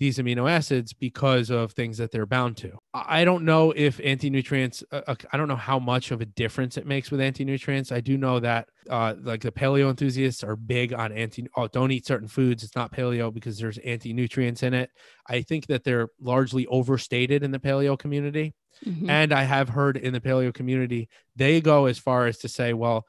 these 0.00 0.18
amino 0.18 0.50
acids 0.50 0.92
because 0.92 1.50
of 1.50 1.72
things 1.72 1.98
that 1.98 2.10
they're 2.10 2.26
bound 2.26 2.56
to. 2.56 2.72
I 2.92 3.24
don't 3.24 3.44
know 3.44 3.72
if 3.74 4.00
anti 4.02 4.28
nutrients, 4.28 4.82
uh, 4.90 5.02
uh, 5.06 5.14
I 5.32 5.36
don't 5.36 5.46
know 5.46 5.56
how 5.56 5.78
much 5.78 6.10
of 6.10 6.20
a 6.20 6.26
difference 6.26 6.76
it 6.76 6.86
makes 6.86 7.10
with 7.10 7.20
anti 7.20 7.44
nutrients. 7.44 7.92
I 7.92 8.00
do 8.00 8.18
know 8.18 8.40
that 8.40 8.68
uh, 8.90 9.14
like 9.22 9.42
the 9.42 9.52
paleo 9.52 9.88
enthusiasts 9.88 10.42
are 10.42 10.56
big 10.56 10.92
on 10.92 11.12
anti, 11.12 11.46
oh, 11.56 11.68
don't 11.68 11.92
eat 11.92 12.06
certain 12.06 12.28
foods. 12.28 12.64
It's 12.64 12.74
not 12.74 12.92
paleo 12.92 13.32
because 13.32 13.58
there's 13.58 13.78
anti 13.78 14.12
nutrients 14.12 14.62
in 14.62 14.74
it. 14.74 14.90
I 15.28 15.42
think 15.42 15.66
that 15.68 15.84
they're 15.84 16.08
largely 16.20 16.66
overstated 16.66 17.42
in 17.42 17.52
the 17.52 17.60
paleo 17.60 17.96
community. 17.98 18.54
Mm-hmm. 18.84 19.08
And 19.08 19.32
I 19.32 19.44
have 19.44 19.68
heard 19.68 19.96
in 19.96 20.12
the 20.12 20.20
paleo 20.20 20.52
community, 20.52 21.08
they 21.36 21.60
go 21.60 21.86
as 21.86 21.98
far 21.98 22.26
as 22.26 22.38
to 22.38 22.48
say, 22.48 22.72
well, 22.72 23.06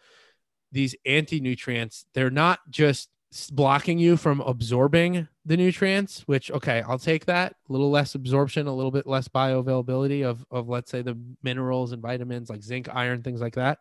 these 0.71 0.95
anti 1.04 1.39
nutrients, 1.39 2.06
they're 2.13 2.30
not 2.30 2.60
just 2.69 3.10
blocking 3.52 3.98
you 3.98 4.17
from 4.17 4.39
absorbing 4.41 5.28
the 5.45 5.55
nutrients 5.58 6.23
which 6.25 6.49
okay 6.51 6.81
i'll 6.88 6.97
take 6.99 7.25
that. 7.25 7.55
A 7.69 7.71
little 7.71 7.91
less 7.91 8.15
absorption 8.15 8.67
a 8.67 8.73
little 8.73 8.91
bit 8.91 9.05
less 9.05 9.27
bioavailability 9.27 10.25
of 10.25 10.45
of 10.49 10.67
let's 10.67 10.89
say 10.89 11.01
the 11.01 11.17
minerals 11.43 11.91
and 11.91 12.01
vitamins 12.01 12.49
like 12.49 12.63
zinc 12.63 12.88
iron 12.93 13.21
things 13.21 13.41
like 13.41 13.55
that. 13.55 13.79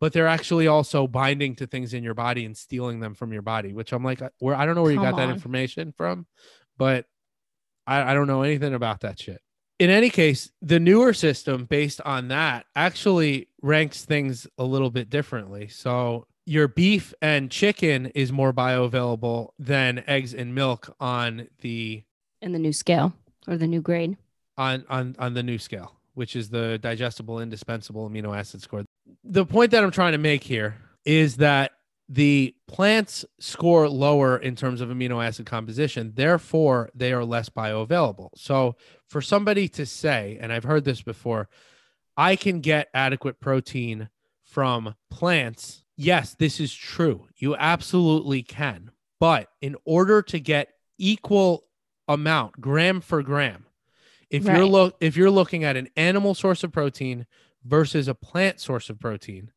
But 0.00 0.12
they're 0.12 0.26
actually 0.26 0.66
also 0.66 1.06
binding 1.06 1.54
to 1.56 1.66
things 1.66 1.94
in 1.94 2.02
your 2.02 2.14
body 2.14 2.44
and 2.44 2.56
stealing 2.56 3.00
them 3.00 3.14
from 3.14 3.32
your 3.32 3.42
body 3.42 3.72
which 3.72 3.92
i'm 3.92 4.04
like 4.04 4.20
uh, 4.20 4.30
where 4.38 4.54
i 4.54 4.66
don't 4.66 4.74
know 4.74 4.82
where 4.82 4.94
Come 4.94 5.04
you 5.04 5.10
got 5.10 5.20
on. 5.20 5.28
that 5.28 5.34
information 5.34 5.92
from 5.96 6.26
but 6.76 7.06
I, 7.86 8.10
I 8.10 8.14
don't 8.14 8.26
know 8.26 8.42
anything 8.42 8.74
about 8.74 9.00
that 9.00 9.20
shit. 9.20 9.40
In 9.78 9.90
any 9.90 10.10
case 10.10 10.50
the 10.60 10.78
newer 10.78 11.12
system 11.12 11.64
based 11.64 12.00
on 12.04 12.28
that 12.28 12.66
actually 12.76 13.48
ranks 13.62 14.04
things 14.04 14.46
a 14.58 14.64
little 14.64 14.90
bit 14.90 15.10
differently. 15.10 15.68
So 15.68 16.26
your 16.44 16.68
beef 16.68 17.14
and 17.22 17.50
chicken 17.50 18.06
is 18.06 18.32
more 18.32 18.52
bioavailable 18.52 19.50
than 19.58 20.02
eggs 20.06 20.34
and 20.34 20.54
milk 20.54 20.94
on 21.00 21.48
the 21.60 22.02
in 22.40 22.52
the 22.52 22.58
new 22.58 22.72
scale 22.72 23.12
or 23.46 23.56
the 23.56 23.66
new 23.66 23.80
grade. 23.80 24.16
On 24.56 24.84
on 24.88 25.16
on 25.18 25.34
the 25.34 25.42
new 25.42 25.58
scale 25.58 25.96
which 26.14 26.36
is 26.36 26.50
the 26.50 26.78
digestible 26.78 27.40
indispensable 27.40 28.08
amino 28.08 28.36
acid 28.36 28.60
score. 28.60 28.84
The 29.24 29.46
point 29.46 29.70
that 29.70 29.82
i'm 29.82 29.90
trying 29.90 30.12
to 30.12 30.18
make 30.18 30.44
here 30.44 30.76
is 31.04 31.36
that 31.36 31.72
the 32.08 32.54
plants 32.66 33.24
score 33.38 33.88
lower 33.88 34.36
in 34.36 34.54
terms 34.54 34.82
of 34.82 34.90
amino 34.90 35.24
acid 35.24 35.46
composition. 35.46 36.12
Therefore 36.14 36.90
they 36.94 37.12
are 37.12 37.24
less 37.24 37.48
bioavailable. 37.48 38.30
So 38.34 38.76
for 39.08 39.22
somebody 39.22 39.68
to 39.68 39.86
say 39.86 40.38
and 40.40 40.52
i've 40.52 40.64
heard 40.64 40.84
this 40.84 41.02
before 41.02 41.48
i 42.16 42.34
can 42.34 42.60
get 42.60 42.88
adequate 42.94 43.40
protein 43.40 44.08
from 44.42 44.94
plants 45.10 45.81
yes, 45.96 46.34
this 46.34 46.60
is 46.60 46.72
true. 46.72 47.26
You 47.36 47.56
absolutely 47.56 48.42
can. 48.42 48.90
But 49.20 49.48
in 49.60 49.76
order 49.84 50.22
to 50.22 50.40
get 50.40 50.68
equal 50.98 51.64
amount, 52.08 52.60
gram 52.60 53.00
for 53.00 53.22
gram, 53.22 53.66
if 54.30 54.46
right. 54.46 54.56
you're 54.56 54.66
look 54.66 54.96
if 55.00 55.16
you're 55.16 55.30
looking 55.30 55.64
at 55.64 55.76
an 55.76 55.88
animal 55.96 56.34
source 56.34 56.64
of 56.64 56.72
protein 56.72 57.26
versus 57.64 58.08
a 58.08 58.14
plant 58.14 58.60
source 58.60 58.90
of 58.90 58.98
protein, 58.98 59.52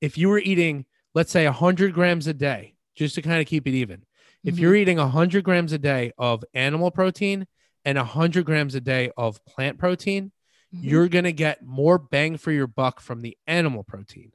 if 0.00 0.18
you 0.18 0.28
were 0.28 0.38
eating, 0.38 0.86
let's 1.14 1.30
say 1.30 1.44
100 1.44 1.94
grams 1.94 2.26
a 2.26 2.34
day, 2.34 2.74
just 2.96 3.14
to 3.14 3.22
kind 3.22 3.40
of 3.40 3.46
keep 3.46 3.66
it 3.66 3.74
even, 3.74 4.04
if 4.42 4.54
mm-hmm. 4.54 4.62
you're 4.62 4.74
eating 4.74 4.98
100 4.98 5.44
grams 5.44 5.72
a 5.72 5.78
day 5.78 6.12
of 6.18 6.42
animal 6.54 6.90
protein 6.90 7.46
and 7.84 7.96
100 7.96 8.44
grams 8.44 8.74
a 8.74 8.80
day 8.80 9.10
of 9.16 9.44
plant 9.44 9.78
protein, 9.78 10.32
Mhm. 10.74 10.84
you're 10.84 11.08
going 11.08 11.24
to 11.24 11.32
get 11.32 11.64
more 11.64 11.98
bang 11.98 12.36
for 12.36 12.52
your 12.52 12.66
buck 12.66 13.00
from 13.00 13.20
the 13.20 13.36
animal 13.46 13.82
protein. 13.82 14.32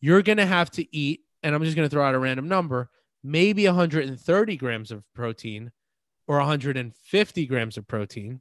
You're 0.00 0.22
going 0.22 0.38
to 0.38 0.46
have 0.46 0.70
to 0.72 0.96
eat, 0.96 1.20
and 1.42 1.54
I'm 1.54 1.64
just 1.64 1.76
going 1.76 1.88
to 1.88 1.90
throw 1.92 2.04
out 2.04 2.14
a 2.14 2.18
random 2.18 2.48
number, 2.48 2.90
maybe 3.22 3.66
130 3.66 4.56
grams 4.56 4.90
of 4.90 5.02
protein 5.14 5.72
or 6.26 6.38
150 6.38 7.46
grams 7.46 7.76
of 7.76 7.88
protein. 7.88 8.40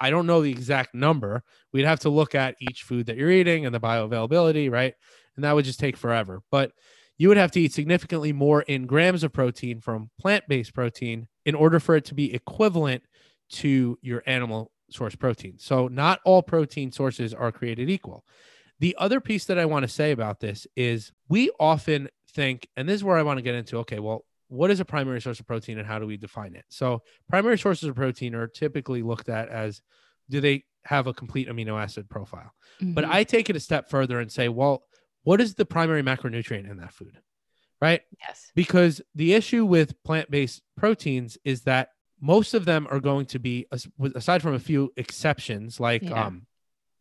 I 0.00 0.10
don't 0.10 0.26
know 0.26 0.42
the 0.42 0.50
exact 0.50 0.94
number. 0.94 1.42
We'd 1.72 1.84
have 1.84 2.00
to 2.00 2.08
look 2.08 2.34
at 2.34 2.56
each 2.60 2.82
food 2.82 3.06
that 3.06 3.16
you're 3.16 3.30
eating 3.30 3.66
and 3.66 3.74
the 3.74 3.80
bioavailability, 3.80 4.70
right? 4.70 4.94
And 5.36 5.44
that 5.44 5.54
would 5.54 5.64
just 5.64 5.80
take 5.80 5.96
forever. 5.96 6.42
But 6.50 6.72
you 7.16 7.28
would 7.28 7.36
have 7.36 7.52
to 7.52 7.60
eat 7.60 7.72
significantly 7.72 8.32
more 8.32 8.62
in 8.62 8.86
grams 8.86 9.22
of 9.22 9.32
protein 9.32 9.80
from 9.80 10.10
plant 10.18 10.44
based 10.48 10.74
protein 10.74 11.28
in 11.44 11.54
order 11.54 11.78
for 11.78 11.96
it 11.96 12.04
to 12.06 12.14
be 12.14 12.34
equivalent 12.34 13.02
to 13.50 13.98
your 14.02 14.22
animal 14.26 14.72
source 14.90 15.14
protein. 15.14 15.58
So, 15.58 15.88
not 15.88 16.20
all 16.24 16.42
protein 16.42 16.90
sources 16.90 17.32
are 17.32 17.52
created 17.52 17.88
equal. 17.88 18.24
The 18.80 18.96
other 18.98 19.20
piece 19.20 19.44
that 19.46 19.58
I 19.58 19.64
want 19.66 19.84
to 19.84 19.88
say 19.88 20.10
about 20.12 20.40
this 20.40 20.66
is 20.76 21.12
we 21.28 21.50
often 21.60 22.08
think, 22.34 22.68
and 22.76 22.88
this 22.88 22.96
is 22.96 23.04
where 23.04 23.16
I 23.16 23.22
want 23.22 23.38
to 23.38 23.42
get 23.42 23.54
into 23.54 23.78
okay, 23.78 23.98
well, 23.98 24.24
what 24.48 24.70
is 24.70 24.80
a 24.80 24.84
primary 24.84 25.20
source 25.20 25.40
of 25.40 25.46
protein 25.46 25.78
and 25.78 25.86
how 25.86 25.98
do 25.98 26.06
we 26.06 26.16
define 26.16 26.54
it? 26.54 26.64
So, 26.68 27.02
primary 27.28 27.58
sources 27.58 27.88
of 27.88 27.94
protein 27.96 28.34
are 28.34 28.46
typically 28.46 29.02
looked 29.02 29.28
at 29.28 29.48
as 29.48 29.80
do 30.28 30.40
they 30.40 30.64
have 30.84 31.06
a 31.06 31.14
complete 31.14 31.48
amino 31.48 31.80
acid 31.80 32.08
profile? 32.10 32.52
But 32.80 33.04
Mhm. 33.04 33.10
I 33.10 33.24
take 33.24 33.48
it 33.48 33.56
a 33.56 33.60
step 33.60 33.88
further 33.88 34.20
and 34.20 34.30
say, 34.30 34.48
well, 34.48 34.84
what 35.22 35.40
is 35.40 35.54
the 35.54 35.64
primary 35.64 36.02
macronutrient 36.02 36.70
in 36.70 36.76
that 36.78 36.92
food? 36.92 37.18
Right? 37.80 38.02
yes. 38.20 38.50
Because 38.54 39.00
the 39.14 39.34
issue 39.34 39.64
with 39.66 40.02
plant 40.04 40.30
based 40.30 40.62
proteins 40.76 41.36
is 41.44 41.62
that 41.62 41.90
most 42.20 42.54
of 42.54 42.64
them 42.64 42.86
are 42.90 43.00
going 43.00 43.26
to 43.26 43.38
be, 43.38 43.66
aside 44.14 44.40
from 44.42 44.54
a 44.54 44.58
few 44.58 44.92
exceptions, 44.96 45.78
like 45.80 46.02
Yeah. 46.02 46.26
um, 46.26 46.46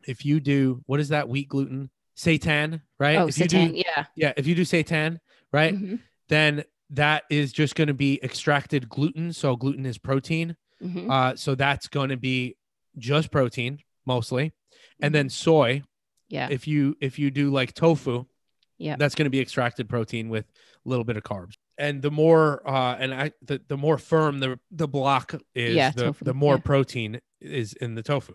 if 0.08 0.26
you 0.26 0.40
do, 0.40 0.82
what 0.86 1.00
is 1.00 1.10
that 1.10 1.28
wheat 1.30 1.48
gluten? 1.50 1.90
Seitan, 2.18 2.82
right? 3.00 3.18
Oh, 3.18 3.28
if 3.28 3.38
you 3.38 3.46
seitan. 3.46 3.72
do, 3.72 3.78
Yeah. 3.78 4.06
yeah, 4.16 4.34
if 4.38 4.46
you 4.46 4.54
do 4.56 4.62
seitan, 4.64 5.18
right, 5.52 5.74
Mhm. 5.74 6.00
then 6.30 6.64
that 6.92 7.24
is 7.30 7.52
just 7.52 7.76
going 7.76 7.88
to 7.88 7.94
be 7.94 8.20
extracted 8.24 8.88
gluten. 8.90 9.34
So 9.34 9.56
gluten 9.56 9.86
is 9.86 9.98
protein. 9.98 10.56
Mhm. 10.82 11.10
Uh, 11.10 11.36
so 11.36 11.56
that's 11.56 11.88
going 11.88 12.10
to 12.10 12.18
be 12.18 12.56
just 12.98 13.32
protein 13.32 13.80
mostly, 14.06 14.54
and 15.02 15.12
Mhm. 15.12 15.14
then 15.14 15.30
soy. 15.30 15.82
yeah. 16.30 16.48
If 16.50 16.68
you 16.68 16.96
if 17.00 17.20
you 17.20 17.30
do 17.32 17.52
like 17.52 17.74
tofu, 17.74 18.26
Yeah. 18.80 18.96
that's 18.98 19.14
going 19.16 19.26
to 19.26 19.30
be 19.30 19.40
extracted 19.40 19.88
protein 19.88 20.30
with 20.30 20.46
a 20.86 20.90
little 20.90 21.06
bit 21.06 21.16
of 21.18 21.24
carbs. 21.24 21.54
And 21.78 22.02
the 22.02 22.10
more 22.12 22.68
uh, 22.68 22.96
and 23.00 23.14
I 23.14 23.32
the, 23.42 23.62
the 23.68 23.78
more 23.78 23.98
firm 24.00 24.40
the 24.40 24.60
the 24.72 24.88
block 24.88 25.36
is, 25.56 25.76
Yeah, 25.76 25.92
the 25.92 26.04
tofu, 26.06 26.26
the 26.26 26.34
more 26.34 26.56
yeah. 26.56 26.62
protein 26.62 27.20
is 27.42 27.74
in 27.74 27.94
the 27.96 28.02
tofu. 28.04 28.34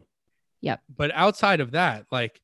Yep. 0.60 0.80
But 0.94 1.10
outside 1.14 1.60
of 1.60 1.72
that, 1.72 2.06
like. 2.10 2.40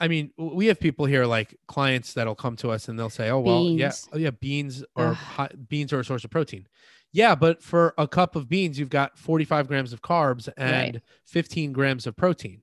I 0.00 0.06
mean, 0.06 0.30
we 0.38 0.66
have 0.66 0.78
people 0.78 1.06
here 1.06 1.26
like 1.26 1.56
clients 1.66 2.14
that'll 2.14 2.36
come 2.36 2.54
to 2.58 2.70
us 2.70 2.86
and 2.86 2.96
they'll 2.96 3.10
say, 3.10 3.30
"Oh 3.30 3.40
well, 3.40 3.64
yeah, 3.64 3.86
Beans. 3.88 4.08
oh, 4.12 4.16
yeah, 4.18 4.30
beans 4.30 4.84
are 4.94 5.12
hi- 5.12 5.50
beans 5.68 5.92
are 5.92 5.98
a 5.98 6.04
source 6.04 6.22
of 6.22 6.30
protein." 6.30 6.68
Yeah, 7.12 7.34
but 7.34 7.64
for 7.64 7.94
a 7.98 8.06
cup 8.06 8.36
of 8.36 8.48
beans, 8.48 8.78
you've 8.78 8.90
got 8.90 9.18
45 9.18 9.66
grams 9.66 9.92
of 9.92 10.00
carbs 10.00 10.48
and 10.56 11.02
15 11.24 11.72
grams 11.72 12.06
of 12.06 12.14
protein. 12.14 12.60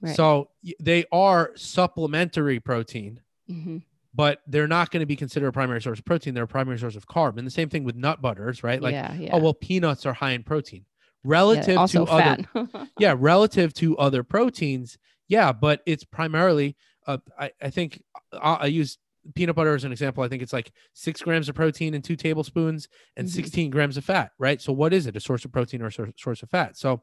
Right. 0.00 0.16
So 0.16 0.48
they 0.80 1.04
are 1.12 1.52
supplementary 1.54 2.58
protein, 2.58 3.20
Mhm. 3.48 3.82
but 4.12 4.40
they're 4.48 4.66
not 4.66 4.90
going 4.90 5.02
to 5.02 5.06
be 5.06 5.14
considered 5.14 5.46
a 5.46 5.52
primary 5.52 5.80
source 5.80 6.00
of 6.00 6.04
protein. 6.04 6.34
They're 6.34 6.44
a 6.44 6.48
primary 6.48 6.78
source 6.80 6.96
of 6.96 7.06
carb. 7.06 7.36
And 7.38 7.46
the 7.46 7.50
same 7.52 7.68
thing 7.68 7.84
with 7.84 7.94
nut 7.94 8.20
butters, 8.20 8.64
right? 8.64 8.82
Like, 8.82 8.92
yeah. 8.94 9.14
Yeah. 9.14 9.30
oh 9.34 9.38
well, 9.38 9.54
peanuts 9.54 10.04
are 10.04 10.14
high 10.14 10.32
in 10.32 10.42
protein 10.42 10.80
Yeah, 10.80 10.86
relative 11.24 11.78
also 11.78 12.04
to 12.06 12.12
other 12.12 12.88
yeah, 12.98 13.14
relative 13.16 13.72
to 13.74 13.96
other 13.98 14.22
proteins, 14.22 14.98
yeah, 15.28 15.52
but 15.52 15.80
it's 15.86 16.04
primarily, 16.04 16.76
uh, 17.06 17.18
I, 17.38 17.50
I 17.60 17.70
think 17.70 18.02
I, 18.32 18.54
I 18.54 18.66
use 18.66 18.98
peanut 19.34 19.54
butter 19.54 19.74
as 19.74 19.84
an 19.84 19.92
example. 19.92 20.22
I 20.24 20.28
think 20.28 20.42
it's 20.42 20.52
like 20.52 20.72
six 20.94 21.22
grams 21.22 21.48
of 21.48 21.54
protein 21.54 21.94
and 21.94 22.02
two 22.02 22.16
tablespoons 22.16 22.88
and 23.16 23.28
Mhm. 23.28 23.30
16 23.30 23.70
grams 23.70 23.96
of 23.96 24.04
fat, 24.04 24.32
right? 24.38 24.60
So, 24.60 24.72
what 24.72 24.92
is 24.92 25.06
it? 25.06 25.16
A 25.16 25.20
source 25.20 25.44
of 25.44 25.52
protein 25.52 25.80
or 25.82 25.86
a 25.86 25.92
source, 25.92 26.10
source 26.16 26.42
of 26.42 26.50
fat? 26.50 26.76
So, 26.76 27.02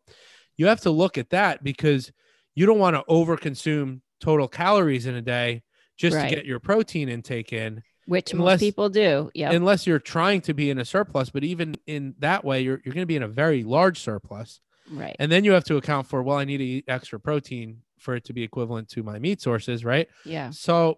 you 0.58 0.68
have 0.68 0.82
to 0.82 0.92
look 0.92 1.18
at 1.18 1.30
that 1.30 1.64
because 1.64 2.12
you 2.56 2.66
don't 2.66 2.80
want 2.80 2.96
to 2.98 3.04
overconsume 3.10 4.02
total 4.20 4.48
calories 4.50 5.06
in 5.06 5.16
a 5.16 5.22
day 5.22 5.64
just 5.98 6.18
Right. 6.18 6.30
to 6.30 6.36
get 6.36 6.46
your 6.46 6.60
protein 6.60 7.08
intake 7.08 7.54
in 7.54 7.82
Which 8.10 8.34
Unless- 8.34 8.56
most 8.56 8.60
people 8.60 8.90
do. 8.90 9.30
Yeah. 9.34 9.52
unless 9.52 9.86
you're 9.88 10.00
trying 10.00 10.42
to 10.42 10.54
be 10.54 10.70
in 10.70 10.78
a 10.80 10.86
surplus 10.86 11.30
but 11.30 11.44
even 11.44 11.76
in 11.86 12.16
that 12.20 12.44
way 12.44 12.62
you're, 12.62 12.82
you're 12.84 12.94
going 12.94 13.04
to 13.04 13.14
be 13.14 13.16
in 13.16 13.24
a 13.24 13.28
very 13.28 13.64
large 13.64 14.00
surplus 14.00 14.60
right. 14.92 15.16
and 15.20 15.32
then 15.32 15.44
you 15.44 15.52
have 15.54 15.64
to 15.66 15.78
account 15.78 16.08
for, 16.08 16.24
well, 16.24 16.38
I 16.38 16.46
need 16.46 16.58
to 16.58 16.64
eat 16.66 16.86
extra 16.88 17.20
protein 17.20 17.82
for 18.00 18.16
it 18.16 18.24
to 18.26 18.34
be 18.34 18.44
equivalent 18.44 18.90
to 18.90 19.04
my 19.04 19.20
meat 19.20 19.42
sources, 19.42 19.86
right? 19.86 20.08
yeah. 20.26 20.50
So, 20.50 20.98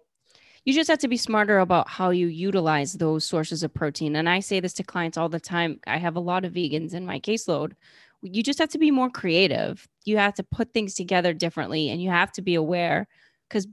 You 0.64 0.72
just 0.72 0.88
have 0.88 1.00
to 1.00 1.08
be 1.08 1.16
smarter 1.16 1.58
about 1.58 1.88
how 1.88 2.10
you 2.10 2.28
utilize 2.28 2.92
those 2.94 3.24
sources 3.24 3.62
of 3.64 3.74
protein. 3.74 4.14
And 4.16 4.28
I 4.28 4.40
say 4.40 4.60
this 4.60 4.72
to 4.74 4.84
clients 4.84 5.18
all 5.18 5.28
the 5.28 5.40
time. 5.40 5.80
I 5.86 5.98
have 5.98 6.14
a 6.16 6.20
lot 6.20 6.44
of 6.44 6.52
vegans 6.52 6.94
in 6.94 7.04
my 7.04 7.18
caseload. 7.18 7.72
You 8.22 8.42
just 8.44 8.60
have 8.60 8.68
to 8.70 8.78
be 8.78 8.92
more 8.92 9.10
creative. 9.10 9.88
You 10.04 10.18
have 10.18 10.34
to 10.34 10.44
put 10.44 10.72
things 10.72 10.94
together 10.94 11.34
differently 11.34 11.90
and 11.90 12.00
you 12.00 12.10
have 12.10 12.30
to 12.32 12.42
be 12.42 12.54
aware 12.54 13.08
because 13.48 13.66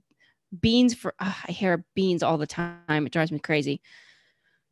beans 0.58 0.94
for 0.94 1.14
I 1.20 1.34
hear 1.50 1.86
beans 1.96 2.24
all 2.24 2.38
the 2.38 2.48
time. 2.48 3.06
It 3.06 3.12
drives 3.12 3.32
me 3.32 3.40
crazy. 3.40 3.82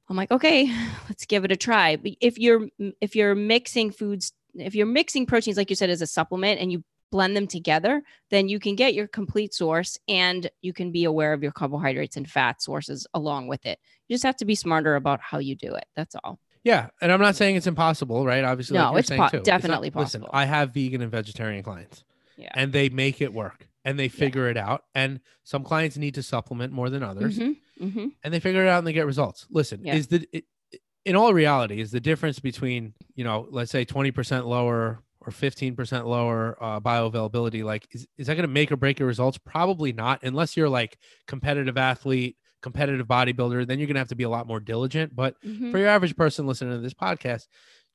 I'm 0.10 0.16
like, 0.16 0.32
okay, 0.32 0.72
let's 1.10 1.26
give 1.26 1.44
it 1.46 1.52
a 1.52 1.56
try. 1.58 1.96
But 1.98 2.14
if 2.22 2.38
you're 2.38 2.68
if 3.02 3.16
you're 3.16 3.36
mixing 3.36 3.92
foods, 3.92 4.34
if 4.56 4.76
you're 4.76 4.86
mixing 4.86 5.26
proteins 5.26 5.58
like 5.58 5.70
you 5.70 5.76
said 5.76 5.90
as 5.90 6.02
a 6.02 6.08
supplement 6.08 6.60
and 6.60 6.72
you 6.72 6.84
blend 7.10 7.38
them 7.38 7.48
together, 7.48 8.04
then 8.32 8.50
you 8.50 8.60
can 8.60 8.76
get 8.76 8.94
your 8.94 9.08
complete 9.08 9.54
source 9.54 9.98
and 10.10 10.50
you 10.62 10.74
can 10.74 10.92
be 10.92 11.06
aware 11.06 11.32
of 11.32 11.42
your 11.42 11.54
carbohydrates 11.54 12.18
and 12.18 12.30
fat 12.30 12.62
sources 12.62 13.08
along 13.14 13.48
with 13.48 13.66
it. 13.66 13.80
You 14.10 14.14
just 14.14 14.26
have 14.26 14.36
to 14.38 14.46
be 14.46 14.56
smarter 14.56 14.96
about 14.96 15.22
how 15.22 15.38
you 15.40 15.56
do 15.56 15.74
it. 15.76 15.86
That's 15.96 16.16
all. 16.24 16.38
yeah. 16.66 16.88
And 17.02 17.10
I'm 17.12 17.22
not 17.22 17.38
saying 17.38 17.56
it's 17.56 17.68
impossible, 17.68 18.26
right? 18.26 18.44
Obviously, 18.44 18.78
No, 18.78 18.90
you're 18.92 19.00
it's 19.00 19.10
po- 19.10 19.30
too. 19.30 19.38
It's 19.38 19.46
definitely 19.46 19.90
not- 19.90 20.02
Listen, 20.02 20.22
possible. 20.22 20.38
I 20.38 20.46
have 20.46 20.74
vegan 20.74 21.02
and 21.02 21.10
vegetarian 21.10 21.64
clients 21.64 22.04
Yeah. 22.36 22.50
and 22.56 22.74
they 22.74 22.90
make 22.90 23.22
it 23.22 23.34
work 23.34 23.67
and 23.88 23.98
they 23.98 24.10
figure 24.10 24.50
it 24.50 24.58
out. 24.58 24.84
And 24.94 25.22
some 25.44 25.64
clients 25.64 25.98
need 25.98 26.16
to 26.16 26.24
supplement 26.24 26.74
more 26.74 26.90
than 26.90 27.02
others 27.04 27.40
Mhm, 27.40 27.56
mhm. 27.82 28.12
and 28.24 28.34
they 28.34 28.40
figure 28.42 28.64
it 28.64 28.68
out 28.68 28.80
and 28.80 28.88
they 28.88 28.94
get 28.94 29.06
results. 29.06 29.48
Listen, 29.50 29.84
Yeah. 29.84 29.96
is 29.96 30.08
the, 30.08 30.28
it, 30.34 30.46
in 31.06 31.16
all 31.16 31.34
reality, 31.34 31.80
is 31.80 31.90
the 31.92 32.02
difference 32.02 32.40
between, 32.40 32.94
you 33.16 33.24
know, 33.24 33.48
let's 33.50 33.72
say 33.72 33.86
20% 33.86 34.46
lower 34.46 35.02
or 35.22 35.32
15% 35.32 36.06
lower 36.06 36.58
uh, 36.62 36.80
bioavailability, 36.82 37.64
like, 37.64 37.88
is, 37.92 38.06
is 38.18 38.28
that 38.28 38.36
going 38.36 38.44
to 38.44 38.54
make 38.54 38.72
or 38.72 38.78
break 38.78 39.00
your 39.00 39.08
results? 39.08 39.38
Probably 39.38 39.94
not, 39.94 40.22
unless 40.24 40.58
you're 40.58 40.70
like 40.70 40.98
competitive 41.28 41.78
athlete, 41.78 42.36
competitive 42.62 43.08
bodybuilder, 43.08 43.66
then 43.68 43.80
you're 43.80 43.88
going 43.88 43.96
to 43.96 44.00
have 44.00 44.08
to 44.10 44.16
be 44.16 44.24
a 44.26 44.30
lot 44.30 44.48
more 44.48 44.60
diligent. 44.60 45.16
But 45.16 45.36
Mhm. 45.46 45.72
for 45.72 45.78
your 45.78 45.88
average 45.88 46.16
person 46.18 46.46
listening 46.46 46.74
to 46.74 46.80
this 46.82 46.94
podcast, 46.94 47.48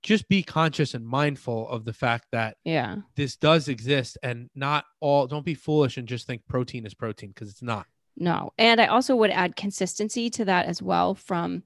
just 0.03 0.29
be 0.29 0.43
conscious 0.43 0.95
and 0.95 1.07
mindful 1.07 1.69
of 1.69 1.85
the 1.85 1.93
fact 1.93 2.27
that 2.33 2.57
Yeah. 2.65 2.97
this 3.17 3.37
does 3.37 3.69
exist 3.69 4.19
and 4.23 4.51
not 4.55 4.85
all, 5.01 5.27
don't 5.27 5.45
be 5.45 5.55
foolish 5.55 5.97
and 5.97 6.09
just 6.09 6.27
think 6.27 6.43
protein 6.49 6.85
is 6.87 6.95
protein 6.95 7.31
because 7.31 7.49
it's 7.51 7.63
not. 7.63 7.87
No. 8.17 8.53
And 8.59 8.81
I 8.81 8.87
also 8.87 9.15
would 9.17 9.31
add 9.31 9.57
consistency 9.57 10.29
to 10.31 10.45
that 10.45 10.67
as 10.67 10.83
well 10.83 11.15
from 11.15 11.63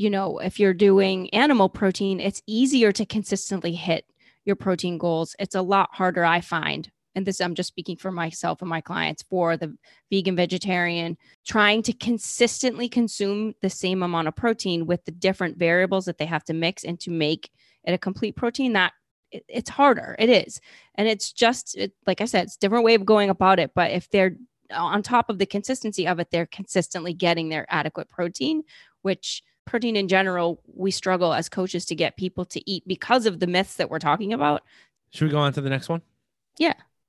you 0.00 0.10
know, 0.10 0.38
if 0.38 0.60
you're 0.60 0.74
doing 0.74 1.28
animal 1.30 1.68
protein, 1.68 2.20
it's 2.20 2.40
easier 2.46 2.92
to 2.92 3.04
consistently 3.04 3.72
hit 3.72 4.04
your 4.44 4.54
protein 4.54 4.96
goals. 4.96 5.34
It's 5.40 5.56
a 5.56 5.60
lot 5.62 5.88
harder 5.92 6.24
I 6.24 6.40
find. 6.40 6.88
And 7.14 7.26
this 7.26 7.40
I'm 7.40 7.54
just 7.54 7.68
speaking 7.68 7.96
for 7.96 8.12
myself 8.12 8.60
and 8.60 8.68
my 8.68 8.80
clients 8.80 9.22
for 9.22 9.56
the 9.56 9.76
vegan 10.10 10.36
vegetarian 10.36 11.16
trying 11.46 11.82
to 11.82 11.92
consistently 11.92 12.88
consume 12.88 13.54
the 13.60 13.70
same 13.70 14.02
amount 14.02 14.28
of 14.28 14.36
protein 14.36 14.86
with 14.86 15.04
the 15.04 15.10
different 15.12 15.58
variables 15.58 16.04
that 16.04 16.18
they 16.18 16.26
have 16.26 16.44
to 16.44 16.54
mix 16.54 16.84
and 16.84 17.00
to 17.00 17.10
make 17.10 17.50
it 17.84 17.92
a 17.92 17.98
complete 17.98 18.36
protein 18.36 18.74
that 18.74 18.92
it- 19.30 19.44
it's 19.48 19.70
harder. 19.70 20.16
It 20.18 20.28
is. 20.28 20.60
And 20.94 21.08
it's 21.08 21.32
just 21.32 21.76
it, 21.76 21.92
like 22.06 22.20
I 22.20 22.24
said, 22.24 22.44
it's 22.44 22.56
a 22.56 22.58
different 22.60 22.84
way 22.84 22.94
of 22.94 23.04
going 23.04 23.30
about 23.30 23.58
it, 23.58 23.72
but 23.74 23.90
if 23.90 24.08
they're 24.10 24.36
on 24.70 25.02
top 25.02 25.30
of 25.30 25.38
the 25.38 25.46
consistency 25.46 26.06
of 26.06 26.18
it, 26.18 26.30
they're 26.30 26.46
consistently 26.46 27.14
getting 27.14 27.48
their 27.48 27.66
adequate 27.68 28.08
protein, 28.10 28.62
which 29.02 29.42
protein 29.66 29.96
in 29.96 30.08
general, 30.08 30.62
we 30.66 30.90
struggle 30.90 31.32
as 31.34 31.48
coaches 31.48 31.84
to 31.86 31.94
get 31.94 32.16
people 32.16 32.44
to 32.46 32.70
eat 32.70 32.82
because 32.86 33.26
of 33.26 33.38
the 33.38 33.46
myths 33.46 33.76
that 33.76 33.90
we're 33.90 33.98
talking 33.98 34.32
about. 34.32 34.62
Should 35.10 35.26
we 35.26 35.30
go 35.30 35.38
on 35.38 35.52
to 35.54 35.60
the 35.60 35.70
next 35.70 35.88
one? 35.88 36.02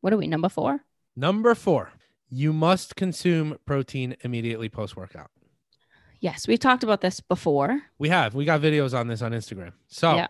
What 0.01 0.13
are 0.13 0.17
we, 0.17 0.27
number 0.27 0.49
four? 0.49 0.81
Number 1.15 1.53
four, 1.55 1.91
you 2.29 2.53
must 2.53 2.95
consume 2.95 3.57
protein 3.65 4.15
immediately 4.21 4.69
post 4.69 4.95
workout. 4.95 5.29
Yes, 6.21 6.47
we've 6.47 6.59
talked 6.59 6.83
about 6.83 7.01
this 7.01 7.19
before. 7.19 7.81
We 7.97 8.09
have. 8.09 8.35
We 8.35 8.45
got 8.45 8.61
videos 8.61 8.97
on 8.97 9.07
this 9.07 9.21
on 9.21 9.31
Instagram. 9.31 9.71
So 9.87 10.15
Yeah. 10.15 10.27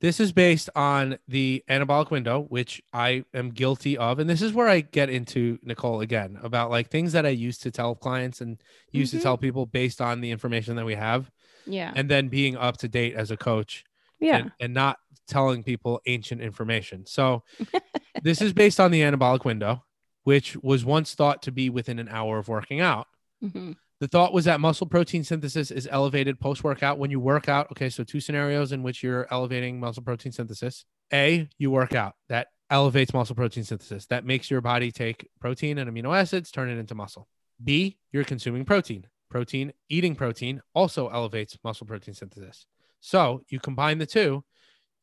this 0.00 0.20
is 0.20 0.32
based 0.32 0.70
on 0.76 1.18
the 1.26 1.64
anabolic 1.68 2.10
window, 2.10 2.42
which 2.48 2.82
I 2.92 3.24
am 3.34 3.50
guilty 3.50 3.96
of. 3.98 4.18
And 4.20 4.30
this 4.30 4.42
is 4.42 4.52
where 4.52 4.68
I 4.68 4.80
get 4.80 5.10
into 5.10 5.58
Nicole 5.62 6.00
again 6.00 6.38
about 6.42 6.70
like 6.70 6.88
things 6.88 7.12
that 7.12 7.26
I 7.26 7.30
used 7.30 7.62
to 7.62 7.70
tell 7.72 7.94
clients 7.96 8.40
and 8.40 8.62
used 8.92 9.12
Mhm. 9.12 9.18
to 9.18 9.22
tell 9.22 9.36
people 9.38 9.66
based 9.66 10.00
on 10.00 10.20
the 10.20 10.30
information 10.30 10.76
that 10.76 10.84
we 10.86 10.94
have, 10.94 11.30
Yeah. 11.66 11.92
and 11.96 12.08
then 12.08 12.28
being 12.28 12.56
up 12.56 12.76
to 12.78 12.88
date 12.88 13.14
as 13.14 13.30
a 13.32 13.36
coach 13.36 13.84
yeah. 14.20 14.36
and, 14.36 14.52
and 14.60 14.74
not 14.74 14.98
telling 15.26 15.62
people 15.62 16.00
ancient 16.06 16.40
information. 16.40 17.06
So 17.06 17.42
this 18.22 18.40
is 18.42 18.52
based 18.52 18.80
on 18.80 18.90
the 18.90 19.00
anabolic 19.02 19.44
window. 19.44 19.84
which 20.24 20.56
was 20.62 20.84
once 20.84 21.14
thought 21.14 21.42
to 21.42 21.52
be 21.52 21.68
within 21.70 21.98
an 21.98 22.08
hour 22.08 22.38
of 22.38 22.48
working 22.48 22.80
out. 22.80 23.06
hmm 23.40 23.72
The 24.00 24.08
thought 24.08 24.32
was 24.32 24.44
that 24.46 24.60
muscle 24.60 24.86
protein 24.86 25.24
synthesis 25.24 25.70
is 25.70 25.86
elevated 25.90 26.40
post 26.40 26.64
workout 26.64 26.98
when 26.98 27.10
you 27.10 27.20
work 27.20 27.48
out. 27.48 27.70
Okay, 27.72 27.90
so 27.90 28.04
two 28.04 28.20
scenarios 28.20 28.72
in 28.72 28.82
which 28.82 29.02
you're 29.02 29.26
elevating 29.30 29.78
muscle 29.80 30.02
protein 30.02 30.32
synthesis. 30.32 30.84
A, 31.12 31.48
you 31.58 31.70
work 31.70 31.94
out. 31.94 32.14
That 32.28 32.48
elevates 32.70 33.12
muscle 33.12 33.36
protein 33.36 33.64
synthesis. 33.64 34.06
That 34.06 34.24
makes 34.24 34.50
your 34.50 34.60
body 34.62 34.90
take 34.90 35.28
protein 35.40 35.78
and 35.78 35.90
amino 35.90 36.16
acids, 36.16 36.50
turn 36.50 36.70
it 36.70 36.78
into 36.78 36.94
muscle. 36.94 37.28
B, 37.62 37.98
you're 38.12 38.24
consuming 38.24 38.64
protein. 38.64 39.06
Protein, 39.30 39.72
eating 39.88 40.14
protein 40.16 40.60
also 40.74 41.08
elevates 41.08 41.58
muscle 41.62 41.86
protein 41.86 42.14
synthesis. 42.14 42.66
So 43.00 43.42
you 43.48 43.60
combine 43.60 43.98
the 43.98 44.06
two, 44.06 44.42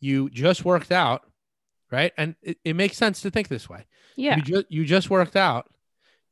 you 0.01 0.29
just 0.29 0.65
worked 0.65 0.91
out, 0.91 1.21
right? 1.91 2.11
And 2.17 2.35
it, 2.41 2.57
it 2.65 2.75
makes 2.75 2.97
sense 2.97 3.21
to 3.21 3.31
think 3.31 3.47
this 3.47 3.69
way. 3.69 3.85
Yeah. 4.17 4.35
You, 4.35 4.41
ju- 4.41 4.63
you 4.69 4.83
just 4.85 5.09
worked 5.09 5.37
out. 5.37 5.67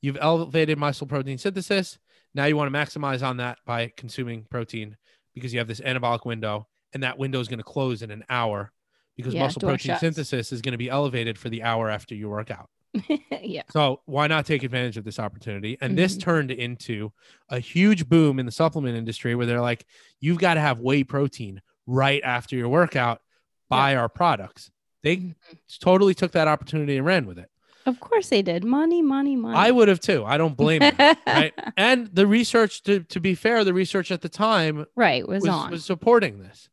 You've 0.01 0.17
elevated 0.19 0.77
muscle 0.77 1.07
protein 1.07 1.37
synthesis. 1.37 1.97
Now 2.33 2.45
you 2.45 2.57
want 2.57 2.71
to 2.73 2.77
maximize 2.77 3.21
on 3.25 3.37
that 3.37 3.59
by 3.65 3.91
consuming 3.95 4.45
protein 4.49 4.97
because 5.33 5.53
you 5.53 5.59
have 5.59 5.67
this 5.67 5.79
anabolic 5.81 6.25
window, 6.25 6.67
and 6.93 7.03
that 7.03 7.17
window 7.17 7.39
is 7.39 7.47
going 7.47 7.59
to 7.59 7.63
close 7.63 8.01
in 8.01 8.11
an 8.11 8.23
hour 8.29 8.71
because 9.15 9.33
Yeah, 9.33 9.43
muscle 9.43 9.61
protein 9.61 9.77
shuts. 9.91 9.99
synthesis 10.01 10.51
is 10.51 10.61
going 10.61 10.71
to 10.73 10.77
be 10.77 10.89
elevated 10.89 11.37
for 11.37 11.49
the 11.49 11.63
hour 11.63 11.89
after 11.89 12.15
you 12.15 12.29
work 12.29 12.49
out. 12.51 12.69
yeah. 13.41 13.61
So 13.71 14.01
why 14.05 14.27
not 14.27 14.45
take 14.45 14.63
advantage 14.63 14.97
of 14.97 15.03
this 15.03 15.19
opportunity? 15.19 15.77
And 15.81 15.97
this 15.97 16.15
Mhm. 16.17 16.21
turned 16.21 16.51
into 16.51 17.11
a 17.49 17.59
huge 17.59 18.09
boom 18.09 18.39
in 18.39 18.45
the 18.45 18.51
supplement 18.51 18.97
industry 18.97 19.35
where 19.35 19.45
they're 19.45 19.61
like, 19.61 19.85
you've 20.19 20.39
got 20.39 20.55
to 20.55 20.59
have 20.59 20.79
whey 20.79 21.03
protein 21.03 21.61
right 21.85 22.21
after 22.23 22.55
your 22.55 22.69
workout. 22.69 23.21
Buy 23.69 23.95
our 23.95 24.09
products. 24.09 24.71
They 25.03 25.35
totally 25.79 26.13
took 26.13 26.31
that 26.33 26.47
opportunity 26.47 26.97
and 26.97 27.05
ran 27.05 27.25
with 27.25 27.39
it. 27.39 27.49
Of 27.85 27.99
course 27.99 28.29
they 28.29 28.41
did. 28.41 28.63
Money, 28.63 29.01
money, 29.01 29.35
money. 29.35 29.57
I 29.57 29.71
would 29.71 29.87
have 29.87 29.99
too. 29.99 30.23
I 30.25 30.37
don't 30.37 30.55
blame 30.55 30.79
them. 30.79 30.93
right. 31.27 31.53
And 31.77 32.07
the 32.07 32.27
research, 32.27 32.83
to, 32.83 33.01
to 33.01 33.19
be 33.19 33.35
fair, 33.35 33.63
the 33.63 33.73
research 33.73 34.11
at 34.11 34.21
the 34.21 34.29
time 34.29 34.85
right. 34.95 35.27
Was, 35.27 35.41
was, 35.41 35.49
on. 35.49 35.71
was 35.71 35.85
supporting 35.85 36.39
this. 36.39 36.69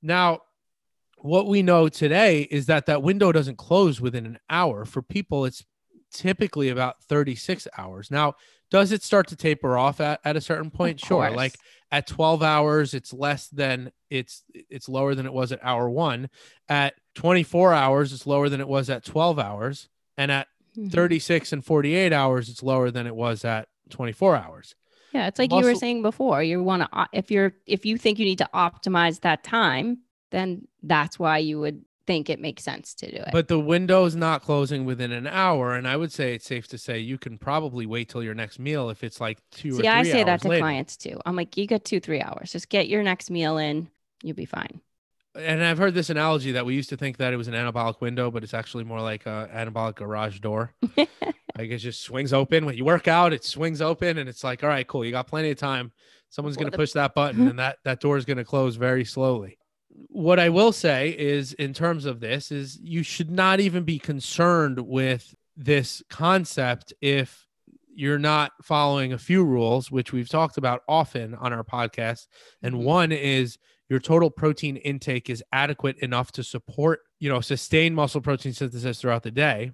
Now, 0.00 0.40
what 1.18 1.46
we 1.46 1.62
know 1.62 1.88
today 1.88 2.42
is 2.42 2.66
that 2.66 2.86
that 2.86 3.02
window 3.02 3.32
doesn't 3.32 3.58
close 3.58 4.00
within 4.00 4.26
an 4.26 4.38
hour. 4.48 4.84
For 4.84 5.02
people, 5.02 5.44
it's 5.44 5.64
typically 6.12 6.68
about 6.68 7.02
36 7.04 7.68
hours. 7.76 8.10
Now, 8.10 8.34
does 8.70 8.90
it 8.90 9.02
start 9.02 9.28
to 9.28 9.36
taper 9.36 9.76
off 9.76 10.00
at, 10.00 10.20
at 10.24 10.36
a 10.36 10.40
certain 10.40 10.70
point? 10.70 10.98
Sure. 10.98 11.30
Like 11.30 11.54
at 11.92 12.06
12 12.06 12.42
hours, 12.42 12.94
it's 12.94 13.12
less 13.12 13.48
than 13.48 13.92
it's 14.10 14.42
it's 14.54 14.88
lower 14.88 15.14
than 15.14 15.26
it 15.26 15.32
was 15.32 15.52
at 15.52 15.60
hour 15.62 15.88
one. 15.88 16.30
At 16.68 16.94
24 17.14 17.74
hours, 17.74 18.12
it's 18.12 18.26
lower 18.26 18.48
than 18.48 18.60
it 18.60 18.66
was 18.68 18.88
at 18.90 19.04
12 19.04 19.38
hours. 19.38 19.88
And 20.16 20.32
at 20.32 20.48
Mhm. 20.76 20.90
36 20.90 21.52
and 21.52 21.64
48 21.64 22.12
hours, 22.12 22.48
it's 22.48 22.62
lower 22.62 22.90
than 22.90 23.06
it 23.06 23.14
was 23.14 23.44
at 23.44 23.68
24 23.90 24.36
hours. 24.36 24.74
Yeah, 25.12 25.26
it's 25.26 25.38
like 25.38 25.52
you 25.52 25.62
were 25.62 25.74
saying 25.74 26.00
before. 26.00 26.42
You 26.42 26.62
want 26.62 26.90
to 26.90 27.08
if 27.12 27.30
you're 27.30 27.52
if 27.66 27.84
you 27.84 27.98
think 27.98 28.18
you 28.18 28.24
need 28.24 28.38
to 28.38 28.48
optimize 28.54 29.20
that 29.20 29.44
time, 29.44 29.98
then 30.30 30.66
that's 30.82 31.18
why 31.18 31.38
you 31.38 31.60
would 31.60 31.84
think 32.06 32.30
it 32.30 32.40
makes 32.40 32.62
sense 32.62 32.94
to 32.94 33.10
do 33.10 33.16
it. 33.16 33.28
But 33.32 33.48
the 33.48 33.58
window 33.58 34.04
is 34.04 34.16
not 34.16 34.42
closing 34.42 34.84
within 34.84 35.12
an 35.12 35.26
hour, 35.26 35.74
and 35.74 35.86
I 35.86 35.96
would 35.96 36.12
say 36.12 36.34
it's 36.34 36.46
safe 36.46 36.68
to 36.68 36.78
say 36.78 36.98
you 36.98 37.18
can 37.18 37.38
probably 37.38 37.86
wait 37.86 38.08
till 38.08 38.22
your 38.22 38.34
next 38.34 38.58
meal 38.58 38.90
if 38.90 39.02
it's 39.04 39.20
like 39.20 39.38
two 39.50 39.78
or 39.78 39.82
See, 39.82 39.88
I 39.88 40.02
say 40.02 40.24
that 40.24 40.42
to 40.42 40.48
later. 40.48 40.60
clients 40.62 40.96
too. 40.96 41.20
I'm 41.26 41.36
like, 41.36 41.56
you 41.56 41.66
got 41.66 41.84
two, 41.84 42.00
three 42.00 42.20
hours. 42.20 42.52
Just 42.52 42.68
get 42.68 42.88
your 42.88 43.02
next 43.02 43.30
meal 43.30 43.58
in. 43.58 43.88
You'll 44.22 44.36
be 44.36 44.44
fine. 44.44 44.80
And 45.34 45.64
I've 45.64 45.78
heard 45.78 45.94
this 45.94 46.10
analogy 46.10 46.52
that 46.52 46.66
we 46.66 46.74
used 46.74 46.90
to 46.90 46.96
think 46.96 47.16
that 47.16 47.32
it 47.32 47.36
was 47.38 47.48
an 47.48 47.54
anabolic 47.54 48.00
window, 48.02 48.30
but 48.30 48.42
it's 48.42 48.52
actually 48.52 48.84
more 48.84 49.00
like 49.00 49.24
a 49.24 49.48
anabolic 49.52 49.94
garage 49.94 50.40
door. 50.40 50.74
like 50.96 51.08
it 51.56 51.78
just 51.78 52.02
swings 52.02 52.32
open 52.34 52.66
when 52.66 52.76
you 52.76 52.84
work 52.84 53.08
out. 53.08 53.32
It 53.32 53.42
swings 53.42 53.80
open, 53.80 54.18
and 54.18 54.28
it's 54.28 54.44
like, 54.44 54.62
all 54.62 54.68
right, 54.68 54.86
cool. 54.86 55.04
You 55.04 55.10
got 55.10 55.26
plenty 55.26 55.50
of 55.50 55.56
time. 55.56 55.92
Someone's 56.28 56.56
Before 56.56 56.64
going 56.64 56.72
to 56.72 56.76
the- 56.76 56.82
push 56.82 56.92
that 56.92 57.14
button, 57.14 57.48
and 57.48 57.58
that 57.58 57.78
that 57.84 58.00
door 58.00 58.18
is 58.18 58.24
going 58.26 58.36
to 58.36 58.44
close 58.44 58.76
very 58.76 59.04
slowly. 59.06 59.56
What 60.08 60.38
I 60.38 60.48
will 60.48 60.72
say 60.72 61.16
is, 61.18 61.52
in 61.54 61.74
terms 61.74 62.04
of 62.04 62.20
this, 62.20 62.50
is 62.50 62.78
you 62.82 63.02
should 63.02 63.30
not 63.30 63.60
even 63.60 63.84
be 63.84 63.98
concerned 63.98 64.78
with 64.80 65.34
this 65.56 66.02
concept 66.08 66.92
if 67.00 67.46
you're 67.94 68.18
not 68.18 68.52
following 68.62 69.12
a 69.12 69.18
few 69.18 69.44
rules, 69.44 69.90
which 69.90 70.12
we've 70.12 70.28
talked 70.28 70.56
about 70.56 70.82
often 70.88 71.34
on 71.34 71.52
our 71.52 71.64
podcast. 71.64 72.26
And 72.62 72.76
Mhm. 72.76 72.84
one 72.84 73.12
is 73.12 73.58
your 73.90 74.00
total 74.00 74.30
protein 74.30 74.76
intake 74.76 75.28
is 75.28 75.44
adequate 75.52 75.98
enough 75.98 76.32
to 76.32 76.42
support, 76.42 77.00
you 77.20 77.28
know, 77.28 77.42
sustain 77.42 77.94
muscle 77.94 78.22
protein 78.22 78.54
synthesis 78.54 79.00
throughout 79.00 79.22
the 79.22 79.30
day. 79.30 79.72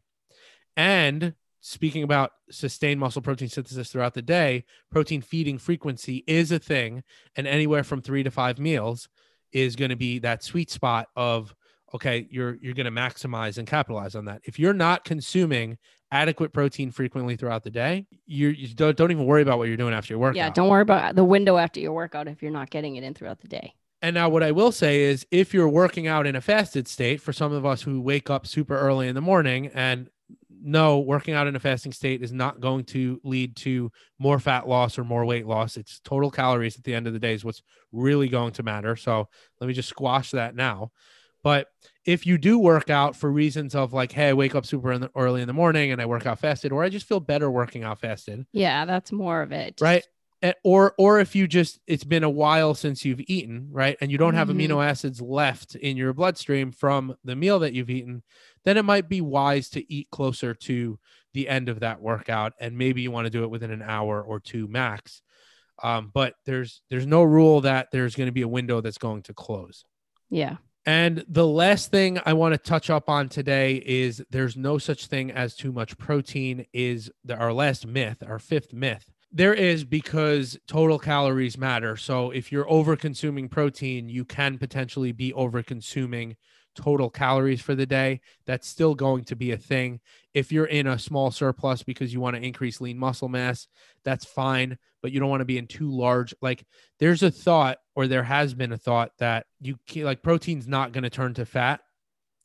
And 0.76 1.34
speaking 1.60 2.02
about 2.02 2.32
sustained 2.50 2.98
muscle 2.98 3.22
protein 3.22 3.48
synthesis 3.48 3.90
throughout 3.90 4.14
the 4.14 4.22
day, 4.22 4.64
protein 4.90 5.20
feeding 5.20 5.58
frequency 5.58 6.24
is 6.26 6.50
a 6.50 6.58
thing. 6.58 7.04
And 7.36 7.46
anywhere 7.46 7.84
from 7.84 8.02
three 8.02 8.24
to 8.24 8.30
five 8.30 8.58
meals 8.58 9.08
is 9.52 9.76
going 9.76 9.90
to 9.90 9.96
be 9.96 10.18
that 10.20 10.42
sweet 10.42 10.70
spot 10.70 11.08
of 11.16 11.54
okay, 11.94 12.26
you're 12.30 12.56
you're 12.60 12.74
going 12.74 12.86
to 12.86 12.92
maximize 12.92 13.58
and 13.58 13.66
capitalize 13.66 14.14
on 14.14 14.26
that. 14.26 14.40
If 14.44 14.58
you're 14.58 14.74
not 14.74 15.04
consuming 15.04 15.78
adequate 16.10 16.52
protein 16.52 16.90
frequently 16.90 17.36
throughout 17.36 17.64
the 17.64 17.70
day, 17.70 18.06
you 18.26 18.48
you 18.48 18.68
don't, 18.74 18.96
don't 18.96 19.10
even 19.10 19.26
worry 19.26 19.42
about 19.42 19.58
what 19.58 19.68
you're 19.68 19.76
doing 19.76 19.94
after 19.94 20.12
your 20.12 20.20
workout. 20.20 20.36
Yeah, 20.36 20.50
don't 20.50 20.68
worry 20.68 20.82
about 20.82 21.14
the 21.14 21.24
window 21.24 21.56
after 21.56 21.80
your 21.80 21.92
workout 21.92 22.28
if 22.28 22.42
you're 22.42 22.50
not 22.50 22.70
getting 22.70 22.96
it 22.96 23.04
in 23.04 23.14
throughout 23.14 23.40
the 23.40 23.48
day. 23.48 23.74
And 24.00 24.14
now, 24.14 24.28
what 24.28 24.44
I 24.44 24.52
will 24.52 24.70
say 24.70 25.02
is, 25.02 25.26
if 25.30 25.52
you're 25.52 25.68
working 25.68 26.06
out 26.06 26.26
in 26.26 26.36
a 26.36 26.40
fasted 26.40 26.86
state, 26.86 27.20
for 27.20 27.32
some 27.32 27.52
of 27.52 27.66
us 27.66 27.82
who 27.82 28.00
wake 28.00 28.30
up 28.30 28.46
super 28.46 28.78
early 28.78 29.08
in 29.08 29.14
the 29.14 29.20
morning 29.20 29.70
and 29.74 30.08
no, 30.62 31.00
working 31.00 31.34
out 31.34 31.46
in 31.46 31.56
a 31.56 31.60
fasting 31.60 31.92
state 31.92 32.22
is 32.22 32.32
not 32.32 32.60
going 32.60 32.84
to 32.86 33.20
lead 33.24 33.56
to 33.56 33.90
more 34.18 34.38
fat 34.38 34.68
loss 34.68 34.98
or 34.98 35.04
more 35.04 35.24
weight 35.24 35.46
loss. 35.46 35.76
It's 35.76 36.00
total 36.00 36.30
calories 36.30 36.76
at 36.78 36.84
the 36.84 36.94
end 36.94 37.06
of 37.06 37.12
the 37.12 37.18
day 37.18 37.34
is 37.34 37.44
what's 37.44 37.62
really 37.92 38.28
going 38.28 38.52
to 38.54 38.62
matter. 38.62 38.96
So 38.96 39.28
let 39.60 39.66
me 39.66 39.72
just 39.74 39.88
squash 39.88 40.30
that 40.32 40.54
now. 40.54 40.90
But 41.42 41.68
if 42.04 42.26
you 42.26 42.36
do 42.36 42.58
work 42.58 42.90
out 42.90 43.14
for 43.14 43.30
reasons 43.30 43.74
of 43.74 43.92
like, 43.92 44.12
hey, 44.12 44.30
I 44.30 44.32
wake 44.32 44.54
up 44.54 44.66
super 44.66 44.92
in 44.92 45.00
the, 45.00 45.10
early 45.16 45.40
in 45.40 45.46
the 45.46 45.54
morning 45.54 45.92
and 45.92 46.00
I 46.02 46.06
work 46.06 46.26
out 46.26 46.40
fasted, 46.40 46.72
or 46.72 46.82
I 46.82 46.88
just 46.88 47.06
feel 47.06 47.20
better 47.20 47.50
working 47.50 47.84
out 47.84 48.00
fasted, 48.00 48.44
Yeah, 48.52 48.84
that's 48.84 49.12
more 49.12 49.42
of 49.42 49.52
it. 49.52 49.80
Right? 49.80 50.04
Or 50.62 50.94
or 50.98 51.18
if 51.18 51.34
you 51.34 51.48
just 51.48 51.80
it's 51.88 52.04
been 52.04 52.22
a 52.22 52.30
while 52.30 52.72
since 52.74 53.04
you've 53.04 53.20
eaten 53.26 53.68
right 53.72 53.96
and 54.00 54.12
you 54.12 54.18
don't 54.18 54.34
have 54.34 54.46
Mhm. 54.46 54.54
amino 54.56 54.84
acids 54.84 55.20
left 55.20 55.74
in 55.74 55.96
your 55.96 56.12
bloodstream 56.12 56.70
from 56.70 57.16
the 57.24 57.34
meal 57.34 57.58
that 57.58 57.72
you've 57.72 57.90
eaten 57.90 58.22
then 58.64 58.76
it 58.76 58.84
might 58.84 59.08
be 59.08 59.20
wise 59.20 59.68
to 59.70 59.92
eat 59.92 60.08
closer 60.10 60.54
to 60.54 60.98
the 61.34 61.48
end 61.48 61.68
of 61.68 61.80
that 61.80 62.00
workout 62.00 62.52
and 62.60 62.76
maybe 62.76 63.02
you 63.02 63.10
want 63.10 63.26
to 63.26 63.30
do 63.30 63.44
it 63.44 63.50
within 63.50 63.70
an 63.70 63.82
hour 63.82 64.22
or 64.22 64.40
two 64.40 64.66
max 64.68 65.22
um, 65.82 66.10
but 66.12 66.34
there's 66.44 66.82
there's 66.90 67.06
no 67.06 67.22
rule 67.22 67.60
that 67.60 67.88
there's 67.92 68.14
going 68.16 68.26
to 68.28 68.32
be 68.32 68.42
a 68.42 68.48
window 68.48 68.80
that's 68.80 68.98
going 68.98 69.22
to 69.22 69.34
close 69.34 69.84
Yeah. 70.30 70.56
and 70.86 71.24
the 71.28 71.46
last 71.46 71.90
thing 71.90 72.18
I 72.26 72.32
want 72.32 72.54
to 72.54 72.58
touch 72.58 72.90
up 72.90 73.08
on 73.08 73.28
today 73.28 73.76
is 73.84 74.22
there's 74.30 74.56
no 74.56 74.78
such 74.78 75.06
thing 75.06 75.30
as 75.30 75.54
too 75.54 75.70
much 75.72 75.96
protein 75.98 76.64
is 76.72 77.10
the, 77.24 77.36
our 77.36 77.52
last 77.52 77.86
myth, 77.86 78.22
our 78.26 78.38
fifth 78.38 78.72
myth. 78.72 79.04
There 79.30 79.52
is 79.52 79.84
because 79.84 80.56
total 80.66 80.98
calories 80.98 81.58
matter. 81.58 81.96
So 81.98 82.30
if 82.30 82.50
you're 82.50 82.68
over 82.70 82.96
consuming 82.96 83.50
protein, 83.50 84.08
you 84.08 84.24
can 84.24 84.56
potentially 84.56 85.12
be 85.12 85.34
over 85.34 85.62
consuming 85.62 86.36
total 86.78 87.10
calories 87.10 87.60
for 87.60 87.74
the 87.74 87.86
day. 87.86 88.20
That's 88.46 88.66
still 88.66 88.94
going 88.94 89.24
to 89.24 89.36
be 89.36 89.52
a 89.52 89.56
thing. 89.58 90.00
If 90.32 90.52
you're 90.52 90.64
in 90.66 90.86
a 90.86 90.98
small 90.98 91.30
surplus 91.30 91.82
because 91.82 92.12
you 92.12 92.20
want 92.20 92.36
to 92.36 92.42
increase 92.42 92.80
lean 92.80 92.98
muscle 92.98 93.28
mass, 93.28 93.66
that's 94.04 94.24
fine, 94.24 94.78
but 95.02 95.12
you 95.12 95.20
don't 95.20 95.28
want 95.28 95.40
to 95.40 95.44
be 95.46 95.58
in 95.58 95.66
too 95.66 95.90
large 95.90 96.34
like 96.40 96.64
there's 96.98 97.22
a 97.22 97.30
thought 97.30 97.78
or 97.94 98.06
there 98.06 98.22
has 98.22 98.54
been 98.54 98.72
a 98.72 98.78
thought 98.78 99.12
that 99.18 99.46
you 99.60 99.76
like 99.96 100.22
protein's 100.22 100.66
not 100.66 100.92
going 100.92 101.04
to 101.04 101.10
turn 101.10 101.34
to 101.34 101.46
fat 101.46 101.80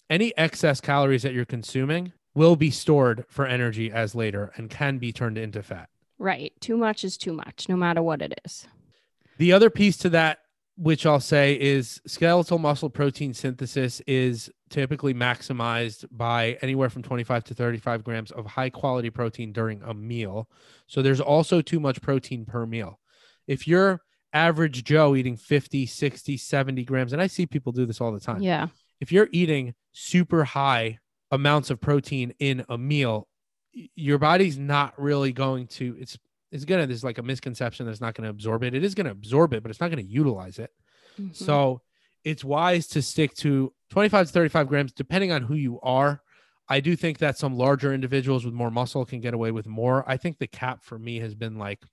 any 0.10 0.36
excess 0.38 0.80
calories 0.80 1.24
that 1.24 1.34
you're 1.34 1.46
consuming 1.46 2.14
will 2.36 2.56
be 2.56 2.70
stored 2.70 3.26
for 3.28 3.46
energy 3.48 3.92
as 3.92 4.14
later 4.14 4.52
and 4.56 4.70
can 4.70 4.98
be 4.98 5.12
turned 5.12 5.38
into 5.38 5.64
fat 5.64 5.90
Right. 6.20 6.54
Too 6.62 6.78
much 6.78 7.04
is 7.04 7.18
too 7.18 7.34
much, 7.34 7.68
no 7.68 7.76
matter 7.76 8.02
what 8.02 8.22
it 8.22 8.40
is. 8.46 8.68
the 9.38 9.52
other 9.52 9.70
piece 9.70 9.98
to 9.98 10.10
that 10.10 10.40
which 10.76 11.06
i'll 11.06 11.20
say 11.20 11.54
is 11.60 12.02
skeletal 12.08 12.58
muscle 12.58 12.90
protein 12.90 13.34
synthesis 13.34 14.02
is 14.08 14.50
typically 14.74 15.14
maximized 15.14 16.04
by 16.10 16.58
anywhere 16.64 16.90
from 16.90 17.04
25 17.04 17.44
to 17.44 17.54
35 17.54 18.04
grams 18.04 18.32
of 18.32 18.48
high 18.48 18.72
quality 18.72 19.12
protein 19.12 19.54
during 19.54 19.80
a 19.84 19.94
meal. 19.94 20.50
So 20.88 21.04
there's 21.04 21.22
also 21.22 21.62
too 21.62 21.80
much 21.80 22.02
protein 22.02 22.44
per 22.44 22.66
meal. 22.66 23.00
If 23.46 23.68
you're 23.68 24.02
average 24.34 24.84
joe 24.84 25.16
eating 25.16 25.38
50 25.38 25.86
60 25.86 26.38
70 26.38 26.84
grams 26.86 27.14
and 27.14 27.22
i 27.22 27.28
see 27.28 27.46
people 27.46 27.72
do 27.72 27.86
this 27.86 28.02
all 28.02 28.12
the 28.12 28.20
time. 28.20 28.42
Yeah. 28.42 28.68
if 29.00 29.12
you're 29.12 29.30
eating 29.32 29.76
super 29.92 30.44
high 30.44 30.98
amounts 31.30 31.70
of 31.70 31.80
protein 31.80 32.34
in 32.40 32.66
a 32.68 32.78
meal, 32.78 33.28
your 33.96 34.18
body's 34.18 34.58
not 34.58 35.00
really 35.00 35.34
going 35.34 35.68
to 35.68 35.96
it's 36.00 36.18
it's 36.54 36.66
gonna 36.66 36.88
there's 36.88 37.04
like 37.04 37.18
a 37.18 37.24
misconception 37.24 37.86
that 37.86 37.92
it's 37.92 38.02
not 38.02 38.14
gonna 38.16 38.30
absorb 38.30 38.64
it. 38.64 38.74
It 38.74 38.84
is 38.84 38.96
gonna 38.96 39.12
absorb 39.12 39.54
it, 39.54 39.62
but 39.64 39.70
it's 39.72 39.82
not 39.82 39.90
gonna 39.90 40.02
utilize 40.04 40.60
it. 40.60 40.72
Mhm. 41.20 41.36
So 41.36 41.82
it's 42.24 42.44
wise 42.44 42.88
to 42.90 43.02
stick 43.02 43.34
to 43.36 43.74
25 43.90 44.28
to 44.28 44.32
35 44.34 44.68
grams, 44.68 44.94
depending 44.94 45.32
on 45.32 45.42
who 45.44 45.56
you 45.56 45.80
are. 45.82 46.22
I 46.70 46.80
do 46.80 46.96
think 46.96 47.18
that 47.18 47.38
some 47.38 47.58
larger 47.58 47.94
individuals 47.94 48.46
with 48.46 48.54
more 48.54 48.72
muscle 48.72 49.06
can 49.06 49.20
get 49.20 49.34
away 49.34 49.52
with 49.52 49.68
more. 49.68 50.10
I 50.10 50.16
think 50.18 50.38
the 50.38 50.48
cap 50.48 50.82
for 50.84 50.98
me 50.98 51.20
has 51.20 51.36
been 51.36 51.58
like 51.58 51.84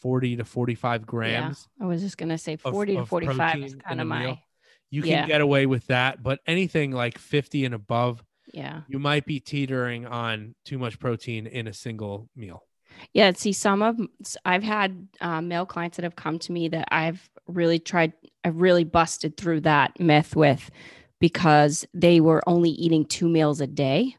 40 0.00 0.36
to 0.36 0.44
45 0.44 1.04
grams. 1.06 1.66
Yeah, 1.78 1.84
I 1.84 1.88
was 1.88 2.00
just 2.02 2.16
gonna 2.16 2.38
say 2.38 2.54
of- 2.54 2.60
40 2.60 2.94
to 2.96 3.04
45 3.06 3.62
is 3.64 3.74
kind 3.74 4.00
of 4.00 4.06
a 4.06 4.10
meal. 4.10 4.28
my 4.30 4.42
You 4.90 5.02
can 5.02 5.10
Yeah. 5.10 5.26
get 5.26 5.40
away 5.42 5.66
with 5.66 5.86
that, 5.88 6.22
but 6.22 6.40
anything 6.46 6.92
like 6.92 7.18
50 7.18 7.64
and 7.66 7.74
above, 7.74 8.24
yeah. 8.54 8.82
you 8.88 8.98
might 8.98 9.26
be 9.26 9.38
teetering 9.40 10.06
on 10.06 10.54
too 10.64 10.78
much 10.78 10.98
protein 10.98 11.46
in 11.46 11.66
a 11.66 11.74
single 11.74 12.30
meal. 12.34 12.62
Yeah, 13.12 13.32
see, 13.34 13.52
some 13.52 13.82
of 13.82 13.98
I've 14.44 14.62
had 14.62 15.08
uh, 15.20 15.40
male 15.40 15.66
clients 15.66 15.96
that 15.96 16.04
have 16.04 16.16
come 16.16 16.38
to 16.40 16.52
me 16.52 16.68
that 16.68 16.88
I've 16.90 17.28
really 17.46 17.78
tried, 17.78 18.12
I've 18.44 18.60
really 18.60 18.84
busted 18.84 19.36
through 19.36 19.62
that 19.62 19.98
myth 19.98 20.36
with 20.36 20.70
because 21.20 21.84
they 21.94 22.20
were 22.20 22.42
only 22.48 22.70
eating 22.70 23.04
two 23.04 23.28
meals 23.28 23.60
a 23.60 23.66
day. 23.66 24.16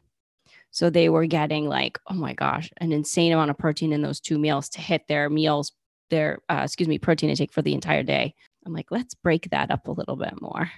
So 0.70 0.88
they 0.88 1.08
were 1.08 1.26
getting 1.26 1.66
like, 1.68 1.98
oh 2.08 2.14
my 2.14 2.32
gosh, 2.34 2.70
an 2.78 2.92
insane 2.92 3.32
amount 3.32 3.50
of 3.50 3.58
protein 3.58 3.92
in 3.92 4.02
those 4.02 4.20
two 4.20 4.38
meals 4.38 4.68
to 4.70 4.80
hit 4.80 5.02
their 5.08 5.28
meals, 5.28 5.72
their, 6.10 6.38
uh, 6.48 6.62
excuse 6.64 6.88
me, 6.88 6.98
protein 6.98 7.30
intake 7.30 7.52
for 7.52 7.62
the 7.62 7.74
entire 7.74 8.02
day. 8.02 8.34
I'm 8.64 8.72
like, 8.72 8.90
let's 8.90 9.14
break 9.14 9.50
that 9.50 9.70
up 9.70 9.88
a 9.88 9.92
little 9.92 10.16
bit 10.16 10.40
more. 10.40 10.70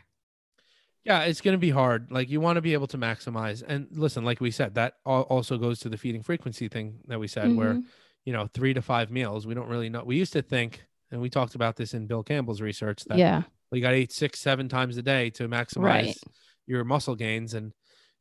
Yeah, 1.05 1.23
it's 1.23 1.41
going 1.41 1.55
to 1.55 1.59
be 1.59 1.71
hard. 1.71 2.11
Like 2.13 2.31
you 2.31 2.41
want 2.41 2.57
to 2.57 2.61
be 2.63 2.75
able 2.75 2.87
to 2.89 2.99
maximize. 2.99 3.63
And 3.67 3.89
listen, 3.91 4.25
like 4.25 4.41
we 4.41 4.51
said, 4.51 4.75
that 4.77 4.95
also 5.05 5.59
goes 5.59 5.81
to 5.81 5.89
the 5.89 5.97
feeding 5.97 6.23
frequency 6.23 6.69
thing 6.69 7.01
that 7.09 7.19
we 7.19 7.27
said, 7.27 7.55
where 7.57 7.75
Mhm. 7.75 7.85
you 8.25 8.33
know 8.33 8.47
three 8.47 8.73
to 8.75 8.83
five 8.83 9.11
meals. 9.11 9.47
We 9.47 9.55
don't 9.55 9.69
really 9.69 9.89
know. 9.89 10.05
We 10.05 10.17
used 10.17 10.33
to 10.35 10.43
think, 10.43 10.85
and 11.11 11.21
we 11.21 11.29
talked 11.29 11.55
about 11.57 11.77
this 11.77 11.93
in 11.95 12.07
Bill 12.07 12.23
Campbell's 12.23 12.61
research, 12.61 13.05
that 13.07 13.19
yeah, 13.19 13.43
you 13.73 13.81
got 13.81 13.91
to 13.91 13.97
eat 13.97 14.13
six, 14.13 14.39
seven 14.41 14.69
times 14.69 14.97
a 14.97 15.03
day 15.03 15.31
to 15.31 15.49
maximize 15.49 15.83
Right. 15.83 16.17
your 16.67 16.85
muscle 16.85 17.17
gains, 17.17 17.55
and 17.55 17.73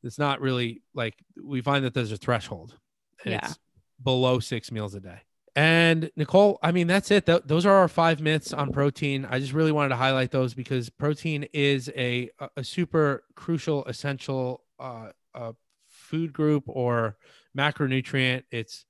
it's 0.03 0.17
not 0.17 0.41
really 0.41 0.81
like 0.95 1.13
we 1.43 1.61
find 1.61 1.85
that 1.85 1.93
there's 1.93 2.11
a 2.11 2.17
threshold, 2.17 2.77
and 3.23 3.33
Yeah. 3.33 3.45
it's 3.45 3.59
below 4.03 4.39
six 4.39 4.71
meals 4.71 4.95
a 4.95 4.99
day. 4.99 5.19
And 5.55 6.11
Nicole, 6.15 6.59
I 6.63 6.71
mean, 6.71 6.87
that's 6.87 7.11
it. 7.11 7.25
Th- 7.25 7.41
those 7.45 7.65
are 7.65 7.75
our 7.75 7.89
five 7.89 8.21
myths 8.21 8.53
on 8.53 8.71
protein. 8.71 9.27
I 9.29 9.39
just 9.39 9.51
really 9.51 9.73
wanted 9.73 9.89
to 9.89 9.97
highlight 9.97 10.31
those 10.31 10.53
because 10.53 10.89
protein 10.89 11.45
is 11.53 11.89
a 11.95 12.29
a, 12.55 12.63
super 12.63 13.25
crucial, 13.35 13.83
essential 13.85 14.63
uh, 14.79 15.09
uh, 15.35 15.51
food 15.89 16.31
group 16.31 16.63
or 16.67 17.17
macronutrient. 17.57 18.43
It's 18.49 18.85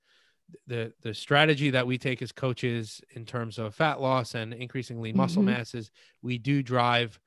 the 0.68 0.92
the 1.02 1.14
strategy 1.14 1.70
that 1.70 1.86
we 1.86 1.98
take 1.98 2.22
as 2.22 2.30
coaches 2.30 3.00
in 3.10 3.24
terms 3.24 3.58
of 3.58 3.74
fat 3.74 4.00
loss 4.00 4.34
and 4.34 4.54
increasing 4.54 5.00
lean 5.00 5.16
muscle 5.16 5.42
masses. 5.42 5.90
We 6.22 6.38
do 6.38 6.62
drive 6.62 7.18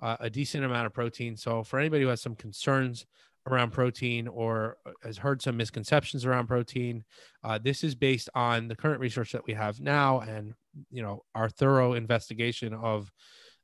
uh, 0.00 0.16
a 0.20 0.28
decent 0.28 0.64
amount 0.64 0.86
of 0.86 0.92
protein. 0.92 1.36
So 1.36 1.62
for 1.62 1.78
anybody 1.78 2.02
who 2.02 2.08
has 2.08 2.20
some 2.20 2.34
concerns 2.34 3.06
around 3.46 3.72
protein 3.72 4.28
or 4.28 4.76
uh, 4.86 4.90
has 5.02 5.18
heard 5.18 5.42
some 5.42 5.56
misconceptions 5.56 6.24
around 6.24 6.46
protein, 6.46 7.04
uh, 7.44 7.58
this 7.62 7.82
is 7.82 7.94
based 7.94 8.28
on 8.34 8.68
the 8.68 8.76
current 8.76 9.00
research 9.00 9.32
that 9.32 9.46
we 9.46 9.52
have 9.54 9.80
now, 9.80 10.20
and 10.20 10.54
you 10.90 11.02
know 11.02 11.22
our 11.34 11.48
thorough 11.48 11.94
investigation 11.94 12.74
of 12.74 13.10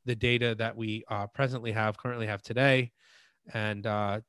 the 0.04 0.16
data 0.16 0.54
that 0.56 0.76
we 0.76 1.04
uh, 1.10 1.26
presently 1.28 1.72
have, 1.72 1.96
currently 1.96 2.26
have 2.26 2.42
today, 2.42 2.90
and 3.54 3.86
uh, 3.86 4.20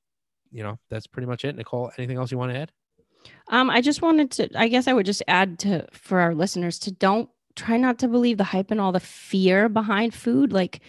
you 0.52 0.64
know 0.64 0.78
that's 0.89 1.08
pretty 1.08 1.28
much 1.28 1.45
it. 1.45 1.56
Nicole, 1.56 1.91
anything 1.97 2.18
else 2.18 2.32
you 2.32 2.38
want 2.38 2.52
to 2.52 2.60
add? 2.60 2.72
Um, 3.50 3.70
I 3.70 3.82
just 3.82 4.02
wanted 4.02 4.32
to, 4.32 4.50
I 4.58 4.68
guess 4.68 4.88
I 4.88 4.93
would 4.93 5.06
just 5.06 5.24
add 5.28 5.60
to 5.60 5.88
for 5.91 6.20
our 6.20 6.36
listeners 6.36 6.80
to 6.80 6.91
don't 6.91 7.30
try 7.56 7.78
not 7.78 8.00
to 8.00 8.08
believe 8.08 8.38
the 8.38 8.43
hype 8.45 8.72
and 8.72 8.80
all 8.80 8.91
the 8.91 9.00
fear 9.00 9.68
behind 9.68 10.14
food. 10.14 10.54
Like, 10.54 10.82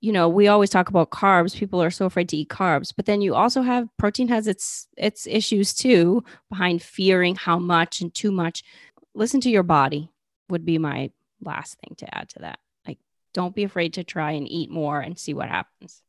you 0.00 0.12
know, 0.12 0.28
we 0.28 0.46
always 0.48 0.70
talk 0.70 0.88
about 0.88 1.10
carbs. 1.10 1.56
People 1.56 1.82
are 1.82 1.90
so 1.90 2.06
afraid 2.06 2.28
to 2.28 2.36
eat 2.36 2.48
carbs, 2.48 2.92
but 2.94 3.06
then 3.06 3.20
you 3.20 3.34
also 3.34 3.62
have 3.62 3.88
protein 3.98 4.28
has 4.28 4.46
its 4.46 4.86
its 4.96 5.26
issues 5.26 5.74
too 5.74 6.22
behind 6.50 6.82
fearing 6.82 7.34
how 7.34 7.58
much 7.58 8.00
and 8.00 8.14
too 8.14 8.30
much. 8.30 8.62
Listen 9.14 9.40
to 9.40 9.50
your 9.50 9.62
body 9.62 10.10
would 10.50 10.64
be 10.64 10.78
my 10.78 11.10
last 11.40 11.78
thing 11.80 11.94
to 11.96 12.14
add 12.16 12.28
to 12.30 12.38
that. 12.40 12.58
Like, 12.86 12.98
don't 13.34 13.54
be 13.54 13.64
afraid 13.64 13.94
to 13.94 14.04
try 14.04 14.32
and 14.32 14.46
eat 14.48 14.70
more 14.70 15.00
and 15.00 15.18
see 15.18 15.32
what 15.34 15.48
happens. 15.48 16.02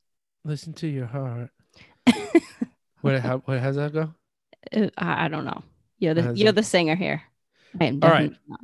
Listen 0.43 0.73
to 0.73 0.87
your 0.87 1.05
heart. 1.07 1.49
What? 3.01 3.21
How? 3.21 3.37
What? 3.39 3.59
How's 3.59 3.75
that 3.75 3.93
go? 3.93 4.13
Uh, 4.75 4.89
I, 4.97 5.25
I 5.25 5.27
don't 5.27 5.45
know. 5.45 5.63
You're 5.99 6.15
the 6.15 6.23
Has 6.23 6.37
you're 6.39 6.49
it- 6.49 6.55
the 6.55 6.63
singer 6.63 6.95
here. 6.95 7.21
I 7.79 7.85
am 7.85 7.99
All 8.01 8.09
right. 8.09 8.31
not. 8.47 8.59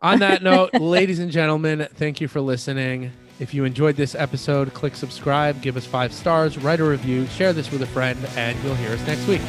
On 0.00 0.18
that 0.20 0.42
note, 0.42 0.72
ladies 0.80 1.18
and 1.18 1.30
gentlemen, 1.30 1.86
thank 1.94 2.20
you 2.20 2.26
for 2.28 2.40
listening. 2.40 3.12
If 3.40 3.52
you 3.52 3.64
enjoyed 3.64 3.96
this 3.96 4.14
episode, 4.14 4.72
click 4.74 4.94
subscribe, 4.94 5.60
give 5.60 5.76
us 5.76 5.84
five 5.84 6.12
stars, 6.12 6.56
write 6.56 6.80
a 6.80 6.84
review, 6.84 7.26
share 7.26 7.52
this 7.52 7.70
with 7.70 7.82
a 7.82 7.86
friend, 7.86 8.18
and 8.36 8.56
you'll 8.62 8.76
hear 8.76 8.92
us 8.92 9.04
next 9.06 9.26
week. 9.26 9.40